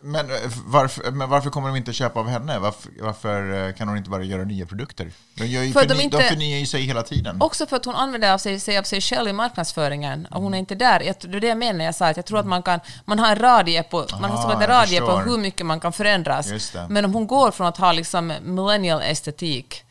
Men 0.00 0.30
eh, 0.30 0.36
varför, 0.66 1.10
men 1.10 1.28
varför 1.28 1.50
kommer 1.50 1.68
de 1.68 1.76
inte 1.76 1.92
köpa 1.92 2.20
av 2.20 2.28
henne? 2.28 2.58
Varför, 2.58 2.90
varför 3.00 3.68
eh, 3.68 3.74
kan 3.74 3.88
hon 3.88 3.96
inte 3.96 4.10
bara 4.10 4.22
göra 4.22 4.44
nya 4.44 4.66
produkter? 4.66 5.10
De, 5.34 5.46
gör 5.46 5.62
ju 5.62 5.72
För 5.72 5.80
förny, 5.80 5.94
de 5.94 5.98
de, 5.98 6.04
inte- 6.04 6.28
förnyar 6.28 6.58
ju 6.58 6.66
sig 6.66 6.82
hela 6.82 7.02
tiden. 7.02 7.42
Också 7.42 7.66
för 7.66 7.76
att 7.76 7.84
hon 7.84 7.94
använder 7.94 8.32
av 8.32 8.38
sig, 8.38 8.60
sig 8.60 8.78
av 8.78 8.82
sig 8.82 9.00
själv 9.00 9.28
i 9.28 9.32
marknadsföringen 9.32 10.26
och 10.26 10.42
hon 10.42 10.54
är 10.54 10.58
inte 10.58 10.74
där. 10.74 11.00
Jag, 11.00 11.16
det 11.20 11.36
är 11.36 11.40
det 11.40 11.46
jag 11.46 11.58
menar, 11.58 11.84
jag 11.84 11.94
sa 11.94 12.08
att 12.08 12.16
jag 12.16 12.26
tror 12.26 12.38
att 12.38 12.46
man 12.46 12.62
kan, 12.62 12.80
man 13.04 13.18
har 13.18 13.30
en 13.30 13.38
radie 13.38 13.82
på, 13.82 14.06
man 14.20 14.30
har 14.30 14.60
jag 14.60 14.68
radie 14.68 15.00
på 15.00 15.18
hur 15.18 15.38
mycket 15.38 15.66
man 15.66 15.80
kan 15.80 15.92
förändras. 15.92 16.74
Men 16.88 17.04
om 17.04 17.14
hon 17.14 17.26
går 17.26 17.50
från 17.50 17.66
att 17.66 17.76
ha 17.76 17.92
liksom 17.92 18.32
millennial 18.42 19.02
estetik 19.02 19.82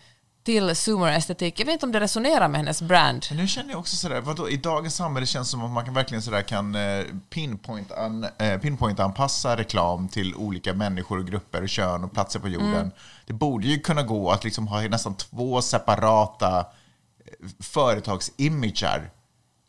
till 0.45 0.75
zoomer 0.75 1.11
estetik, 1.11 1.59
jag 1.59 1.65
vet 1.65 1.73
inte 1.73 1.85
om 1.85 1.91
det 1.91 1.99
resonerar 1.99 2.47
med 2.47 2.59
hennes 2.59 2.81
brand. 2.81 3.25
Men 3.29 3.37
nu 3.37 3.47
känner 3.47 3.69
jag 3.69 3.79
också 3.79 3.95
sådär, 3.95 4.21
vadå, 4.21 4.49
i 4.49 4.57
dagens 4.57 4.95
samhälle 4.95 5.25
känns 5.25 5.47
det 5.47 5.51
som 5.51 5.65
att 5.65 5.71
man 5.71 5.85
kan 5.85 5.93
verkligen 5.93 6.21
sådär 6.21 6.41
kan 6.41 6.75
eh, 6.75 7.05
pinpoint 7.29 7.91
an, 7.91 8.23
eh, 8.23 8.59
pinpoint-anpassa 8.59 9.57
reklam 9.57 10.07
till 10.07 10.35
olika 10.35 10.73
människor 10.73 11.19
och 11.19 11.27
grupper 11.27 11.61
och 11.61 11.69
kön 11.69 12.03
och 12.03 12.11
platser 12.11 12.39
på 12.39 12.47
jorden. 12.47 12.75
Mm. 12.75 12.91
Det 13.25 13.33
borde 13.33 13.67
ju 13.67 13.79
kunna 13.79 14.03
gå 14.03 14.31
att 14.31 14.43
liksom 14.43 14.67
ha 14.67 14.81
nästan 14.81 15.15
två 15.15 15.61
separata 15.61 16.59
eh, 16.59 17.49
företagsimager. 17.59 19.09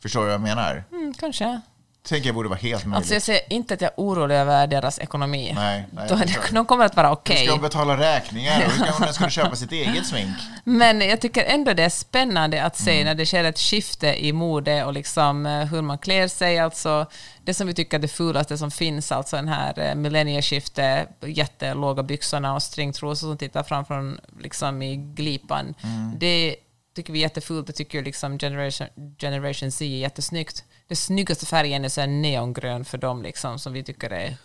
Förstår 0.01 0.19
du 0.19 0.25
vad 0.25 0.33
jag 0.33 0.41
menar? 0.41 0.83
Mm, 0.91 1.13
kanske. 1.13 1.61
Tänker 2.03 2.27
jag 2.27 2.35
borde 2.35 2.49
vara 2.49 2.59
helt 2.59 2.85
möjligt. 2.85 2.97
Alltså 2.97 3.13
jag 3.13 3.21
säger 3.21 3.41
inte 3.53 3.73
att 3.73 3.81
jag 3.81 3.87
är 3.91 3.93
orolig 3.97 4.35
över 4.35 4.67
deras 4.67 4.99
ekonomi. 4.99 5.51
Nej, 5.55 5.85
nej, 5.91 6.07
det, 6.09 6.35
de 6.51 6.65
kommer 6.65 6.85
att 6.85 6.95
vara 6.95 7.07
Hur 7.07 7.13
okej. 7.13 7.37
ska 7.43 7.51
hon 7.51 7.61
betala 7.61 7.97
räkningar? 7.97 8.61
Hur 8.61 8.93
ska 8.95 9.13
kunna 9.13 9.29
köpa 9.29 9.55
sitt 9.55 9.71
eget 9.71 10.05
smink? 10.07 10.37
Men 10.63 11.01
jag 11.01 11.21
tycker 11.21 11.43
ändå 11.43 11.73
det 11.73 11.83
är 11.83 11.89
spännande 11.89 12.63
att 12.63 12.79
Mm. 12.79 12.85
se 12.97 13.03
när 13.03 13.15
det 13.15 13.25
sker 13.25 13.43
ett 13.43 13.59
skifte 13.59 14.25
i 14.25 14.33
mode 14.33 14.83
och 14.83 14.93
liksom 14.93 15.45
eh, 15.45 15.65
hur 15.65 15.81
man 15.81 15.97
klär 15.97 16.27
sig. 16.27 16.59
Alltså 16.59 17.05
det 17.43 17.53
som 17.53 17.67
vi 17.67 17.73
tycker 17.73 17.97
är 17.97 18.01
det 18.01 18.07
fulaste 18.07 18.57
som 18.57 18.71
finns, 18.71 19.11
alltså 19.11 19.35
den 19.35 19.47
här 19.47 19.79
eh, 19.79 19.95
millennieskiftet, 19.95 21.09
jättelåga 21.25 22.03
byxorna 22.03 22.53
och 22.55 22.63
stringtrosor 22.63 23.27
som 23.27 23.37
tittar 23.37 23.63
fram 23.63 23.85
från 23.85 24.19
liksom 24.39 24.81
i 24.81 24.95
glipan. 24.95 25.73
Mm. 25.83 26.13
Det 26.19 26.55
tycker 26.95 27.13
vi 27.13 27.19
är 27.19 27.23
jättefult. 27.23 27.67
Det 27.67 27.73
tycker 27.73 28.03
liksom 28.03 28.39
Generation, 28.39 28.87
Generation 29.19 29.71
Z 29.71 29.85
är 29.85 29.89
jättesnyggt. 29.97 30.63
Det 30.89 30.95
snyggaste 30.95 31.45
färgen 31.45 31.85
är 31.85 31.89
så 31.89 32.01
här 32.01 32.07
neongrön 32.07 32.85
för 32.85 32.97
dem 32.97 33.23
liksom, 33.23 33.59
som 33.59 33.73
vi 33.73 33.83
tycker 33.83 34.09
är... 34.09 34.37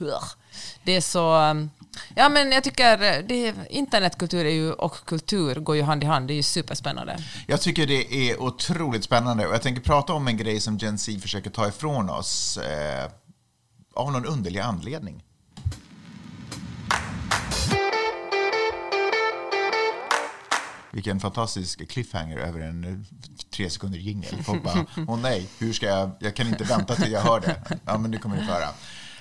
Det 0.85 0.97
är 0.97 1.01
så... 1.01 1.37
Um, 1.37 1.71
ja, 2.15 2.29
men 2.29 2.53
jag 2.53 2.65
tycker 2.65 3.03
eh, 3.03 3.25
det, 3.25 3.55
internetkultur 3.71 4.45
är 4.45 4.51
ju, 4.51 4.73
och 4.73 5.05
kultur 5.05 5.55
går 5.55 5.77
ju 5.77 5.83
hand 5.83 6.05
i 6.05 6.07
hand. 6.07 6.29
Det 6.29 6.35
är 6.35 6.37
ju 6.37 6.43
superspännande. 6.43 7.19
Jag 7.47 7.61
tycker 7.61 7.87
det 7.87 8.15
är 8.15 8.43
otroligt 8.43 9.05
spännande 9.05 9.47
och 9.47 9.55
jag 9.55 9.63
tänker 9.63 9.83
prata 9.83 10.13
om 10.13 10.29
en 10.29 10.37
grej 10.37 10.61
som 10.61 10.79
Gen 10.79 10.99
Z 10.99 11.21
försöker 11.21 11.51
ta 11.51 11.69
ifrån 11.69 12.11
oss 12.11 12.57
eh, 12.57 13.11
av 13.95 14.13
någon 14.13 14.27
underlig 14.27 14.61
anledning. 14.61 15.25
Vilken 20.91 21.21
fantastisk 21.21 21.89
cliffhanger 21.89 22.39
över 22.39 22.61
en 22.61 23.07
tre 23.53 23.71
sekunder 23.71 23.99
jingel. 23.99 24.43
Folk 24.45 24.63
bara, 24.63 24.87
åh 25.09 25.19
nej, 25.19 25.49
hur 25.59 25.73
ska 25.73 25.87
jag, 25.87 26.11
jag 26.19 26.37
kan 26.37 26.49
inte 26.49 26.65
vänta 26.65 26.95
till 26.95 27.13
jag 27.13 27.21
hör 27.21 27.41
det. 27.41 27.57
Ja, 27.85 27.99
men 27.99 28.11
det 28.11 28.19
kommer 28.19 28.37
ni 28.37 28.47
få 28.47 28.53
höra. 28.53 28.69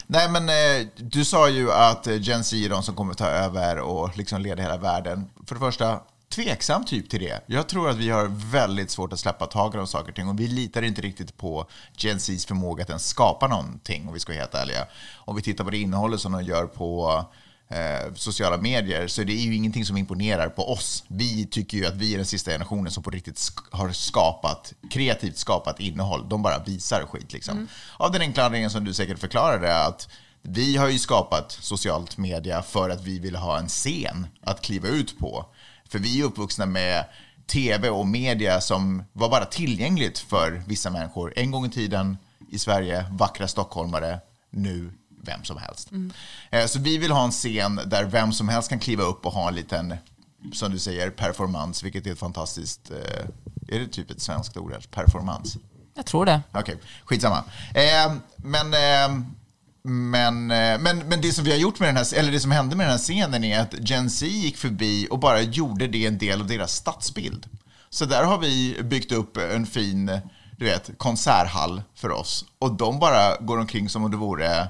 Nej, 0.07 0.29
men 0.29 0.49
eh, 0.49 0.87
du 0.95 1.25
sa 1.25 1.49
ju 1.49 1.71
att 1.71 2.07
eh, 2.07 2.21
Gen 2.21 2.43
Z 2.43 2.65
är 2.65 2.69
de 2.69 2.83
som 2.83 2.95
kommer 2.95 3.13
ta 3.13 3.25
över 3.25 3.79
och 3.79 4.17
liksom 4.17 4.41
leda 4.41 4.61
hela 4.61 4.77
världen. 4.77 5.29
För 5.45 5.55
det 5.55 5.59
första, 5.59 5.99
tveksam 6.29 6.85
typ 6.85 7.09
till 7.09 7.19
det. 7.19 7.43
Jag 7.45 7.67
tror 7.67 7.89
att 7.89 7.97
vi 7.97 8.09
har 8.09 8.27
väldigt 8.51 8.91
svårt 8.91 9.13
att 9.13 9.19
släppa 9.19 9.45
taget 9.45 9.79
om 9.79 9.87
saker 9.87 10.09
och 10.09 10.15
ting 10.15 10.27
och 10.27 10.39
vi 10.39 10.47
litar 10.47 10.81
inte 10.81 11.01
riktigt 11.01 11.37
på 11.37 11.65
Gen 11.97 12.19
Zs 12.19 12.45
förmåga 12.45 12.83
att 12.83 12.89
ens 12.89 13.07
skapa 13.07 13.47
någonting, 13.47 14.07
om 14.07 14.13
vi 14.13 14.19
ska 14.19 14.31
vara 14.31 14.39
helt 14.39 14.55
ärliga. 14.55 14.85
Om 15.15 15.35
vi 15.35 15.41
tittar 15.41 15.63
på 15.63 15.69
det 15.69 15.77
innehållet 15.77 16.21
som 16.21 16.31
de 16.31 16.43
gör 16.43 16.65
på 16.65 17.25
eh, 17.71 18.13
sociala 18.15 18.57
medier 18.57 19.07
så 19.07 19.23
det 19.23 19.33
är 19.33 19.41
ju 19.41 19.55
ingenting 19.55 19.85
som 19.85 19.97
imponerar 19.97 20.49
på 20.49 20.71
oss. 20.71 21.03
Vi 21.07 21.45
tycker 21.45 21.77
ju 21.77 21.85
att 21.85 21.95
vi 21.95 22.13
är 22.13 22.17
den 22.17 22.25
sista 22.25 22.51
generationen 22.51 22.91
som 22.91 23.03
på 23.03 23.09
riktigt 23.09 23.35
sk- 23.35 23.67
har 23.71 23.91
skapat, 23.91 24.73
kreativt 24.89 25.37
skapat 25.37 25.79
innehåll. 25.79 26.29
De 26.29 26.41
bara 26.41 26.59
visar 26.63 27.05
skit 27.05 27.33
liksom. 27.33 27.67
Av 27.97 28.11
den 28.11 28.21
enkla 28.21 28.45
anledningen 28.45 28.71
som 28.71 28.85
du 28.85 28.93
säkert 28.93 29.19
förklarade 29.19 29.83
att 29.85 30.09
vi 30.41 30.77
har 30.77 30.89
ju 30.89 30.99
skapat 30.99 31.51
socialt 31.51 32.17
media 32.17 32.61
för 32.61 32.89
att 32.89 33.03
vi 33.03 33.19
vill 33.19 33.35
ha 33.35 33.59
en 33.59 33.67
scen 33.67 34.27
att 34.43 34.61
kliva 34.61 34.87
ut 34.87 35.19
på. 35.19 35.45
För 35.89 35.99
vi 35.99 36.19
är 36.21 36.23
uppvuxna 36.25 36.65
med 36.65 37.05
tv 37.47 37.89
och 37.89 38.07
media 38.07 38.61
som 38.61 39.03
var 39.13 39.29
bara 39.29 39.45
tillgängligt 39.45 40.19
för 40.19 40.63
vissa 40.67 40.89
människor. 40.89 41.33
En 41.35 41.51
gång 41.51 41.65
i 41.65 41.69
tiden 41.69 42.17
i 42.51 42.59
Sverige, 42.59 43.05
vackra 43.11 43.47
stockholmare, 43.47 44.19
nu 44.49 44.91
vem 45.23 45.43
som 45.43 45.57
helst. 45.57 45.91
Eh, 46.51 46.65
Så 46.65 46.79
vi 46.79 46.97
vill 46.97 47.11
ha 47.11 47.23
en 47.23 47.31
scen 47.31 47.79
där 47.85 48.03
vem 48.03 48.31
som 48.33 48.49
helst 48.49 48.69
kan 48.69 48.79
kliva 48.79 49.03
upp 49.03 49.25
och 49.25 49.33
ha 49.33 49.47
en 49.47 49.55
liten, 49.55 49.95
som 50.53 50.71
du 50.71 50.79
säger, 50.79 51.09
performance, 51.09 51.83
vilket 51.85 52.07
är 52.07 52.11
ett 52.11 52.19
fantastiskt, 52.19 52.91
eh, 52.91 53.75
är 53.75 53.79
det 53.79 53.87
typ 53.87 54.11
ett 54.11 54.21
svenskt 54.21 54.57
ord? 54.57 54.73
Performance? 54.91 55.59
Jag 55.95 56.05
tror 56.05 56.25
det. 56.25 56.41
Okej, 56.53 56.77
skitsamma. 57.05 57.43
Eh, 57.73 58.13
men, 58.35 58.69
men, 59.83 60.47
men, 60.81 60.97
men 60.97 61.21
det 61.21 61.31
som 61.31 61.43
vi 61.45 61.51
har 61.51 61.57
gjort 61.57 61.79
med 61.79 61.89
den 61.89 61.97
här, 61.97 62.13
eller 62.15 62.31
det 62.31 62.39
som 62.39 62.51
hände 62.51 62.75
med 62.75 62.85
den 62.85 62.91
här 62.91 62.97
scenen 62.99 63.43
är 63.43 63.59
att 63.59 63.89
Gen 63.89 64.09
Z 64.09 64.25
gick 64.27 64.57
förbi 64.57 65.07
och 65.11 65.19
bara 65.19 65.41
gjorde 65.41 65.87
det 65.87 66.05
en 66.05 66.17
del 66.17 66.41
av 66.41 66.47
deras 66.47 66.73
stadsbild. 66.75 67.45
Så 67.89 68.05
där 68.05 68.23
har 68.23 68.37
vi 68.37 68.77
byggt 68.83 69.11
upp 69.11 69.37
en 69.37 69.65
fin, 69.65 70.19
du 70.57 70.65
vet, 70.65 70.89
konserthall 70.97 71.81
för 71.95 72.11
oss. 72.11 72.45
Och 72.59 72.73
de 72.73 72.99
bara 72.99 73.37
går 73.37 73.57
omkring 73.57 73.89
som 73.89 74.03
om 74.05 74.11
det 74.11 74.17
vore 74.17 74.69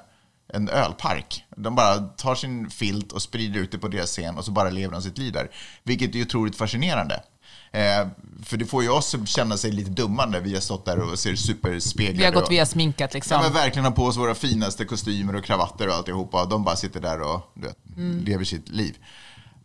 en 0.54 0.70
ölpark. 0.70 1.44
De 1.58 1.76
bara 1.76 1.98
tar 2.00 2.36
sin 2.36 2.70
filt 2.70 3.12
och 3.12 3.22
sprider 3.22 3.60
ut 3.60 3.72
det 3.72 3.78
på 3.78 3.88
deras 3.88 4.10
scen 4.10 4.38
och 4.38 4.46
så 4.46 4.52
bara 4.52 4.70
lever 4.70 4.94
de 4.94 5.02
sitt 5.02 5.18
liv 5.18 5.34
där. 5.34 5.52
Vilket 5.84 6.16
är 6.16 6.22
otroligt 6.22 6.56
fascinerande. 6.56 7.24
Eh, 7.72 8.08
för 8.44 8.58
det 8.58 8.66
får 8.66 8.84
ju 8.84 8.90
oss 8.90 9.16
att 9.16 9.28
känna 9.28 9.58
sig 9.58 9.72
lite 9.72 9.92
dumma 9.92 10.26
när 10.26 10.40
vi 10.40 10.54
har 10.54 10.62
stått 10.62 10.86
där 10.86 11.00
och 11.00 11.20
ser 11.20 11.36
superspeglade 11.36 12.18
Vi 12.18 12.26
har 12.26 12.32
gått 12.32 12.44
och- 12.44 12.52
via 12.52 12.66
sminket 12.66 13.14
liksom. 13.14 13.36
Ja, 13.36 13.42
men 13.44 13.54
verkligen 13.54 13.86
ha 13.86 13.92
på 13.92 14.06
oss 14.06 14.18
våra 14.18 14.36
finaste 14.36 14.86
kostymer 14.86 15.36
och 15.36 15.44
kravatter 15.44 15.88
och 15.88 15.94
alltihopa. 15.96 16.46
De 16.46 16.64
bara 16.64 16.76
sitter 16.76 17.00
där 17.02 17.22
och 17.22 17.52
vet, 17.54 17.78
lever 18.26 18.44
sitt 18.46 18.70
liv. 18.70 18.98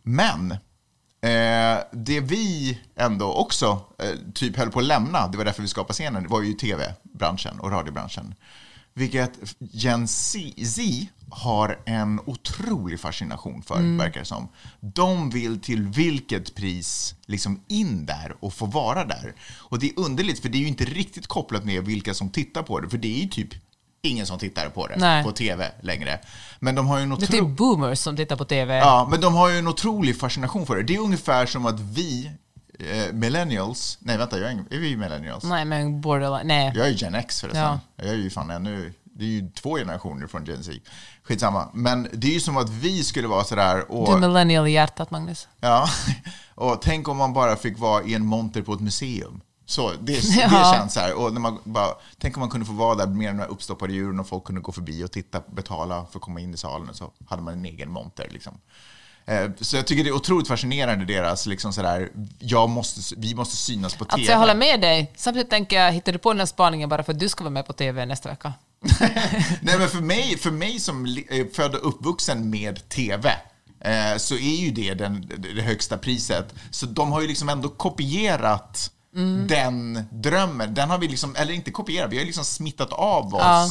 Men 0.03 0.51
eh, 1.21 1.77
det 1.91 2.19
vi 2.19 2.79
ändå 2.95 3.33
också 3.33 3.81
eh, 3.99 4.09
typ 4.33 4.57
höll 4.57 4.71
på 4.71 4.79
att 4.79 4.85
lämna, 4.85 5.27
det 5.27 5.37
var 5.37 5.45
därför 5.45 5.61
vi 5.61 5.67
skapade 5.67 5.93
scenen, 5.93 6.23
det 6.23 6.29
var 6.29 6.41
ju 6.41 6.53
tv-branschen 6.53 7.59
och 7.59 7.71
radiobranschen. 7.71 8.33
Vilket 8.97 9.31
Gen 9.59 10.07
Z, 10.07 10.39
har 11.29 11.79
en 11.85 12.19
otrolig 12.25 12.99
fascination 12.99 13.61
för, 13.61 13.97
verkar 13.97 14.19
det 14.19 14.25
som. 14.25 14.49
De 14.79 15.29
vill 15.29 15.61
till 15.61 15.87
vilket 15.87 16.55
pris 16.55 17.15
liksom 17.25 17.61
in 17.67 18.05
där 18.05 18.35
och 18.39 18.53
få 18.53 18.65
vara 18.65 19.05
där. 19.05 19.33
Och 19.57 19.79
det 19.79 19.89
är 19.89 19.99
underligt, 19.99 20.39
för 20.39 20.49
det 20.49 20.57
är 20.57 20.59
ju 20.59 20.67
inte 20.67 20.85
riktigt 20.85 21.27
kopplat 21.27 21.65
med 21.65 21.85
vilka 21.85 22.13
som 22.13 22.29
tittar 22.29 22.63
på 22.63 22.79
det, 22.79 22.89
för 22.89 22.97
det 22.97 23.17
är 23.17 23.21
ju 23.21 23.27
typ 23.27 23.49
ingen 24.01 24.25
som 24.25 24.39
tittar 24.39 24.69
på 24.69 24.87
det 24.87 24.95
Nej. 24.97 25.23
på 25.23 25.31
tv 25.31 25.71
längre. 25.81 26.19
Men 26.59 26.75
de 26.75 26.87
har 26.87 26.97
ju 26.97 27.03
en 27.03 27.09
Det 27.09 27.23
är 27.23 27.27
typ 27.27 27.57
boomers 27.57 27.99
som 27.99 28.15
tittar 28.15 28.35
på 28.35 28.45
TV. 28.45 28.77
Ja, 28.77 29.07
men 29.11 29.21
de 29.21 29.33
har 29.33 29.49
ju 29.49 29.57
en 29.57 29.67
otrolig 29.67 30.19
fascination 30.19 30.65
för 30.65 30.75
det. 30.75 30.83
Det 30.83 30.95
är 30.95 30.99
ungefär 30.99 31.45
som 31.45 31.65
att 31.65 31.79
vi, 31.79 32.31
eh, 32.79 33.13
millennials, 33.13 33.97
nej 34.01 34.17
vänta, 34.17 34.39
jag 34.39 34.51
är, 34.51 34.65
är 34.69 34.79
vi 34.79 34.97
millennials? 34.97 35.43
Nej, 35.43 35.65
men 35.65 36.01
borderline. 36.01 36.47
Nej. 36.47 36.71
Jag 36.75 36.87
är 36.87 36.91
Gen 36.91 37.15
X 37.15 37.41
förresten. 37.41 37.61
Ja. 37.63 37.79
Jag 37.95 38.07
är 38.07 38.13
ju 38.13 38.29
fan 38.29 38.49
ännu, 38.49 38.93
det 39.03 39.25
är 39.25 39.29
ju 39.29 39.49
två 39.51 39.75
generationer 39.77 40.27
från 40.27 40.45
Gen 40.45 40.63
Z. 40.63 40.79
Skitsamma. 41.23 41.69
Men 41.73 42.07
det 42.13 42.27
är 42.27 42.31
ju 42.33 42.39
som 42.39 42.57
att 42.57 42.69
vi 42.69 43.03
skulle 43.03 43.27
vara 43.27 43.43
sådär 43.43 43.91
och... 43.91 44.07
Du 44.07 44.13
är 44.13 44.19
millennial 44.19 44.67
i 44.67 44.71
hjärtat, 44.71 45.11
Magnus. 45.11 45.47
Ja, 45.59 45.87
och 46.55 46.81
tänk 46.81 47.07
om 47.07 47.17
man 47.17 47.33
bara 47.33 47.55
fick 47.55 47.79
vara 47.79 48.03
i 48.03 48.13
en 48.13 48.25
monter 48.25 48.61
på 48.61 48.73
ett 48.73 48.79
museum. 48.79 49.41
Så 49.65 49.91
det, 49.91 49.97
det 50.35 50.49
Ja. 50.51 50.73
känns 50.77 50.93
så 50.93 50.99
här. 50.99 51.13
Och 51.13 51.33
när 51.33 51.41
man 51.41 51.59
bara, 51.63 51.87
tänk 52.17 52.37
om 52.37 52.39
man 52.39 52.49
kunde 52.49 52.65
få 52.65 52.73
vara 52.73 52.95
där 52.95 53.07
med 53.07 53.29
de 53.29 53.39
här 53.39 53.47
uppstoppade 53.47 53.93
djuren 53.93 54.19
och 54.19 54.27
folk 54.27 54.43
kunde 54.43 54.61
gå 54.61 54.71
förbi 54.71 55.03
och 55.03 55.11
titta, 55.11 55.41
betala 55.51 56.05
för 56.11 56.19
att 56.19 56.23
komma 56.23 56.39
in 56.39 56.53
i 56.53 56.57
salen. 56.57 56.89
Och 56.89 56.95
så 56.95 57.11
hade 57.27 57.41
man 57.41 57.53
en 57.53 57.65
egen 57.65 57.91
monter. 57.91 58.27
Liksom. 58.31 58.53
Eh, 59.27 59.49
Så 59.61 59.75
jag 59.75 59.87
tycker 59.87 60.03
det 60.03 60.09
är 60.09 60.15
otroligt 60.15 60.47
fascinerande 60.47 61.05
deras, 61.05 61.45
liksom 61.45 61.73
så 61.73 61.81
där, 61.81 62.09
jag 62.39 62.69
måste, 62.69 63.15
vi 63.17 63.35
måste 63.35 63.55
synas 63.57 63.93
på 63.95 64.05
TV. 64.05 64.13
Alltså 64.13 64.31
jag 64.31 64.39
håller 64.39 64.55
med 64.55 64.81
dig. 64.81 65.13
Samtidigt 65.15 65.49
tänker 65.49 65.81
jag, 65.81 65.91
hittar 65.91 66.11
du 66.11 66.17
på 66.17 66.31
den 66.33 66.39
här 66.39 66.45
spaningen 66.45 66.89
bara 66.89 67.03
för 67.03 67.13
att 67.13 67.19
du 67.19 67.29
ska 67.29 67.43
vara 67.43 67.51
med 67.51 67.65
på 67.65 67.73
TV 67.73 68.05
nästa 68.05 68.29
vecka? 68.29 68.53
Nej, 69.61 69.77
men 69.79 69.89
för 69.89 70.01
mig, 70.01 70.37
för 70.37 70.51
mig 70.51 70.79
som 70.79 71.05
är 71.05 71.53
född 71.55 71.75
och 71.75 71.87
uppvuxen 71.87 72.49
med 72.49 72.89
TV 72.89 73.29
eh, 73.81 74.17
så 74.17 74.35
är 74.35 74.55
ju 74.55 74.71
det 74.71 74.93
den, 74.93 75.31
det 75.55 75.61
högsta 75.61 75.97
priset. 75.97 76.53
Så 76.71 76.85
de 76.85 77.11
har 77.11 77.21
ju 77.21 77.27
liksom 77.27 77.49
ändå 77.49 77.69
kopierat 77.69 78.91
Mm. 79.15 79.47
den 79.47 80.03
drömmen. 80.11 80.73
Den 80.73 80.89
har 80.89 80.97
vi 80.97 81.07
liksom, 81.07 81.35
eller 81.35 81.53
inte 81.53 81.71
kopierat, 81.71 82.11
vi 82.11 82.17
har 82.17 82.25
liksom 82.25 82.45
smittat 82.45 82.93
av 82.93 83.25
oss. 83.35 83.41
Ja. 83.43 83.69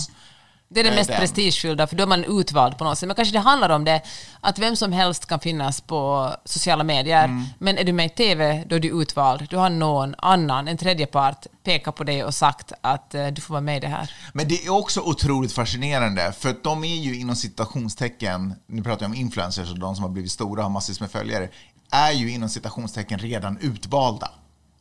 Det 0.69 0.81
är 0.81 0.85
det 0.85 0.91
mest 0.91 1.11
den. 1.11 1.19
prestigefyllda, 1.21 1.87
för 1.87 1.97
då 1.97 2.03
är 2.03 2.07
man 2.07 2.25
utvald 2.25 2.79
på 2.79 2.85
något 2.85 2.99
sätt. 2.99 3.07
Men 3.07 3.17
kanske 3.17 3.33
det 3.33 3.39
handlar 3.41 3.71
om 3.71 3.85
det, 3.85 4.01
att 4.41 4.59
vem 4.59 4.77
som 4.77 4.93
helst 4.93 5.27
kan 5.27 5.41
finnas 5.41 5.81
på 5.81 6.31
sociala 6.45 6.85
medier, 6.85 7.25
Mm. 7.25 7.45
men 7.59 7.79
är 7.79 7.85
du 7.85 7.93
med 7.93 8.07
i 8.07 8.09
TV, 8.09 8.65
då 8.67 8.77
är 8.77 8.81
du 8.81 9.03
utvald. 9.03 9.47
Du 9.51 9.57
har 9.57 9.71
någon 9.71 10.15
annan, 10.19 10.69
en 10.69 10.77
tredje 10.77 11.07
part, 11.07 11.47
pekat 11.65 11.95
på 11.97 12.05
dig 12.05 12.25
och 12.25 12.35
sagt 12.35 12.73
att 12.81 13.15
eh, 13.15 13.27
du 13.27 13.41
får 13.41 13.55
vara 13.55 13.61
med 13.61 13.77
i 13.77 13.81
det 13.81 13.89
här. 13.89 14.11
Men 14.33 14.49
det 14.49 14.65
är 14.67 14.71
också 14.71 15.01
otroligt 15.01 15.53
fascinerande, 15.53 16.33
för 16.39 16.49
att 16.49 16.65
de 16.65 16.85
är 16.85 16.97
ju 16.97 17.17
inom 17.19 17.37
citationstecken, 17.37 18.55
nu 18.67 18.83
pratar 18.83 19.03
jag 19.05 19.11
om 19.11 19.15
influencers 19.17 19.71
och 19.71 19.79
de 19.79 19.95
som 19.95 20.03
har 20.05 20.11
blivit 20.11 20.33
stora 20.33 20.61
och 20.61 20.63
har 20.65 20.71
massvis 20.71 21.01
med 21.01 21.11
följare, 21.11 21.49
är 21.91 22.13
ju 22.13 22.31
inom 22.31 22.49
citationstecken 22.49 23.19
redan 23.19 23.59
utvalda 23.61 24.31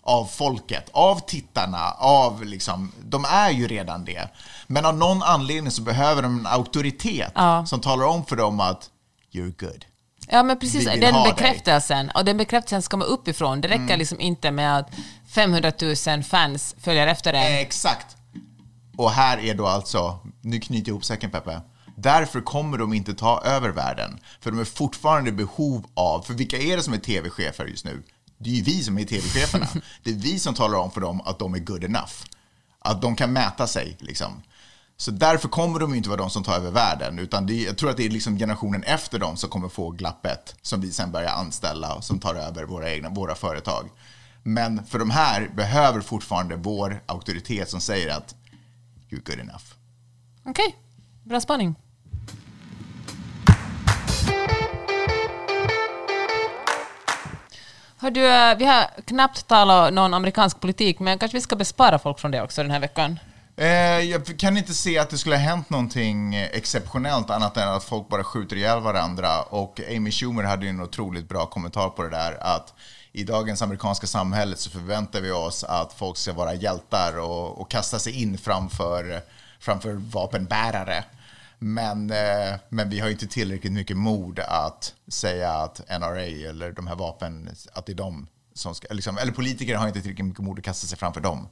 av 0.06 0.26
folket, 0.26 0.90
av 0.94 1.20
tittarna, 1.20 1.92
av 1.92 2.44
liksom, 2.46 2.92
de 3.04 3.26
är 3.30 3.50
ju 3.52 3.68
redan 3.68 4.06
det. 4.06 4.30
Men 4.68 4.86
av 4.86 4.98
någon 4.98 5.24
anledning 5.24 5.72
så 5.72 5.82
behöver 5.82 6.22
de 6.22 6.40
en 6.40 6.48
auktoritet 6.48 7.32
Ja. 7.36 7.66
som 7.66 7.82
talar 7.82 8.06
om 8.06 8.26
för 8.26 8.36
dem 8.36 8.60
att 8.60 8.90
you're 9.32 9.66
good. 9.66 9.86
Ja, 10.28 10.44
men 10.44 10.60
precis. 10.60 10.86
Den 10.86 11.00
dig. 11.00 11.14
bekräftelsen. 11.26 12.12
Och 12.16 12.26
den 12.26 12.38
bekräftelsen 12.38 12.82
ska 12.82 12.92
komma 12.92 13.06
uppifrån. 13.06 13.62
Det 13.62 13.68
räcker 13.68 13.84
Mm. 13.84 14.00
liksom 14.00 14.20
inte 14.20 14.52
med 14.52 14.78
att 14.78 14.90
500 15.30 15.72
000 16.08 16.24
fans 16.24 16.76
följer 16.80 17.08
efter 17.08 17.34
en. 17.34 17.54
Exakt. 17.60 18.16
Och 18.98 19.12
här 19.12 19.38
är 19.38 19.54
då 19.56 19.68
alltså, 19.68 20.20
nu 20.42 20.60
knyter 20.60 20.88
jag 20.90 20.94
ihop 20.94 21.06
säcken 21.06 21.32
Peppe. 21.32 21.62
Därför 21.98 22.42
kommer 22.42 22.78
de 22.78 22.94
inte 22.94 23.14
ta 23.14 23.42
över 23.46 23.70
världen. 23.70 24.20
För 24.42 24.52
de 24.52 24.60
är 24.60 24.66
fortfarande 24.66 25.30
i 25.30 25.34
behov 25.34 25.86
av, 25.94 26.22
för 26.22 26.34
vilka 26.34 26.58
är 26.58 26.78
det 26.78 26.84
som 26.84 26.94
är 26.94 26.98
tv-chefer 26.98 27.66
just 27.66 27.86
nu? 27.86 28.04
Det 28.38 28.50
är 28.50 28.54
ju 28.54 28.62
vi 28.62 28.84
som 28.84 28.98
är 28.98 29.06
tv-cheferna. 29.06 29.68
Det 30.04 30.10
är 30.10 30.16
vi 30.16 30.40
som 30.40 30.54
talar 30.54 30.80
om 30.80 30.92
för 30.92 31.02
dem 31.02 31.22
att 31.22 31.40
de 31.40 31.54
är 31.54 31.60
good 31.60 31.84
enough. 31.84 32.14
Att 32.80 33.02
de 33.02 33.16
kan 33.16 33.34
mäta 33.34 33.68
sig 33.68 33.98
liksom. 34.00 34.42
Så 34.98 35.12
därför 35.12 35.48
kommer 35.48 35.80
de 35.80 35.94
inte 35.94 36.10
vara 36.10 36.22
de 36.22 36.30
som 36.30 36.44
tar 36.44 36.56
över 36.56 36.72
världen, 36.72 37.20
utan 37.20 37.50
är, 37.50 37.66
jag 37.66 37.78
tror 37.78 37.90
att 37.90 37.98
det 37.98 38.06
är 38.06 38.10
liksom 38.10 38.38
generationen 38.38 38.84
efter 38.84 39.20
dem 39.20 39.38
som 39.38 39.50
kommer 39.50 39.70
få 39.70 39.92
glappet, 39.92 40.56
som 40.62 40.82
vi 40.82 40.92
sen 40.92 41.12
börjar 41.12 41.32
anställa 41.32 41.94
och 41.94 42.04
som 42.04 42.20
tar 42.20 42.36
över 42.36 42.64
våra 42.64 42.92
egna 42.92 43.10
våra 43.10 43.36
företag. 43.36 43.90
Men 44.44 44.86
för 44.86 45.00
de 45.00 45.10
här 45.10 45.50
behöver 45.56 46.02
fortfarande 46.02 46.56
vår 46.56 47.04
auktoritet 47.06 47.70
som 47.70 47.82
säger 47.82 48.18
att 48.18 48.36
you're 49.10 49.30
good 49.30 49.40
enough. 49.40 49.64
Okej, 50.46 50.76
bra 51.24 51.42
spaning. 51.42 51.76
Har 57.98 58.12
du, 58.12 58.28
eh, 58.28 58.58
vi 58.58 58.66
har 58.66 59.02
knappt 59.06 59.48
talat 59.48 59.94
någon 59.94 60.14
amerikansk 60.14 60.60
politik, 60.60 61.00
men 61.00 61.20
kanske 61.20 61.38
vi 61.38 61.42
ska 61.42 61.56
bespara 61.56 62.00
folk 62.00 62.20
från 62.20 62.32
det 62.32 62.42
också 62.42 62.62
den 62.62 62.72
här 62.72 62.80
veckan. 62.80 63.20
Eh, 63.58 63.68
jag 64.00 64.40
kan 64.40 64.58
inte 64.58 64.74
se 64.74 65.00
att 65.00 65.10
det 65.10 65.18
skulle 65.18 65.36
ha 65.36 65.44
hänt 65.44 65.70
någonting 65.70 66.36
exceptionellt 66.36 67.30
annat 67.30 67.58
än 67.58 67.70
att 67.70 67.84
folk 67.84 68.10
bara 68.10 68.24
skjuter 68.24 68.56
ihjäl 68.56 68.80
varandra. 68.80 69.42
Och 69.42 69.80
Amy 69.96 70.12
Schumer 70.12 70.44
hade 70.44 70.66
ju 70.66 70.70
en 70.70 70.82
otroligt 70.82 71.30
bra 71.30 71.46
kommentar 71.46 71.90
på 71.90 72.04
det 72.04 72.10
där 72.10 72.38
att 72.42 72.74
i 73.12 73.24
dagens 73.24 73.62
amerikanska 73.62 74.08
samhälle 74.08 74.56
så 74.56 74.70
förväntar 74.70 75.22
vi 75.22 75.32
oss 75.32 75.64
att 75.64 75.94
folk 75.94 76.18
ska 76.18 76.34
vara 76.34 76.54
hjältar 76.54 77.20
och, 77.20 77.62
och 77.62 77.72
kasta 77.72 78.00
sig 78.00 78.22
in 78.22 78.38
framför, 78.38 79.22
framför 79.60 79.94
vapenbärare. 79.94 81.04
Men, 81.60 82.12
eh, 82.12 82.56
men 82.70 82.90
vi 82.90 83.00
har 83.00 83.10
inte 83.10 83.28
tillräckligt 83.28 83.74
mycket 83.74 83.98
mod 83.98 84.40
att 84.40 84.94
säga 85.08 85.52
att 85.52 85.82
NRA 86.00 86.50
eller 86.50 86.72
de 86.72 86.88
här 86.88 86.96
vapen, 86.96 87.50
att 87.74 87.86
det 87.86 87.92
är 87.92 87.96
de 87.96 88.28
som 88.54 88.76
ska, 88.76 88.94
liksom, 88.94 89.18
eller 89.18 89.32
politiker 89.32 89.76
har 89.76 89.88
inte 89.88 90.02
tillräckligt 90.02 90.26
mycket 90.26 90.44
mod 90.44 90.60
att 90.60 90.66
kasta 90.66 90.88
sig 90.88 90.98
framför 90.98 91.22
dem. 91.22 91.48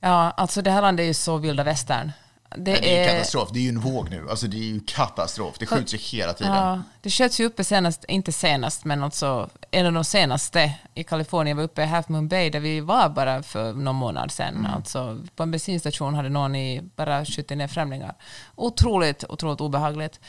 Ja, 0.00 0.30
alltså 0.30 0.62
det 0.62 0.70
här 0.70 0.82
landet 0.82 1.04
är 1.04 1.06
ju 1.06 1.14
så 1.14 1.36
vilda 1.36 1.64
västern. 1.64 2.12
Det, 2.56 2.70
Nej, 2.72 2.80
det 2.80 2.96
är 2.98 3.08
är, 3.08 3.12
katastrof. 3.12 3.48
Det 3.52 3.58
är 3.58 3.62
ju 3.62 3.68
en 3.68 3.80
våg 3.80 4.10
nu. 4.10 4.26
Alltså 4.30 4.46
det 4.46 4.56
är 4.56 4.62
ju 4.62 4.80
katastrof. 4.86 5.56
Det 5.58 5.66
skjuts 5.66 5.94
ju 5.94 5.98
hela 5.98 6.32
tiden. 6.32 6.54
Ja, 6.54 6.82
det 7.02 7.10
sköts 7.10 7.40
ju 7.40 7.44
uppe 7.44 7.64
senast, 7.64 8.04
inte 8.08 8.32
senast, 8.32 8.84
men 8.84 9.02
alltså 9.04 9.50
en 9.70 9.86
av 9.86 9.92
de 9.92 10.04
senaste 10.04 10.72
i 10.94 11.04
Kalifornien 11.04 11.56
var 11.56 11.64
uppe 11.64 11.82
i 11.82 11.86
Half 11.86 12.08
Moon 12.08 12.28
Bay 12.28 12.50
där 12.50 12.60
vi 12.60 12.80
var 12.80 13.08
bara 13.08 13.42
för 13.42 13.72
någon 13.72 13.96
månad 13.96 14.30
sedan. 14.30 14.56
Mm. 14.56 14.74
Alltså, 14.74 15.18
på 15.36 15.42
en 15.42 15.50
bensinstation 15.50 16.14
hade 16.14 16.28
någon 16.28 16.56
i 16.56 16.82
bara 16.96 17.24
skjutit 17.24 17.58
ner 17.58 17.68
främlingar. 17.68 18.14
Otroligt, 18.54 19.24
otroligt 19.28 19.60
obehagligt. 19.60 20.20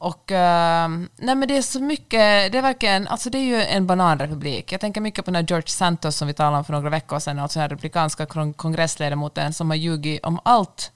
Och 0.00 0.32
eh, 0.32 0.88
nej 1.16 1.34
men 1.34 1.48
det 1.48 1.56
är 1.56 1.62
så 1.62 1.80
mycket, 1.80 2.52
det 2.52 2.58
är 2.58 2.62
verkligen, 2.62 3.08
alltså 3.08 3.30
det 3.30 3.38
är 3.38 3.42
ju 3.42 3.62
en 3.62 3.86
bananrepublik. 3.86 4.72
Jag 4.72 4.80
tänker 4.80 5.00
mycket 5.00 5.24
på 5.24 5.30
den 5.30 5.34
här 5.36 5.46
George 5.48 5.68
Santos 5.68 6.16
som 6.16 6.28
vi 6.28 6.34
talade 6.34 6.56
om 6.58 6.64
för 6.64 6.72
några 6.72 6.90
veckor 6.90 7.18
sedan, 7.18 7.38
alltså 7.38 7.58
den 7.58 7.62
här 7.62 7.68
republikanska 7.68 8.26
kong- 8.26 8.52
kongressledamoten 8.54 9.52
som 9.52 9.70
har 9.70 9.76
ljugit 9.76 10.24
om 10.24 10.40
allt. 10.44 10.92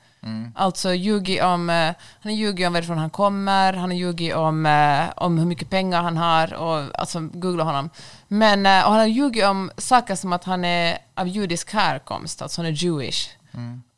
Alltså 0.54 0.94
ljugit 0.94 1.42
om, 1.42 1.70
eh, 1.70 1.74
han 1.74 1.94
har 2.22 2.30
ljugit 2.30 2.66
om 2.66 2.72
varifrån 2.72 2.98
han 2.98 3.10
kommer, 3.10 3.72
han 3.72 3.90
har 3.90 3.96
ljugit 3.96 4.34
om, 4.34 4.66
eh, 4.66 5.04
om 5.16 5.38
hur 5.38 5.46
mycket 5.46 5.70
pengar 5.70 6.02
han 6.02 6.16
har, 6.16 6.54
och, 6.54 7.00
alltså 7.00 7.20
googla 7.20 7.64
honom. 7.64 7.90
Men, 8.28 8.66
eh, 8.66 8.84
och 8.84 8.90
han 8.90 9.00
har 9.00 9.06
ljugit 9.06 9.44
om 9.44 9.70
saker 9.76 10.14
som 10.14 10.32
att 10.32 10.44
han 10.44 10.64
är 10.64 10.98
av 11.14 11.28
judisk 11.28 11.72
härkomst, 11.72 12.42
alltså 12.42 12.60
han 12.60 12.66
är 12.66 12.84
Jewish. 12.84 13.28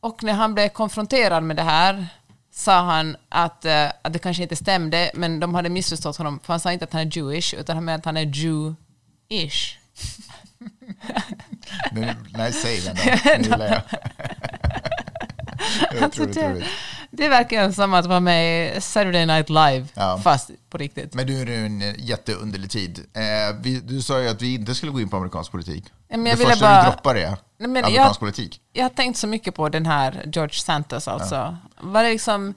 Och 0.00 0.22
när 0.22 0.32
han 0.32 0.54
blev 0.54 0.68
konfronterad 0.68 1.42
med 1.42 1.56
det 1.56 1.62
här 1.62 2.06
sa 2.52 2.80
han 2.80 3.16
att, 3.28 3.64
att 4.02 4.12
det 4.12 4.18
kanske 4.18 4.42
inte 4.42 4.56
stämde, 4.56 5.10
men 5.14 5.40
de 5.40 5.54
hade 5.54 5.68
missförstått 5.68 6.16
honom, 6.16 6.40
för 6.42 6.52
han 6.52 6.60
sa 6.60 6.72
inte 6.72 6.84
att 6.84 6.92
han 6.92 7.02
är 7.02 7.18
Jewish, 7.18 7.54
utan 7.54 7.76
han 7.76 7.84
menade 7.84 7.98
att 7.98 8.04
han 8.04 8.16
är 8.16 8.26
Jew-ish. 8.26 9.76
Nu, 11.92 12.14
nej, 12.28 12.52
säg 12.52 12.80
den 12.80 12.96
då. 13.42 13.58
Det 15.90 15.98
är 15.98 16.02
Alltså 16.04 16.26
det, 16.26 16.64
det 17.10 17.28
verkar 17.28 17.70
som 17.70 17.94
att 17.94 18.06
vara 18.06 18.20
med 18.20 18.76
i 18.76 18.80
Saturday 18.80 19.26
Night 19.26 19.48
Live, 19.48 19.86
Ja. 19.94 20.20
fast 20.24 20.50
på 20.70 20.78
riktigt. 20.78 21.14
Men 21.14 21.26
du 21.26 21.42
är 21.42 21.46
en 21.46 21.94
jätteunderlig 21.98 22.70
tid. 22.70 22.98
Eh, 23.14 23.56
vi, 23.60 23.80
du 23.80 24.02
sa 24.02 24.20
ju 24.20 24.28
att 24.28 24.42
vi 24.42 24.54
inte 24.54 24.74
skulle 24.74 24.92
gå 24.92 25.00
in 25.00 25.08
på 25.08 25.16
amerikansk 25.16 25.50
politik. 25.52 25.84
Ja, 26.08 26.16
men 26.16 26.24
det 26.24 26.30
jag 26.30 26.36
ville 26.36 26.50
första 26.50 26.66
bara- 26.66 26.84
du 26.84 26.90
droppar 26.90 27.14
är 27.14 27.28
Nej, 27.58 27.68
men 27.68 27.84
amerikansk 27.84 28.10
jag- 28.10 28.18
politik. 28.20 28.60
Jag 28.72 28.84
har 28.84 28.90
tänkt 28.90 29.16
så 29.18 29.26
mycket 29.26 29.54
på 29.54 29.68
den 29.68 29.86
här 29.86 30.22
George 30.32 30.54
Santos 30.54 31.08
alltså. 31.08 31.56
Var 31.80 32.02
det 32.04 32.10
liksom 32.10 32.54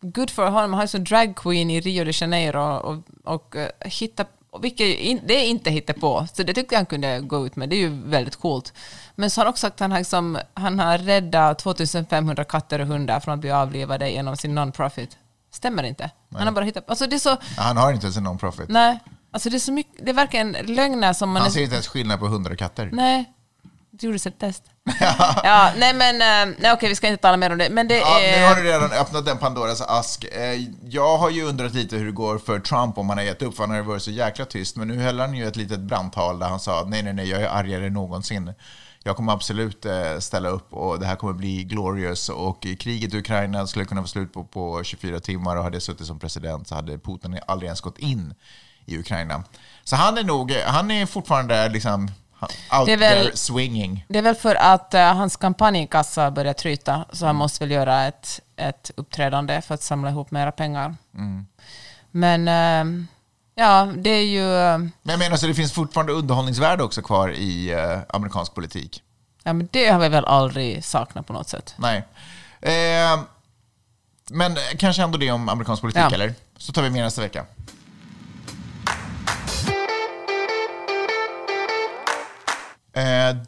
good 0.00 0.30
for 0.30 0.44
honom? 0.46 0.72
Han 0.72 0.82
är 0.82 0.86
så 0.86 0.98
drag 0.98 1.36
queen 1.36 1.70
i 1.70 1.80
Rio 1.80 2.04
de 2.04 2.12
Janeiro 2.14 2.76
och, 2.76 3.02
och 3.34 3.54
uh, 3.56 3.66
hitta, 3.90 4.24
och 4.50 4.64
vilket 4.64 4.86
in, 4.98 5.20
det 5.26 5.34
är 5.34 5.44
inte 5.44 5.70
hitta 5.70 5.92
på, 5.92 6.26
så 6.34 6.42
det 6.42 6.54
tyckte 6.54 6.74
jag 6.74 6.78
han 6.78 6.86
kunde 6.86 7.20
gå 7.20 7.46
ut 7.46 7.56
med. 7.56 7.68
Det 7.68 7.76
är 7.76 7.80
ju 7.80 8.02
väldigt 8.04 8.36
coolt. 8.36 8.72
Men 9.18 9.30
så 9.30 9.40
har 9.40 9.44
han 9.44 9.50
också 9.50 9.60
sagt 9.60 9.74
att 9.74 9.80
han 9.80 9.90
har, 9.92 9.98
liksom, 9.98 10.38
han 10.54 10.78
har 10.78 10.98
räddat 10.98 11.58
2500 11.58 12.44
katter 12.44 12.78
och 12.78 12.86
hundar 12.86 13.20
från 13.20 13.34
att 13.34 13.40
bli 13.40 13.50
avlivade 13.50 14.10
genom 14.10 14.36
sin 14.36 14.54
non-profit. 14.58 15.16
Stämmer 15.52 15.82
inte. 15.82 16.10
Han 16.34 16.46
har 16.46 16.52
bara 16.52 16.64
hittat 16.64 16.90
Alltså 16.90 17.06
det 17.06 17.16
är 17.16 17.18
så... 17.18 17.36
Han 17.56 17.76
har 17.76 17.92
inte 17.92 18.06
ens 18.06 18.16
en 18.16 18.26
non-profit. 18.26 18.66
Nej. 18.68 18.98
Alltså 19.32 19.50
det 19.50 19.56
är 19.56 19.60
så 19.60 19.72
mycket... 19.72 20.04
Det 20.04 20.10
är 20.10 20.14
verkligen 20.14 20.52
lögner 20.52 21.12
som 21.12 21.30
man... 21.30 21.42
Han 21.42 21.50
ser 21.50 21.60
inte 21.62 21.74
ens 21.74 21.88
skillnad 21.88 22.18
på 22.20 22.26
hundra 22.26 22.56
katter. 22.56 22.90
Nej. 22.92 23.32
Det 23.90 24.06
gjordes 24.06 24.26
ett 24.26 24.38
test. 24.38 24.62
ja, 25.42 25.70
nej 25.76 25.94
men, 25.94 26.14
eh, 26.14 26.54
nej 26.58 26.72
okej 26.72 26.88
vi 26.88 26.94
ska 26.94 27.08
inte 27.08 27.22
tala 27.22 27.36
mer 27.36 27.52
om 27.52 27.58
det, 27.58 27.70
men 27.70 27.88
det 27.88 27.98
Ja, 27.98 28.18
nu 28.20 28.26
är... 28.26 28.48
har 28.48 28.54
du 28.54 28.62
redan 28.62 28.92
öppnat 28.92 29.24
den 29.26 29.38
Pandoras 29.38 29.80
ask. 29.80 30.24
Eh, 30.24 30.54
Jag 30.84 31.18
har 31.18 31.30
ju 31.30 31.42
undrat 31.42 31.74
lite 31.74 31.96
hur 31.96 32.06
det 32.06 32.12
går 32.12 32.38
för 32.38 32.60
Trump 32.60 32.98
om 32.98 33.08
han 33.08 33.18
har 33.18 33.24
gett 33.24 33.42
upp, 33.42 33.56
för 33.56 33.66
han 33.66 33.76
har 33.76 33.82
varit 33.82 34.02
så 34.02 34.10
jäkla 34.10 34.44
tyst. 34.44 34.76
Men 34.76 34.88
nu 34.88 35.02
höll 35.02 35.20
han 35.20 35.34
ju 35.34 35.46
ett 35.48 35.56
litet 35.56 35.80
brandtal 35.80 36.38
där 36.38 36.46
han 36.48 36.60
sa 36.60 36.84
nej, 36.86 37.02
nej, 37.02 37.12
nej, 37.12 37.28
jag 37.28 37.42
är 37.42 37.48
argare 37.48 37.86
än 37.86 37.92
någonsin. 37.92 38.52
Jag 39.08 39.16
kommer 39.16 39.32
absolut 39.32 39.84
eh, 39.86 40.18
ställa 40.18 40.48
upp 40.48 40.72
och 40.74 41.00
det 41.00 41.06
här 41.06 41.16
kommer 41.16 41.32
bli 41.32 41.64
glorious. 41.64 42.28
Och 42.28 42.62
kriget 42.78 43.14
i 43.14 43.18
Ukraina 43.18 43.66
skulle 43.66 43.84
kunna 43.84 44.02
få 44.02 44.08
slut 44.08 44.32
på, 44.32 44.44
på 44.44 44.84
24 44.84 45.20
timmar 45.20 45.56
och 45.56 45.64
hade 45.64 45.76
jag 45.76 45.82
suttit 45.82 46.06
som 46.06 46.18
president 46.18 46.68
så 46.68 46.74
hade 46.74 46.98
Putin 46.98 47.38
aldrig 47.46 47.66
ens 47.66 47.80
gått 47.80 47.98
in 47.98 48.34
i 48.86 48.98
Ukraina. 48.98 49.44
Så 49.84 49.96
han 49.96 50.18
är 50.18 50.24
nog, 50.24 50.52
han 50.52 50.90
är 50.90 51.06
fortfarande 51.06 51.68
liksom 51.68 52.10
out 52.78 52.86
Det 52.86 52.92
är 52.92 52.96
väl- 52.96 53.24
there 53.24 53.36
swinging. 53.36 54.04
Det 54.08 54.18
är 54.18 54.22
väl 54.22 54.34
för 54.34 54.54
att 54.54 54.94
eh, 54.94 55.14
hans 55.14 55.36
kampanjkassa 55.36 56.30
börjar 56.30 56.52
tryta, 56.54 57.04
så 57.12 57.26
han 57.26 57.36
måste 57.36 57.64
väl 57.64 57.70
göra 57.70 58.04
ett, 58.06 58.40
ett 58.56 58.90
uppträdande 58.96 59.62
för 59.62 59.74
att 59.74 59.82
samla 59.82 60.10
ihop 60.10 60.30
mera 60.30 60.52
pengar. 60.52 60.96
Men 62.10 62.48
eh, 62.48 63.04
ja, 63.58 63.88
det 63.96 64.10
är 64.10 64.24
ju... 64.24 64.54
eh, 64.54 64.78
Men 64.78 64.92
jag 65.02 65.18
menar 65.18 65.36
så 65.36 65.46
det 65.46 65.54
finns 65.54 65.72
fortfarande 65.72 66.12
underhållningsvärde 66.12 66.82
också 66.84 67.02
kvar 67.02 67.28
i 67.32 67.70
eh, 67.72 67.98
amerikansk 68.08 68.54
politik. 68.54 69.02
Ja, 69.42 69.52
men 69.52 69.68
det 69.72 69.88
har 69.88 69.98
vi 70.00 70.08
väl 70.08 70.24
aldrig 70.24 70.84
saknat 70.84 71.26
på 71.26 71.32
något 71.32 71.48
sätt. 71.48 71.74
Nej. 71.76 72.04
Eh, 72.60 73.20
men 74.30 74.56
kanske 74.78 75.02
ändå 75.02 75.18
det 75.18 75.30
om 75.30 75.48
amerikansk 75.48 75.80
politik, 75.82 76.02
Ja. 76.02 76.10
eller? 76.14 76.34
Så 76.56 76.72
tar 76.72 76.82
vi 76.82 76.90
med 76.90 77.02
nästa 77.04 77.20
vecka. 77.20 77.44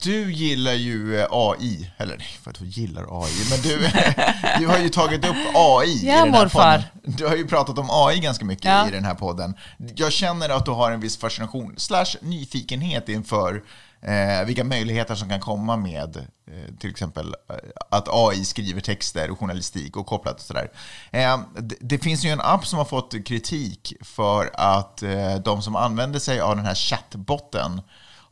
Du 0.00 0.32
gillar 0.32 0.72
ju 0.72 1.20
eh, 1.20 1.26
AI, 1.30 1.90
eller 1.96 2.16
nej, 2.18 2.26
vad 2.44 2.58
du 2.58 2.66
gillar 2.66 3.22
AI, 3.24 3.32
men 3.50 3.60
du, 3.60 3.78
du 4.58 4.66
har 4.66 4.78
ju 4.78 4.88
tagit 4.88 5.24
upp 5.24 5.36
AI 5.54 6.00
Ja, 6.06 6.12
i 6.12 6.20
den 6.24 6.34
här 6.34 6.42
morfar. 6.42 6.76
podden. 6.76 7.16
Du 7.16 7.26
har 7.26 7.36
ju 7.36 7.46
pratat 7.46 7.78
om 7.78 7.88
AI 7.90 8.18
ganska 8.18 8.44
mycket 8.44 8.64
Ja. 8.64 8.88
i 8.88 8.90
den 8.90 9.04
här 9.04 9.14
podden. 9.14 9.54
Jag 9.96 10.12
känner 10.12 10.48
att 10.48 10.64
du 10.64 10.70
har 10.70 10.90
en 10.92 11.00
viss 11.00 11.16
fascination, 11.18 11.74
slash 11.76 12.06
nyfikenhet 12.20 13.08
inför 13.08 13.62
eh, 14.02 14.46
vilka 14.46 14.64
möjligheter 14.64 15.14
som 15.14 15.28
kan 15.28 15.40
komma 15.40 15.76
med 15.76 16.16
eh, 16.16 16.74
till 16.80 16.90
exempel 16.90 17.34
eh, 17.50 17.56
att 17.90 18.08
AI 18.08 18.44
skriver 18.44 18.80
texter 18.80 19.30
och 19.30 19.38
journalistik 19.38 19.96
och 19.96 20.06
kopplat 20.06 20.34
och 20.34 20.40
sådär. 20.40 20.70
Eh, 21.10 21.40
det, 21.58 21.76
det 21.80 21.98
finns 21.98 22.24
ju 22.24 22.30
en 22.30 22.40
app 22.40 22.66
som 22.66 22.78
har 22.78 22.84
fått 22.86 23.14
kritik 23.26 23.92
för 24.00 24.50
att 24.54 25.02
eh, 25.02 25.34
de 25.44 25.62
som 25.62 25.76
använder 25.76 26.18
sig 26.18 26.40
av 26.40 26.56
den 26.56 26.66
här 26.66 26.74
chattbotten 26.74 27.80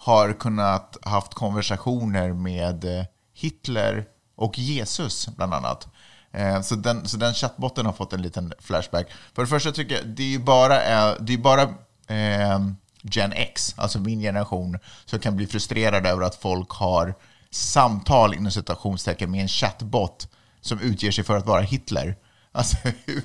har 0.09 0.33
kunnat 0.33 0.97
haft 1.03 1.35
konversationer 1.35 2.33
med 2.33 2.85
eh, 2.85 3.05
Hitler 3.35 4.05
och 4.37 4.59
Jesus 4.59 5.29
bland 5.37 5.55
annat. 5.55 5.89
Eh, 6.33 6.61
så 6.61 6.75
den, 6.75 7.09
så 7.09 7.17
den 7.17 7.35
chattbotten 7.35 7.87
har 7.87 7.93
fått 7.93 8.13
en 8.13 8.23
liten 8.23 8.53
flashback. 8.59 9.07
För 9.35 9.43
det 9.43 9.49
första 9.49 9.73
tycker 9.73 9.95
jag, 9.95 10.07
det 10.07 10.23
är 10.23 10.29
ju 10.29 10.39
bara, 10.39 10.83
eh, 10.83 11.15
det 11.21 11.33
är 11.33 11.39
bara 11.39 11.63
eh, 12.07 12.59
Gen 13.03 13.33
X, 13.33 13.75
alltså 13.77 14.01
min 14.01 14.21
generation, 14.21 14.79
som 15.05 15.19
kan 15.19 15.37
bli 15.37 15.47
frustrerad 15.47 16.07
över 16.07 16.23
att 16.23 16.35
folk 16.35 16.71
har 16.71 17.15
samtal 17.51 18.35
inom 18.35 18.51
citationstecken 18.51 19.31
med 19.31 19.43
en 19.43 19.49
chattbot 19.49 20.29
som 20.61 20.81
utger 20.81 21.11
sig 21.11 21.25
för 21.25 21.37
att 21.37 21.47
vara 21.47 21.63
Hitler. 21.63 22.17
Alltså, 22.53 22.77
hur? 23.05 23.23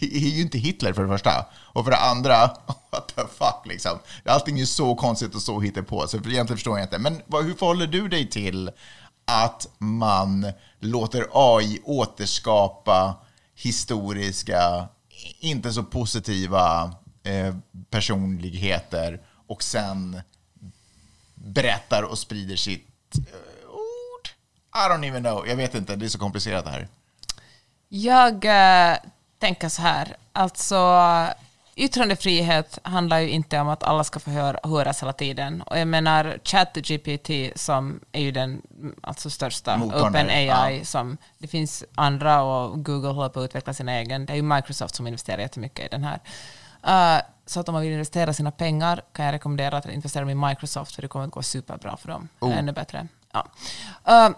Det 0.00 0.06
är 0.16 0.30
ju 0.30 0.42
inte 0.42 0.58
Hitler 0.58 0.92
för 0.92 1.02
det 1.02 1.08
första. 1.08 1.46
Och 1.54 1.84
för 1.84 1.90
det 1.90 1.96
andra, 1.96 2.46
what 2.90 3.08
the 3.16 3.22
fuck 3.22 3.66
liksom. 3.66 3.98
Allting 4.24 4.60
är 4.60 4.64
så 4.64 4.94
konstigt 4.94 5.34
och 5.34 5.42
så 5.42 5.60
hittepå, 5.60 6.08
så 6.08 6.16
egentligen 6.16 6.46
förstår 6.46 6.78
jag 6.78 6.86
inte. 6.86 6.98
Men 6.98 7.22
vad, 7.26 7.44
hur 7.44 7.54
förhåller 7.54 7.86
du 7.86 8.08
dig 8.08 8.30
till 8.30 8.70
att 9.24 9.68
man 9.78 10.52
låter 10.80 11.26
AI 11.32 11.80
återskapa 11.84 13.16
historiska, 13.54 14.88
inte 15.40 15.72
så 15.72 15.82
positiva 15.82 16.94
eh, 17.22 17.56
personligheter 17.90 19.20
och 19.46 19.62
sen 19.62 20.20
berättar 21.34 22.02
och 22.02 22.18
sprider 22.18 22.56
sitt 22.56 23.14
eh, 23.14 23.70
ord? 23.70 24.28
I 24.74 24.90
don't 24.90 25.08
even 25.08 25.22
know. 25.22 25.48
Jag 25.48 25.56
vet 25.56 25.74
inte, 25.74 25.96
det 25.96 26.04
är 26.04 26.08
så 26.08 26.18
komplicerat 26.18 26.64
det 26.64 26.70
här. 26.70 26.88
Jag 27.88 28.44
eh, 28.44 28.96
tänker 29.38 29.68
så 29.68 29.82
här, 29.82 30.16
alltså 30.32 31.00
yttrandefrihet 31.76 32.78
handlar 32.82 33.18
ju 33.18 33.28
inte 33.28 33.60
om 33.60 33.68
att 33.68 33.82
alla 33.82 34.04
ska 34.04 34.20
få 34.20 34.30
hör, 34.30 34.60
höras 34.62 35.02
hela 35.02 35.12
tiden. 35.12 35.62
Och 35.62 35.78
jag 35.78 35.88
menar 35.88 36.38
ChatGPT 36.44 37.58
som 37.60 38.00
är 38.12 38.20
ju 38.20 38.30
den 38.30 38.62
alltså 39.00 39.30
största 39.30 39.80
OpenAI 39.84 40.78
ja. 40.78 40.84
som 40.84 41.16
det 41.38 41.46
finns 41.46 41.84
andra 41.94 42.42
och 42.42 42.84
Google 42.84 43.08
håller 43.08 43.28
på 43.28 43.40
att 43.40 43.44
utveckla 43.44 43.74
sin 43.74 43.88
egen. 43.88 44.26
Det 44.26 44.32
är 44.32 44.36
ju 44.36 44.42
Microsoft 44.42 44.94
som 44.94 45.06
investerar 45.06 45.38
jättemycket 45.38 45.86
i 45.86 45.88
den 45.88 46.04
här. 46.04 46.20
Eh, 46.86 47.22
så 47.46 47.60
att 47.60 47.68
om 47.68 47.72
man 47.72 47.82
vill 47.82 47.92
investera 47.92 48.32
sina 48.32 48.50
pengar 48.50 49.02
kan 49.12 49.24
jag 49.24 49.32
rekommendera 49.32 49.76
att 49.76 49.86
investera 49.86 50.30
i 50.30 50.34
Microsoft 50.34 50.94
för 50.94 51.02
det 51.02 51.08
kommer 51.08 51.24
att 51.26 51.30
gå 51.30 51.42
superbra 51.42 51.96
för 51.96 52.08
dem. 52.08 52.28
Oh. 52.40 52.58
Ännu 52.58 52.72
bättre. 52.72 53.08
Ja. 53.32 53.46
Eh, 54.04 54.30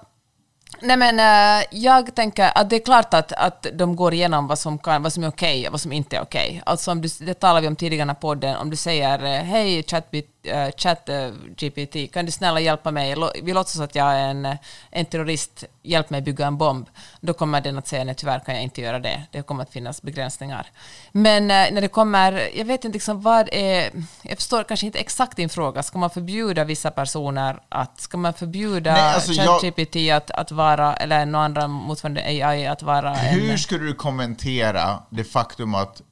Nej 0.81 0.97
men 0.97 1.21
eh, 1.21 1.67
jag 1.71 2.15
tänker 2.15 2.51
att 2.55 2.71
det 2.71 2.77
är 2.77 2.81
klart 2.85 3.15
att, 3.15 3.33
att 3.33 3.67
de 3.73 3.97
går 3.97 4.15
igenom 4.15 4.47
vad 4.47 4.59
som, 4.59 4.79
kan, 4.79 5.03
vad 5.03 5.13
som 5.13 5.25
är 5.25 5.29
okej 5.29 5.67
och 5.67 5.73
vad 5.73 5.81
som 5.81 5.93
inte 5.93 6.17
är 6.17 6.23
okej. 6.23 6.63
Alltså 6.67 6.91
om 6.91 7.01
du, 7.03 7.09
det 7.21 7.35
talade 7.35 7.61
vi 7.61 7.69
om 7.69 7.77
tidigare 7.77 8.15
på 8.15 8.21
podden, 8.21 8.57
om 8.57 8.71
du 8.71 8.77
säger 8.77 9.25
eh, 9.25 9.43
hej 9.45 9.83
ChatGPT, 9.83 10.27
uh, 10.47 10.71
chat, 10.77 11.11
GPT, 11.57 12.13
kan 12.13 12.27
du 12.27 12.33
snälla 12.33 12.61
hjälpa 12.61 12.91
mig, 12.91 13.15
vi 13.43 13.53
låtsas 13.53 13.81
att 13.81 13.95
jag 13.95 14.13
är 14.13 14.29
en, 14.29 14.57
en 14.91 15.05
terrorist, 15.05 15.65
hjälp 15.83 16.11
mig 16.11 16.23
bygga 16.23 16.47
en 16.47 16.59
bomb. 16.59 16.87
Då 17.21 17.33
kommer 17.33 17.61
den 17.61 17.79
att 17.79 17.89
säga 17.89 18.05
nej 18.05 18.15
tyvärr 18.15 18.39
kan 18.39 18.55
jag 18.55 18.63
inte 18.63 18.81
göra 18.81 18.99
det, 18.99 19.23
det 19.31 19.43
kommer 19.43 19.63
att 19.63 19.73
finnas 19.73 20.03
begränsningar. 20.03 20.67
Men 21.13 21.47
när 21.49 21.81
det 21.81 21.89
kommer, 21.89 22.49
jag 22.59 22.65
vet 22.65 22.85
inte 22.85 22.97
liksom 22.97 23.23
vad 23.23 23.49
är, 23.53 23.91
jag 24.23 24.37
förstår 24.37 24.65
kanske 24.65 24.87
inte 24.87 24.99
exakt 24.99 25.37
din 25.37 25.49
fråga, 25.49 25.83
ska 25.83 25.99
man 25.99 26.11
förbjuda 26.11 26.65
vissa 26.65 26.91
personer 26.91 27.61
att, 27.69 28.01
ska 28.01 28.19
man 28.19 28.35
förbjuda 28.35 28.93
alltså 28.93 29.33
jag- 29.33 29.61
ChatGPT 29.61 29.79
GPT 29.79 30.11
att, 30.13 30.31
att 30.31 30.53
vara, 30.59 30.95
eller 30.97 31.27
några 31.27 31.45
andra 31.45 31.69
motsvarande 31.69 32.21
AI 32.25 32.67
att 32.67 32.83
vara 32.83 33.15
Hur 33.15 33.51
en... 33.51 33.59
skulle 33.59 33.85
du 33.85 33.95
kommentera 33.95 35.03
det 35.11 35.25
faktum 35.25 35.75
att 35.75 36.03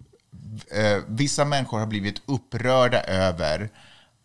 eh, 0.72 1.02
vissa 1.06 1.44
människor 1.44 1.78
har 1.78 1.86
blivit 1.86 2.22
upprörda 2.26 3.02
över 3.02 3.68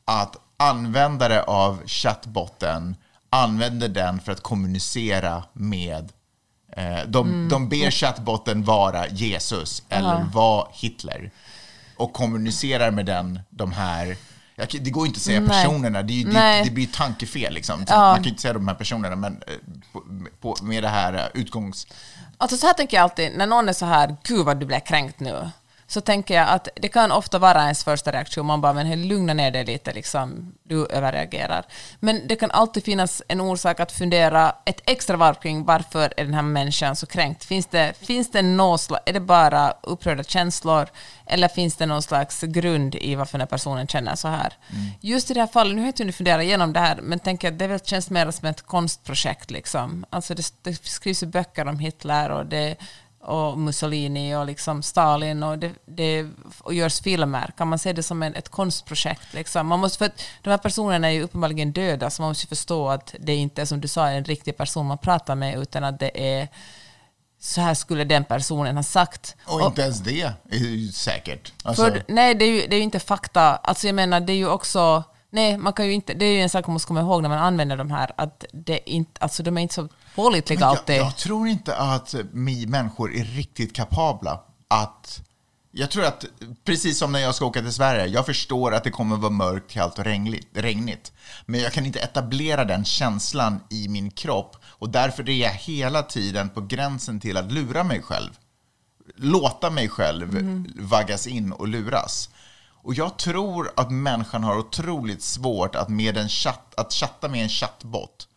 att 0.06 0.36
användare 0.58 1.44
av 1.44 1.82
chattbotten 1.86 2.96
använder 3.30 3.90
den 3.90 4.20
för 4.20 4.32
att 4.32 4.42
kommunicera 4.42 5.44
med 5.54 6.12
eh, 6.78 7.00
de, 7.08 7.28
Mm. 7.28 7.50
de 7.50 7.70
ber 7.70 7.92
chattbotten 7.92 8.64
vara 8.64 9.08
Jesus 9.08 9.84
eller 9.90 10.24
vara 10.34 10.68
Hitler 10.72 11.32
och 11.98 12.14
kommunicerar 12.14 12.92
med 12.92 13.06
den, 13.06 13.40
de 13.50 13.72
här 13.72 14.16
jag 14.56 14.68
det 14.82 14.90
går 14.90 15.06
ju 15.06 15.08
inte 15.08 15.18
att 15.18 15.22
säga 15.22 15.40
Nej. 15.40 15.50
personerna, 15.50 16.04
det, 16.04 16.24
det, 16.24 16.62
det 16.64 16.72
blir 16.72 16.88
tankefel. 16.88 17.54
Liksom. 17.54 17.86
Så 17.86 17.94
Ja. 17.94 18.00
Man 18.00 18.16
kan 18.16 18.24
ju 18.24 18.30
inte 18.30 18.42
säga 18.42 18.54
de 18.54 18.68
här 18.68 18.76
personerna, 18.76 19.16
men 19.16 19.44
eh, 19.48 19.54
på, 19.92 20.04
på, 20.42 20.64
med 20.64 20.84
det 20.84 20.90
här 20.90 21.14
eh, 21.14 21.42
utgångs... 21.42 21.88
Alltså 22.38 22.58
så 22.58 22.68
här 22.68 22.74
tänker 22.74 22.98
jag 22.98 23.04
alltid, 23.04 23.38
när 23.38 23.48
någon 23.48 23.70
är 23.70 23.74
så 23.74 23.86
här, 23.86 24.16
gud 24.24 24.46
vad 24.46 24.60
du 24.60 24.66
blev 24.66 24.80
kränkt 24.80 25.20
nu, 25.20 25.50
så 25.92 26.02
tänker 26.02 26.34
jag 26.34 26.50
att 26.50 26.68
det 26.76 26.88
kan 26.88 27.12
ofta 27.12 27.40
vara 27.40 27.64
ens 27.64 27.84
första 27.84 28.12
reaktion, 28.12 28.46
man 28.46 28.62
bara, 28.62 28.74
men 28.74 28.86
hej, 28.86 28.98
lugna 28.98 29.34
ner 29.34 29.52
dig 29.52 29.66
lite, 29.66 29.94
liksom, 29.94 30.54
du 30.64 30.86
överreagerar. 30.86 31.66
Men 32.00 32.28
det 32.28 32.36
kan 32.36 32.52
alltid 32.52 32.84
finnas 32.84 33.22
en 33.28 33.42
orsak 33.42 33.80
att 33.80 33.92
fundera 33.92 34.56
ett 34.66 34.82
extra 34.86 35.18
varv 35.18 35.34
kring 35.34 35.66
varför 35.66 36.14
är 36.18 36.26
den 36.26 36.34
här 36.34 36.42
människan 36.42 36.96
så 36.96 37.06
kränkt? 37.06 37.44
Finns 37.44 37.66
det, 37.66 37.94
finns 38.02 38.32
det 38.32 38.42
någon 38.42 38.80
slags, 38.80 39.04
är 39.06 39.14
det 39.14 39.20
bara 39.20 39.74
upprörda 39.84 40.24
känslor, 40.24 40.90
eller 41.26 41.48
finns 41.48 41.76
det 41.76 41.86
någon 41.86 42.02
slags 42.02 42.42
grund 42.42 42.96
i 42.96 43.16
varför 43.16 43.32
den 43.32 43.42
här 43.42 43.58
personen 43.58 43.88
känner 43.88 44.16
så 44.16 44.28
här? 44.28 44.54
Just 45.02 45.32
i 45.32 45.34
det 45.34 45.40
här 45.40 45.48
fallet, 45.48 45.76
nu 45.76 45.82
har 45.82 45.86
jag 45.86 45.90
inte 45.90 46.04
hunnit 46.04 46.16
fundera 46.16 46.44
igenom 46.44 46.74
det 46.74 46.80
här, 46.80 47.00
men 47.02 47.20
tänker 47.20 47.48
att 47.48 47.60
det 47.60 47.68
väl 47.68 47.80
känns 47.80 48.10
mer 48.10 48.32
som 48.32 48.48
ett 48.48 48.62
konstprojekt. 48.62 49.52
Liksom. 49.52 50.06
Alltså 50.10 50.36
det, 50.36 50.54
det 50.62 50.86
skrivs 50.86 51.24
ju 51.24 51.28
böcker 51.28 51.68
om 51.68 51.80
Hitler 51.80 52.30
och, 52.30 52.46
det, 52.46 52.76
och 53.24 53.60
Mussolini 53.60 54.36
och 54.36 54.46
liksom 54.46 54.84
Stalin 54.84 55.44
och 55.44 55.58
det, 55.58 55.72
det 55.86 56.28
och 56.60 56.74
görs 56.74 57.02
filmer. 57.02 57.54
Kan 57.58 57.68
man 57.68 57.80
se 57.80 57.94
det 57.94 58.04
som 58.04 58.24
en, 58.24 58.36
ett 58.36 58.50
konstprojekt? 58.50 59.34
Liksom? 59.34 59.68
Man 59.68 59.80
måste, 59.80 59.98
för 59.98 60.12
de 60.42 60.50
här 60.50 60.58
personerna 60.58 61.08
är 61.08 61.12
ju 61.12 61.22
uppenbarligen 61.22 61.72
döda, 61.72 62.10
så 62.10 62.22
man 62.22 62.30
måste 62.30 62.48
förstå 62.48 62.90
att 62.90 63.16
det 63.20 63.36
inte 63.36 63.62
är 63.62 63.66
som 63.66 63.82
du 63.82 63.88
sa 63.88 64.10
en 64.10 64.24
riktig 64.24 64.58
person 64.58 64.86
man 64.86 64.98
pratar 64.98 65.36
med, 65.36 65.60
utan 65.60 65.84
att 65.84 66.00
det 66.00 66.40
är 66.40 66.48
så 67.40 67.62
här 67.62 67.74
skulle 67.74 68.04
den 68.04 68.24
personen 68.24 68.76
ha 68.76 68.84
sagt. 68.84 69.36
Och 69.46 69.62
inte 69.62 69.82
ens 69.82 70.00
det 70.00 70.22
är 70.50 70.58
ju 70.58 70.92
säkert. 70.92 71.54
Alltså, 71.64 71.84
För, 71.84 72.04
nej, 72.08 72.36
det 72.36 72.46
är, 72.46 72.50
ju, 72.50 72.68
det 72.68 72.76
är 72.76 72.78
ju 72.78 72.84
inte 72.84 73.00
fakta. 73.00 73.56
Alltså 73.56 73.88
jag 73.88 73.96
menar, 73.96 74.20
det 74.20 74.34
är 74.34 74.38
ju 74.38 74.50
också... 74.50 75.04
Nej, 75.34 75.58
man 75.58 75.74
kan 75.74 75.86
ju 75.86 75.94
inte, 75.94 76.14
det 76.14 76.26
är 76.26 76.34
ju 76.34 76.42
en 76.42 76.50
sak 76.50 76.68
man 76.68 76.74
måste 76.74 76.88
komma 76.88 77.02
ihåg 77.02 77.22
när 77.22 77.30
man 77.30 77.38
använder 77.38 77.78
de 77.78 77.92
här, 77.92 78.12
att 78.18 78.46
det 78.54 78.90
inte, 78.90 79.22
alltså 79.22 79.44
de 79.44 79.58
är 79.58 79.62
inte 79.62 79.74
så 79.74 79.88
pålitliga 80.16 80.60
jag, 80.60 80.70
alltid. 80.70 80.96
jag 80.96 81.18
tror 81.18 81.48
inte 81.48 81.76
att 81.76 82.16
vi 82.32 82.68
människor 82.68 83.16
är 83.16 83.24
riktigt 83.24 83.76
kapabla 83.76 84.44
att... 84.68 85.22
Jag 85.74 85.92
tror 85.92 86.06
att, 86.06 86.26
precis 86.64 87.00
som 87.00 87.12
när 87.12 87.20
jag 87.20 87.36
ska 87.36 87.46
åka 87.46 87.62
till 87.62 87.74
Sverige, 87.74 88.06
jag 88.06 88.26
förstår 88.26 88.74
att 88.74 88.84
det 88.84 88.92
kommer 88.92 89.18
vara 89.18 89.32
mörkt, 89.32 89.72
kallt 89.72 90.00
och 90.00 90.06
regnigt. 90.54 91.12
Men 91.46 91.60
jag 91.60 91.74
kan 91.74 91.86
inte 91.86 92.00
etablera 92.00 92.66
den 92.66 92.86
känslan 92.86 93.60
i 93.70 93.88
min 93.88 94.12
kropp 94.12 94.56
och 94.66 94.90
därför 94.90 95.30
är 95.30 95.34
jag 95.34 95.50
hela 95.50 96.04
tiden 96.04 96.50
på 96.50 96.62
gränsen 96.62 97.20
till 97.20 97.38
att 97.38 97.52
lura 97.52 97.84
mig 97.84 98.02
själv. 98.02 98.30
Låta 99.16 99.70
mig 99.70 99.90
själv 99.90 100.40
vaggas 100.80 101.28
in 101.28 101.52
och 101.52 101.68
luras. 101.68 102.30
Och 102.84 102.94
jag 102.94 103.18
tror 103.18 103.72
att 103.78 103.92
människan 103.92 104.44
har 104.44 104.58
otroligt 104.58 105.22
svårt 105.24 105.76
att, 105.76 105.90
med 105.90 106.18
en 106.18 106.30
chatt, 106.30 106.74
att 106.78 106.94
chatta 106.94 107.28
med 107.28 107.44
en 107.44 107.50
chattbot 107.50 108.28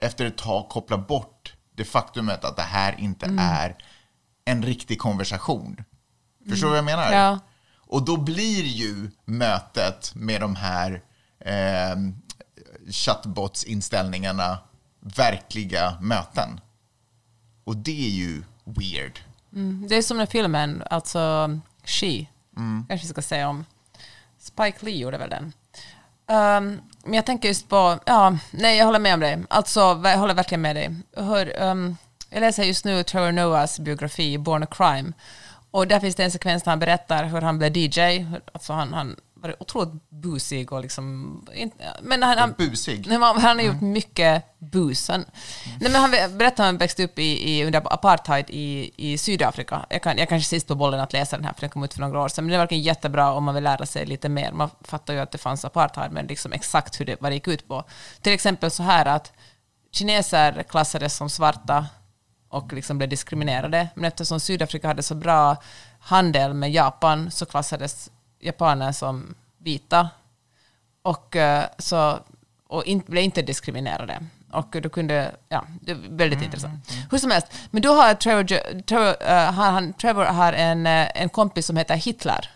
efter 0.00 0.24
ett 0.26 0.36
tag 0.38 0.68
koppla 0.68 0.98
bort 0.98 1.54
det 1.76 1.84
faktumet 1.84 2.44
att 2.44 2.56
det 2.56 2.62
här 2.62 3.00
inte 3.00 3.26
är 3.38 3.76
en 4.44 4.62
riktig 4.62 4.98
konversation. 4.98 5.84
Förstår 6.48 6.66
du 6.66 6.70
vad 6.70 6.78
jag 6.78 6.84
menar? 6.84 7.12
Ja. 7.12 7.38
Och 7.86 8.02
då 8.04 8.16
blir 8.16 8.64
ju 8.64 9.10
mötet 9.24 10.12
med 10.14 10.40
de 10.40 10.56
här 10.56 11.02
eh, 11.40 11.96
chattbots-inställningarna 13.24 14.58
verkliga 15.00 15.98
möten. 16.00 16.60
Och 17.64 17.76
det 17.76 18.06
är 18.06 18.10
ju 18.10 18.42
weird. 18.64 19.20
Det 19.88 19.96
är 19.96 20.02
som 20.02 20.16
den 20.18 20.26
filmen, 20.26 20.82
alltså 20.90 21.50
She, 21.84 22.26
Mm. 22.56 22.84
kanske 22.88 23.06
vi 23.06 23.12
ska 23.12 23.22
säga 23.22 23.48
om. 23.48 23.64
Spike 24.44 24.84
Lee 24.84 24.96
gjorde 24.96 25.18
väl 25.18 25.30
den. 25.30 25.52
Um, 26.26 26.80
men 27.04 27.14
jag 27.14 27.26
tänker 27.26 27.48
just 27.48 27.68
på, 27.68 27.98
ja, 28.06 28.38
nej 28.50 28.76
jag 28.76 28.86
håller 28.86 28.98
med 28.98 29.14
om 29.14 29.20
dig. 29.20 29.44
Alltså, 29.48 29.80
jag 30.04 30.18
håller 30.18 30.34
verkligen 30.34 30.62
med 30.62 30.76
dig. 30.76 30.94
Jag, 31.16 31.22
hör, 31.22 31.62
um, 31.62 31.96
jag 32.30 32.40
läser 32.40 32.64
just 32.64 32.84
nu 32.84 33.02
Trevor 33.02 33.32
Noahs 33.32 33.78
biografi 33.78 34.38
Born 34.38 34.62
a 34.62 34.66
Crime. 34.70 35.12
Och 35.70 35.86
där 35.86 36.00
finns 36.00 36.14
det 36.14 36.24
en 36.24 36.30
sekvens 36.30 36.62
där 36.62 36.72
han 36.72 36.78
berättar 36.78 37.24
hur 37.24 37.40
han 37.40 37.58
blev 37.58 37.76
DJ. 37.76 38.26
Alltså 38.52 38.72
han, 38.72 38.92
han 38.92 39.16
var 39.48 39.62
otroligt 39.62 40.08
busig 40.08 40.72
och 40.72 40.82
liksom... 40.82 41.46
Men 42.02 42.22
han, 42.22 42.38
han, 42.38 42.54
Busig? 42.58 43.06
Men 43.06 43.22
han 43.22 43.58
har 43.58 43.62
gjort 43.62 43.80
mycket 43.80 44.44
bus. 44.58 45.08
Han, 45.08 45.24
nej, 45.80 45.90
men 45.90 45.94
han 45.94 46.10
berättar 46.10 46.46
att 46.46 46.58
han 46.58 46.78
växte 46.78 47.04
upp 47.04 47.18
i, 47.18 47.50
i, 47.50 47.64
under 47.64 47.92
apartheid 47.94 48.44
i, 48.48 48.90
i 48.96 49.18
Sydafrika. 49.18 49.86
Jag, 49.90 50.02
kan, 50.02 50.18
jag 50.18 50.28
kanske 50.28 50.48
sist 50.48 50.68
på 50.68 50.74
bollen 50.74 51.00
att 51.00 51.12
läsa 51.12 51.36
den 51.36 51.44
här, 51.44 51.52
för 51.52 51.60
den 51.60 51.70
kom 51.70 51.84
ut 51.84 51.94
för 51.94 52.00
några 52.00 52.20
år 52.20 52.28
sedan. 52.28 52.44
Men 52.44 52.50
det 52.50 52.56
är 52.56 52.58
verkligen 52.58 52.84
jättebra 52.84 53.32
om 53.32 53.44
man 53.44 53.54
vill 53.54 53.64
lära 53.64 53.86
sig 53.86 54.06
lite 54.06 54.28
mer. 54.28 54.52
Man 54.52 54.70
fattar 54.80 55.14
ju 55.14 55.20
att 55.20 55.32
det 55.32 55.38
fanns 55.38 55.64
apartheid, 55.64 56.12
men 56.12 56.26
liksom 56.26 56.52
exakt 56.52 57.00
hur 57.00 57.04
det, 57.04 57.16
vad 57.20 57.30
det 57.30 57.34
gick 57.34 57.48
ut 57.48 57.68
på. 57.68 57.84
Till 58.20 58.32
exempel 58.32 58.70
så 58.70 58.82
här 58.82 59.06
att 59.06 59.32
kineser 59.92 60.62
klassades 60.62 61.16
som 61.16 61.30
svarta 61.30 61.86
och 62.48 62.72
liksom 62.72 62.98
blev 62.98 63.10
diskriminerade. 63.10 63.88
Men 63.94 64.04
eftersom 64.04 64.40
Sydafrika 64.40 64.88
hade 64.88 65.02
så 65.02 65.14
bra 65.14 65.56
handel 65.98 66.54
med 66.54 66.72
Japan 66.72 67.30
så 67.30 67.46
klassades 67.46 68.10
japaner 68.44 68.92
som 68.92 69.34
vita 69.58 70.08
och, 71.02 71.36
eh, 71.36 71.64
så, 71.78 72.18
och 72.66 72.84
in, 72.84 73.02
blev 73.06 73.24
inte 73.24 73.42
diskriminerade. 73.42 74.26
Och 74.52 74.76
då 74.82 74.88
kunde, 74.88 75.34
ja, 75.48 75.64
det 75.80 75.92
är 75.92 75.98
väldigt 76.08 76.42
intressant. 76.42 76.92
Hur 77.10 77.18
som 77.18 77.30
helst, 77.30 77.48
men 77.70 77.82
då 77.82 77.92
har 77.94 78.14
Trevor, 78.14 78.44
Trevor, 78.82 79.26
har 79.52 79.70
han, 79.70 79.92
Trevor 79.92 80.24
har 80.24 80.52
en, 80.52 80.86
eh, 80.86 81.08
en 81.14 81.28
kompis 81.28 81.66
som 81.66 81.76
heter 81.76 81.96
Hitler. 81.96 82.50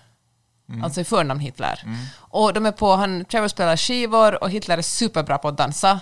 Alltså 0.82 1.00
i 1.00 1.04
förnamn 1.04 1.40
Hitler. 1.40 1.82
Och 2.18 2.52
de 2.52 2.66
är 2.66 2.72
på, 2.72 2.96
han, 2.96 3.24
Trevor 3.24 3.48
spelar 3.48 3.76
skivor 3.76 4.42
och 4.42 4.50
Hitler 4.50 4.78
är 4.78 4.82
superbra 4.82 5.38
på 5.38 5.48
att 5.48 5.56
dansa. 5.56 6.00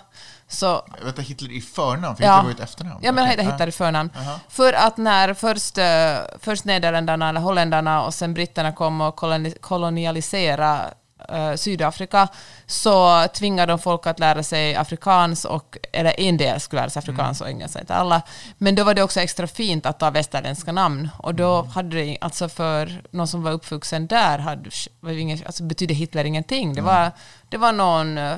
Så 0.48 0.84
Vänta, 1.04 1.22
Hitler 1.22 1.52
i 1.52 1.60
förnamn? 1.60 2.16
Finns 2.16 2.28
det 2.38 2.42
bara 2.42 2.52
ett 2.52 2.60
efternamn? 2.60 3.00
Ja, 3.02 3.12
men 3.12 3.26
heter 3.26 3.42
Hitler 3.52 3.66
i 3.66 3.72
förnamn. 3.72 4.10
För 4.48 4.72
att 4.72 4.96
när 4.96 5.34
först, 5.34 5.78
eh, 5.78 6.38
först 6.40 6.64
Nederländerna 6.64 7.28
eller 7.28 7.40
holländarna 7.40 8.02
och 8.04 8.14
sen 8.14 8.34
britterna 8.34 8.72
kom 8.72 9.00
och 9.00 9.16
koloni- 9.16 9.58
kolonialiserade 9.60 10.94
eh, 11.28 11.54
Sydafrika 11.54 12.28
så 12.66 13.26
tvingade 13.28 13.72
de 13.72 13.78
folk 13.78 14.06
att 14.06 14.18
lära 14.18 14.42
sig 14.42 14.74
afrikans, 14.74 15.44
och, 15.44 15.78
eller 15.92 16.20
en 16.20 16.36
del 16.36 16.60
skulle 16.60 16.82
lära 16.82 16.90
sig 16.90 17.00
afrikans 17.00 17.40
och 17.40 17.48
engelska, 17.48 17.80
inte 17.80 17.94
alla. 17.94 18.22
Men 18.58 18.74
då 18.74 18.84
var 18.84 18.94
det 18.94 19.02
också 19.02 19.20
extra 19.20 19.46
fint 19.46 19.86
att 19.86 19.98
ta 19.98 20.10
västerländska 20.10 20.72
namn. 20.72 21.08
Och 21.18 21.34
då 21.34 21.62
hade 21.62 21.96
det, 21.96 22.18
alltså 22.20 22.48
för 22.48 23.02
någon 23.10 23.28
som 23.28 23.42
var 23.42 23.52
uppvuxen 23.52 24.06
där, 24.06 24.38
hade, 24.38 24.70
var 25.00 25.12
ingen, 25.12 25.38
alltså 25.46 25.62
betydde 25.62 25.94
Hitler 25.94 26.24
ingenting. 26.24 26.74
Det 26.74 26.82
var, 26.82 27.12
det 27.48 27.56
var 27.56 27.72
någon, 27.72 28.18
eh, 28.18 28.36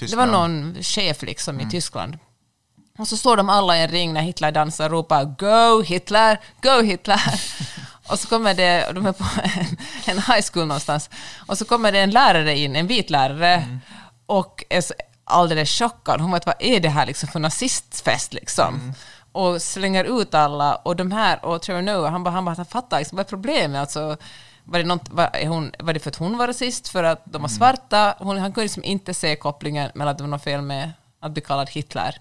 det 0.00 0.16
var 0.16 0.26
någon 0.26 0.76
chef 0.82 1.22
liksom 1.22 1.60
i 1.60 1.70
Tyskland. 1.70 2.18
Och 2.98 3.08
så 3.08 3.16
står 3.16 3.36
de 3.36 3.48
alla 3.48 3.76
i 3.78 3.82
en 3.82 3.88
ring 3.88 4.12
när 4.12 4.20
Hitler 4.20 4.52
dansar 4.52 4.84
och 4.84 4.90
ropar 4.90 5.24
Go 5.24 5.82
Hitler, 5.82 6.40
Go 6.62 6.82
Hitler. 6.82 7.20
och 8.10 8.18
så 8.18 8.28
kommer 8.28 8.54
det, 8.54 8.86
och 8.86 8.94
de 8.94 9.06
är 9.06 9.12
på 9.12 9.24
en, 9.42 9.66
en 10.06 10.16
high 10.22 10.44
school 10.52 10.66
någonstans, 10.66 11.10
och 11.46 11.58
så 11.58 11.64
kommer 11.64 11.92
det 11.92 12.00
en 12.00 12.10
lärare 12.10 12.58
in, 12.58 12.76
en 12.76 12.86
vit 12.86 13.10
lärare, 13.10 13.78
och 14.26 14.64
är 14.70 14.84
alldeles 15.24 15.70
chockad. 15.78 16.20
Hon 16.20 16.32
vet 16.32 16.46
vad 16.46 16.54
är 16.58 16.80
det 16.80 16.88
här 16.88 17.06
liksom 17.06 17.28
för 17.28 17.40
nazistfest 17.40 18.32
liksom? 18.34 18.92
Och 19.32 19.62
slänger 19.62 20.20
ut 20.20 20.34
alla, 20.34 20.74
och 20.74 20.96
de 20.96 21.12
här, 21.12 21.44
och 21.44 21.62
Trevor 21.62 21.82
Noah, 21.82 22.12
han 22.12 22.24
bara, 22.24 22.30
han 22.30 22.44
bara, 22.44 22.54
han 22.56 22.66
fattar 22.66 22.98
liksom, 22.98 23.16
vad 23.16 23.26
är 23.26 23.30
problemet? 23.30 23.80
Alltså, 23.80 24.16
var 24.64 24.78
det, 24.78 24.84
något, 24.84 25.08
var, 25.10 25.46
hon, 25.46 25.72
var 25.78 25.92
det 25.92 26.00
för 26.00 26.10
att 26.10 26.16
hon 26.16 26.38
var 26.38 26.46
rasist, 26.46 26.88
för 26.88 27.04
att 27.04 27.22
de 27.24 27.42
var 27.42 27.48
svarta? 27.48 28.14
Hon, 28.18 28.38
han 28.38 28.52
kunde 28.52 28.64
liksom 28.64 28.84
inte 28.84 29.14
se 29.14 29.36
kopplingen 29.36 29.90
mellan 29.94 30.12
att 30.12 30.18
det 30.18 30.24
var 30.24 30.28
något 30.30 30.44
fel 30.44 30.62
med 30.62 30.92
att 31.22 31.32
bli 31.32 31.42
kallad 31.42 31.70
Hitler, 31.70 32.16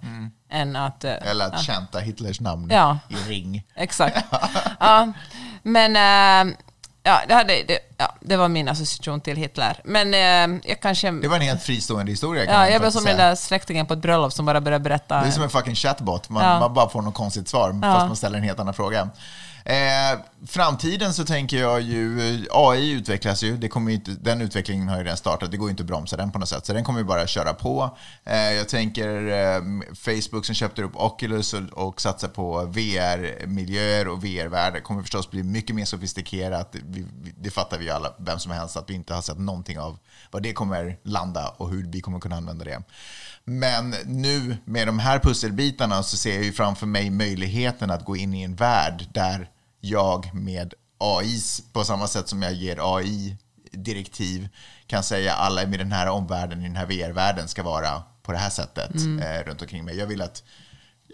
än 0.49 0.75
att... 0.75 1.03
eh, 1.03 1.13
Eller 1.21 1.45
att 1.45 1.61
chanta 1.65 1.99
Hitlers 1.99 2.39
namn 2.39 2.67
Ja. 2.71 2.99
i 3.09 3.15
ring. 3.15 3.63
Exakt. 3.75 4.25
ja, 4.79 5.13
men 5.63 5.95
eh, 5.95 6.55
ja, 7.03 7.19
det, 7.27 7.33
hade, 7.33 7.63
det, 7.67 7.79
ja, 7.97 8.15
det 8.21 8.37
var 8.37 8.47
min 8.47 8.67
association 8.69 9.21
till 9.21 9.37
Hitler. 9.37 9.81
Men 9.83 10.13
eh, 10.13 10.59
jag 10.69 10.79
kanske... 10.81 11.11
Det 11.11 11.27
var 11.27 11.35
en 11.35 11.41
helt 11.41 11.63
fristående 11.63 12.11
historia 12.11 12.45
kan 12.45 12.55
ja, 12.55 12.69
jag 12.69 12.81
blev 12.81 12.91
som 12.91 13.01
säga. 13.01 13.17
den 13.17 13.25
där 13.27 13.35
släktingen 13.35 13.85
på 13.85 13.93
ett 13.93 13.99
bröllop 14.01 14.33
som 14.33 14.45
bara 14.45 14.61
började 14.61 14.83
berätta. 14.83 15.21
Det 15.21 15.27
är 15.27 15.31
som 15.31 15.43
en 15.43 15.49
fucking 15.49 15.75
chatbot. 15.75 16.29
Man, 16.29 16.43
Ja. 16.43 16.59
man 16.59 16.73
bara 16.73 16.89
får 16.89 17.01
något 17.01 17.13
konstigt 17.13 17.47
svar, 17.49 17.79
Ja. 17.81 17.93
fast 17.93 18.07
man 18.07 18.15
ställer 18.15 18.37
en 18.37 18.43
helt 18.43 18.59
annan 18.59 18.73
fråga. 18.73 19.09
Eh, 19.69 20.19
framtiden 20.47 21.13
så 21.13 21.25
tänker 21.25 21.57
jag 21.57 21.81
ju, 21.81 22.45
AI 22.51 22.91
utvecklas 22.91 23.43
ju, 23.43 23.57
det 23.57 23.67
kommer 23.67 23.91
ju 23.91 23.97
inte, 23.97 24.11
den 24.11 24.41
utvecklingen 24.41 24.87
har 24.89 24.97
ju 24.97 25.03
redan 25.03 25.17
startat, 25.17 25.51
det 25.51 25.57
går 25.57 25.67
ju 25.67 25.71
inte 25.71 25.83
att 25.83 25.87
bromsa 25.87 26.17
den 26.17 26.31
på 26.31 26.39
något 26.39 26.49
sätt, 26.49 26.65
så 26.65 26.73
den 26.73 26.83
kommer 26.83 26.99
ju 26.99 27.05
bara 27.05 27.27
köra 27.27 27.53
på. 27.53 27.97
Eh, 28.23 28.53
jag 28.53 28.69
tänker 28.69 29.27
eh, 29.27 29.61
Facebook 29.95 30.45
som 30.45 30.55
köpte 30.55 30.83
upp 30.83 30.95
Oculus 30.95 31.53
och, 31.53 31.87
och 31.87 32.01
satsar 32.01 32.27
på 32.27 32.65
VR-miljöer 32.65 34.07
och 34.07 34.23
VR-världar 34.23 34.79
kommer 34.79 35.01
förstås 35.01 35.29
bli 35.31 35.43
mycket 35.43 35.75
mer 35.75 35.85
sofistikerat. 35.85 36.75
Vi, 36.85 37.05
vi, 37.21 37.33
det 37.37 37.51
fattar 37.51 37.77
vi 37.77 37.85
ju 37.85 37.91
alla, 37.91 38.13
vem 38.19 38.39
som 38.39 38.51
helst, 38.51 38.77
att 38.77 38.89
vi 38.89 38.93
inte 38.93 39.13
har 39.13 39.21
sett 39.21 39.39
någonting 39.39 39.79
av 39.79 39.97
vad 40.31 40.43
det 40.43 40.53
kommer 40.53 40.97
landa 41.03 41.49
och 41.57 41.69
hur 41.69 41.87
vi 41.91 42.01
kommer 42.01 42.19
kunna 42.19 42.35
använda 42.35 42.65
det. 42.65 42.81
Men 43.43 43.95
nu 44.05 44.57
med 44.65 44.87
de 44.87 44.99
här 44.99 45.19
pusselbitarna 45.19 46.03
så 46.03 46.17
ser 46.17 46.35
jag 46.35 46.43
ju 46.43 46.51
framför 46.51 46.85
mig 46.85 47.09
möjligheten 47.09 47.91
att 47.91 48.05
gå 48.05 48.15
in 48.17 48.33
i 48.33 48.43
en 48.43 48.55
värld 48.55 49.05
där 49.13 49.49
jag 49.81 50.35
med 50.35 50.73
AI, 50.97 51.39
på 51.73 51.83
samma 51.83 52.07
sätt 52.07 52.29
som 52.29 52.41
jag 52.41 52.53
ger 52.53 52.97
AI 52.97 53.37
direktiv, 53.71 54.49
kan 54.87 55.03
säga 55.03 55.33
alla 55.33 55.63
i 55.63 55.65
den 55.65 55.91
här 55.91 56.09
omvärlden, 56.09 56.59
i 56.61 56.63
den 56.63 56.75
här 56.75 56.85
VR-världen 56.85 57.47
ska 57.47 57.63
vara 57.63 58.03
på 58.21 58.31
det 58.31 58.37
här 58.37 58.49
sättet 58.49 58.95
eh, 58.95 59.47
runt 59.47 59.61
omkring 59.61 59.85
mig. 59.85 59.97
Jag 59.97 60.07
vill 60.07 60.21
att 60.21 60.43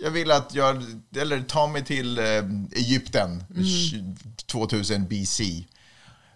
jag 0.01 0.11
vill 0.11 0.32
att 0.32 0.55
jag, 0.55 0.84
eller 1.18 1.41
ta 1.41 1.68
mig 1.68 1.86
till 1.86 2.18
eh, 2.18 2.26
Egypten 2.72 3.43
2000 4.45 5.07
BC. 5.07 5.43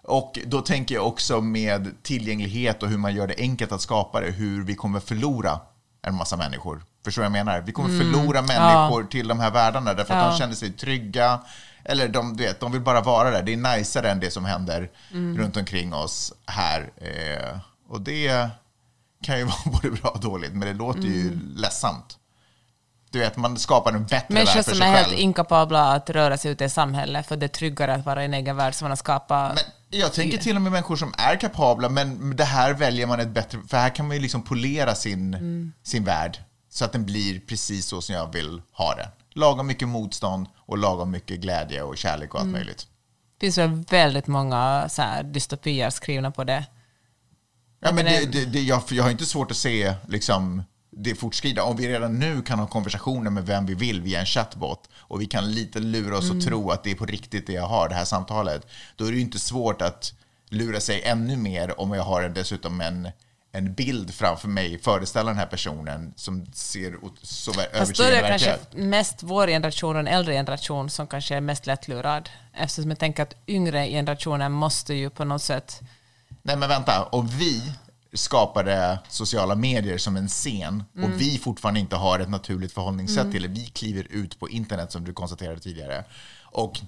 Och 0.04 0.40
då 0.46 0.62
tänker 0.62 0.96
jag 0.96 1.08
också 1.08 1.42
med 1.42 2.04
tillgänglighet 2.04 2.84
och 2.84 2.90
hur 2.90 2.98
man 2.98 3.16
gör 3.16 3.28
det 3.28 3.36
enkelt 3.38 3.72
att 3.72 3.82
skapa 3.82 4.22
det, 4.22 4.32
hur 4.32 4.64
vi 4.64 4.76
kommer 4.76 5.00
förlora 5.00 5.60
en 6.02 6.16
massa 6.16 6.38
människor. 6.38 6.84
Förstår 7.06 7.22
du 7.24 7.30
vad 7.30 7.38
jag 7.38 7.46
menar? 7.46 7.62
Vi 7.62 7.72
kommer 7.72 7.98
förlora 7.98 8.42
människor 8.42 9.04
till 9.04 9.28
de 9.28 9.40
här 9.40 9.52
världarna 9.52 9.94
därför 9.94 10.14
att 10.14 10.24
Ja. 10.24 10.32
de 10.32 10.38
känner 10.38 10.54
sig 10.56 10.72
trygga. 10.72 11.40
Eller 11.86 12.08
de, 12.08 12.38
du 12.38 12.44
vet, 12.44 12.60
de 12.60 12.72
vill 12.72 12.82
bara 12.82 13.02
vara 13.02 13.32
där. 13.32 13.44
Det 13.44 13.54
är 13.54 13.58
najsare 13.58 14.12
än 14.12 14.20
det 14.20 14.32
som 14.32 14.46
händer 14.46 14.90
runt 15.38 15.58
omkring 15.58 15.94
oss 15.94 16.34
här. 16.46 16.90
Eh, 16.98 17.58
och 17.90 18.02
det 18.02 18.50
kan 19.24 19.38
ju 19.38 19.44
vara 19.46 19.58
både 19.66 19.92
bra 19.92 20.10
och 20.10 20.20
dåligt, 20.20 20.52
men 20.54 20.68
det 20.68 20.74
låter 20.74 21.02
ju 21.02 21.40
ledsamt. 21.56 22.16
Du 23.12 23.20
vet, 23.20 23.38
man 23.38 23.58
skapar 23.58 23.92
en 23.94 24.04
bättre 24.06 24.26
Människor 24.34 24.56
värld 24.56 24.66
för 24.66 24.72
som 24.72 24.80
sig 24.80 24.88
är 24.88 24.92
helt 24.96 25.08
själv. 25.08 25.20
inkapabla 25.20 25.92
att 25.94 26.10
röra 26.10 26.38
sig 26.38 26.52
ute 26.52 26.66
i 26.66 26.70
samhället 26.70 27.28
för 27.28 27.38
det 27.38 27.46
är 27.46 27.48
tryggare 27.48 27.94
att 27.94 28.06
vara 28.06 28.22
i 28.22 28.26
en 28.26 28.34
egen 28.34 28.56
värld 28.56 28.74
som 28.76 28.86
man 28.86 28.92
har 28.92 28.96
skapat. 28.96 29.56
Men 29.56 29.64
jag 29.90 30.14
tänker 30.14 30.38
till 30.38 30.56
och 30.56 30.62
med 30.62 30.72
människor 30.72 30.96
som 30.96 31.14
är 31.18 31.36
kapabla, 31.36 31.90
men 31.90 32.36
det 32.36 32.44
här 32.44 32.74
väljer 32.74 33.08
man 33.08 33.20
ett 33.20 33.30
bättre... 33.30 33.60
För 33.68 33.78
här 33.78 33.96
kan 33.96 34.08
man 34.08 34.16
ju 34.18 34.22
liksom 34.22 34.42
polera 34.42 34.96
sin, 34.96 35.34
Mm. 35.34 35.74
sin 35.84 36.04
värld 36.04 36.38
så 36.70 36.86
att 36.86 36.92
den 36.92 37.06
blir 37.06 37.40
precis 37.40 37.86
så 37.86 38.02
som 38.02 38.16
jag 38.16 38.34
vill 38.34 38.62
ha 38.72 38.96
den. 38.96 39.08
Lagom 39.34 39.68
mycket 39.68 39.88
motstånd 39.88 40.48
och 40.58 40.78
lagom 40.78 41.12
mycket 41.12 41.40
glädje 41.40 41.82
och 41.84 41.98
kärlek 41.98 42.34
och 42.34 42.40
allt 42.40 42.48
Mm. 42.48 42.60
möjligt. 42.60 42.88
Det 43.40 43.46
finns 43.46 43.58
väl 43.58 43.84
väldigt 43.90 44.28
många 44.28 44.90
så 44.90 45.02
här, 45.02 45.24
dystopier 45.24 45.90
skrivna 45.90 46.32
på 46.32 46.44
det. 46.44 46.66
Ja, 47.82 47.92
men 47.92 48.06
det- 48.06 48.26
det, 48.32 48.46
det, 48.46 48.62
jag, 48.62 48.84
jag 48.90 49.04
har 49.04 49.12
inte 49.12 49.26
svårt 49.26 49.52
att 49.52 49.58
se 49.58 49.94
liksom, 50.08 50.64
det 50.92 51.16
fortskrida. 51.16 51.64
Om 51.64 51.78
vi 51.78 51.88
redan 51.88 52.20
nu 52.20 52.42
kan 52.42 52.60
ha 52.60 52.68
konversationer 52.68 53.32
med 53.32 53.46
vem 53.46 53.66
vi 53.66 53.74
vill 53.74 54.02
via 54.02 54.20
en 54.20 54.26
chatbot 54.26 54.90
och 54.98 55.22
vi 55.22 55.26
kan 55.26 55.52
lite 55.52 55.80
lura 55.80 56.18
oss 56.18 56.26
Mm. 56.26 56.38
och 56.38 56.44
tro 56.44 56.72
att 56.72 56.84
det 56.84 56.92
är 56.92 56.96
på 56.96 57.06
riktigt 57.06 57.48
det 57.48 57.54
jag 57.54 57.68
har, 57.68 57.90
det 57.90 57.96
här 57.96 58.06
samtalet, 58.06 58.68
då 58.96 59.06
är 59.06 59.10
det 59.12 59.16
ju 59.16 59.22
inte 59.22 59.40
svårt 59.40 59.82
att 59.82 60.14
lura 60.50 60.80
sig 60.80 61.04
ännu 61.04 61.38
mer 61.38 61.80
om 61.80 61.94
jag 61.94 62.04
har 62.04 62.30
dessutom 62.30 62.82
en, 62.82 63.10
en 63.52 63.74
bild 63.74 64.14
framför 64.14 64.48
mig, 64.48 64.80
föreställa 64.80 65.30
den 65.30 65.38
här 65.38 65.46
personen 65.46 66.14
som 66.16 66.46
ser 66.54 66.96
så 67.22 67.54
Fast 67.54 67.96
då 67.96 68.04
är 68.04 68.12
det 68.12 68.28
kanske 68.28 68.58
mest 68.72 69.24
vår 69.24 69.48
generation 69.48 69.96
och 69.96 70.00
en 70.00 70.08
äldre 70.08 70.34
generation 70.34 70.90
som 70.90 71.08
kanske 71.08 71.36
är 71.36 71.42
mest 71.42 71.66
lättlurad. 71.66 72.30
Eftersom 72.54 72.90
jag 72.90 73.00
tänker 73.00 73.24
att 73.24 73.36
yngre 73.48 73.88
generationer 73.88 74.50
måste 74.50 74.94
ju 74.94 75.10
på 75.10 75.26
något 75.26 75.42
sätt... 75.42 75.80
Nej 76.42 76.58
men 76.58 76.70
vänta, 76.70 77.04
och 77.04 77.42
vi 77.42 77.74
skapade 78.14 79.00
sociala 79.10 79.56
medier 79.56 79.98
som 79.98 80.18
en 80.18 80.28
scen 80.28 80.84
Mm. 80.96 81.12
och 81.14 81.22
vi 81.22 81.38
fortfarande 81.38 81.80
inte 81.80 81.96
har 81.96 82.20
ett 82.20 82.30
naturligt 82.30 82.72
förhållningssätt 82.72 83.32
till 83.32 83.42
det. 83.42 83.48
Vi 83.48 83.66
kliver 83.66 84.08
ut 84.10 84.40
på 84.40 84.50
internet 84.50 84.92
som 84.92 85.04
du 85.04 85.14
konstaterade 85.14 85.60
tidigare. 85.60 86.04
Och, 86.44 86.80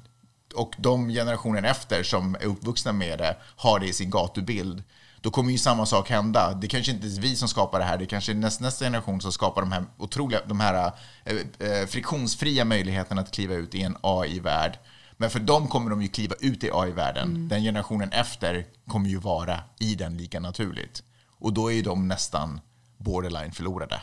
och 0.55 0.75
de 0.77 1.09
generationer 1.09 1.63
efter 1.63 2.03
som 2.03 2.35
är 2.35 2.45
uppvuxna 2.45 2.91
med 2.91 3.19
det 3.19 3.37
har 3.55 3.79
det 3.79 3.87
i 3.87 3.93
sin 3.93 4.09
gatubild. 4.09 4.83
Då 5.21 5.31
kommer 5.31 5.51
ju 5.51 5.57
samma 5.57 5.85
sak 5.85 6.09
hända. 6.09 6.53
Det 6.53 6.67
kanske 6.67 6.91
inte 6.91 7.07
är 7.07 7.21
vi 7.21 7.35
som 7.35 7.47
skapar 7.47 7.79
det 7.79 7.85
här, 7.85 7.97
det 7.97 8.05
kanske 8.05 8.31
är 8.31 8.35
näst, 8.35 8.61
nästa 8.61 8.85
generation 8.85 9.21
som 9.21 9.31
skapar 9.31 9.61
de 9.61 9.71
här 9.71 9.83
otroliga, 9.97 10.39
de 10.47 10.59
här 10.59 10.91
eh, 11.25 11.35
eh, 11.69 11.87
friktionsfria 11.87 12.65
möjligheterna 12.65 13.21
att 13.21 13.31
kliva 13.31 13.53
ut 13.53 13.75
i 13.75 13.81
en 13.81 13.97
AI-värld. 14.01 14.79
Men 15.17 15.29
för 15.29 15.39
dem 15.39 15.67
kommer 15.67 15.89
de 15.89 16.01
ju 16.01 16.07
kliva 16.07 16.35
ut 16.39 16.63
i 16.63 16.69
AI-världen. 16.73 17.47
Den 17.47 17.61
generationen 17.63 18.11
efter 18.11 18.65
kommer 18.87 19.09
ju 19.09 19.17
vara 19.17 19.59
i 19.79 19.95
den 19.95 20.17
lika 20.17 20.39
naturligt. 20.39 21.03
Och 21.41 21.53
då 21.53 21.71
är 21.71 21.83
de 21.83 22.07
nästan 22.07 22.61
borderline 22.97 23.51
förlorade. 23.51 24.01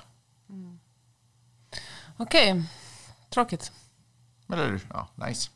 Okej, 2.16 2.64
tråkigt. 3.30 3.72
Eller 4.52 4.80
ja, 4.90 5.08
nice. 5.14 5.50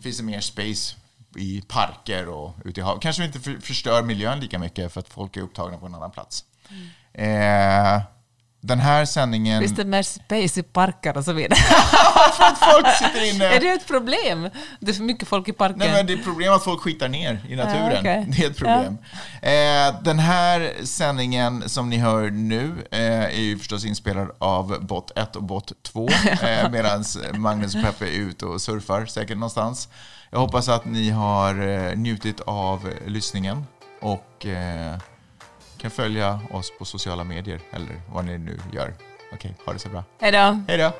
Finns 0.00 0.16
det 0.16 0.22
mer 0.22 0.40
space 0.40 0.96
i 1.36 1.62
parker 1.68 2.28
och 2.28 2.54
ute 2.64 2.80
i 2.80 2.82
havet. 2.82 3.02
Kanske 3.02 3.22
vi 3.22 3.26
inte 3.26 3.40
för, 3.40 3.58
förstör 3.58 4.02
miljön 4.02 4.40
lika 4.40 4.58
mycket 4.58 4.92
för 4.92 5.00
att 5.00 5.08
folk 5.08 5.36
är 5.36 5.40
upptagna 5.40 5.78
på 5.78 5.86
en 5.86 5.94
annan 5.94 6.10
plats. 6.10 6.44
Eh, 7.12 8.02
den 8.60 8.80
här 8.80 9.04
sändningen... 9.04 9.60
Finns 9.60 9.76
det 9.76 9.84
mer 9.84 10.02
space 10.02 10.60
i 10.60 10.62
parker 10.62 11.16
och 11.16 11.24
så 11.24 11.32
vidare? 11.32 11.58
folk 12.72 12.96
sitter 12.96 13.34
inne... 13.34 13.44
är 13.44 13.60
det 13.60 13.68
ett 13.68 13.86
problem? 13.86 14.50
Det 14.80 14.90
är 14.90 14.94
för 14.94 15.02
mycket 15.02 15.28
folk 15.28 15.48
i 15.48 15.52
parken. 15.52 15.78
Nej, 15.78 15.92
men 15.92 16.06
det 16.06 16.12
är 16.12 16.16
problem 16.16 16.52
att 16.52 16.64
folk 16.64 16.80
skitar 16.80 17.08
ner 17.08 17.46
i 17.48 17.56
naturen. 17.56 17.90
Ja, 17.92 17.98
okej. 17.98 18.26
Det 18.28 18.44
är 18.44 18.50
ett 18.50 18.56
problem. 18.56 18.98
Eh, 19.42 20.02
den 20.02 20.18
här 20.18 20.72
sändningen 20.84 21.68
som 21.68 21.90
ni 21.90 21.96
hör 21.96 22.30
nu 22.30 22.86
eh, 22.90 23.24
är 23.24 23.40
ju 23.40 23.58
förstås 23.58 23.84
inspelad 23.84 24.30
av 24.38 24.86
bot 24.86 25.18
1 25.18 25.36
och 25.36 25.42
bot 25.42 25.82
2 25.82 26.08
eh, 26.42 26.70
medan 26.70 27.04
Magnus 27.34 27.74
och 27.74 27.82
Peppe 27.82 28.04
är 28.04 28.20
ute 28.20 28.46
och 28.46 28.62
surfar 28.62 29.06
säkert 29.06 29.36
någonstans. 29.36 29.88
Jag 30.30 30.38
hoppas 30.38 30.68
att 30.68 30.84
ni 30.84 31.10
har 31.10 31.68
eh, 31.68 31.96
njutit 31.96 32.40
av 32.40 32.88
eh, 32.88 33.10
lyssningen 33.10 33.66
och 34.00 34.46
eh, 34.46 34.98
kan 35.78 35.90
följa 35.90 36.40
oss 36.50 36.72
på 36.78 36.84
sociala 36.84 37.24
medier 37.24 37.60
eller 37.70 38.00
vad 38.12 38.24
ni 38.24 38.38
nu 38.38 38.58
gör. 38.72 38.94
Okej, 39.32 39.54
ha 39.66 39.72
det 39.72 39.78
så 39.78 39.88
bra. 39.88 40.04
Hej 40.20 40.32
då. 40.32 40.62
Hej 40.68 40.78
då! 40.78 40.92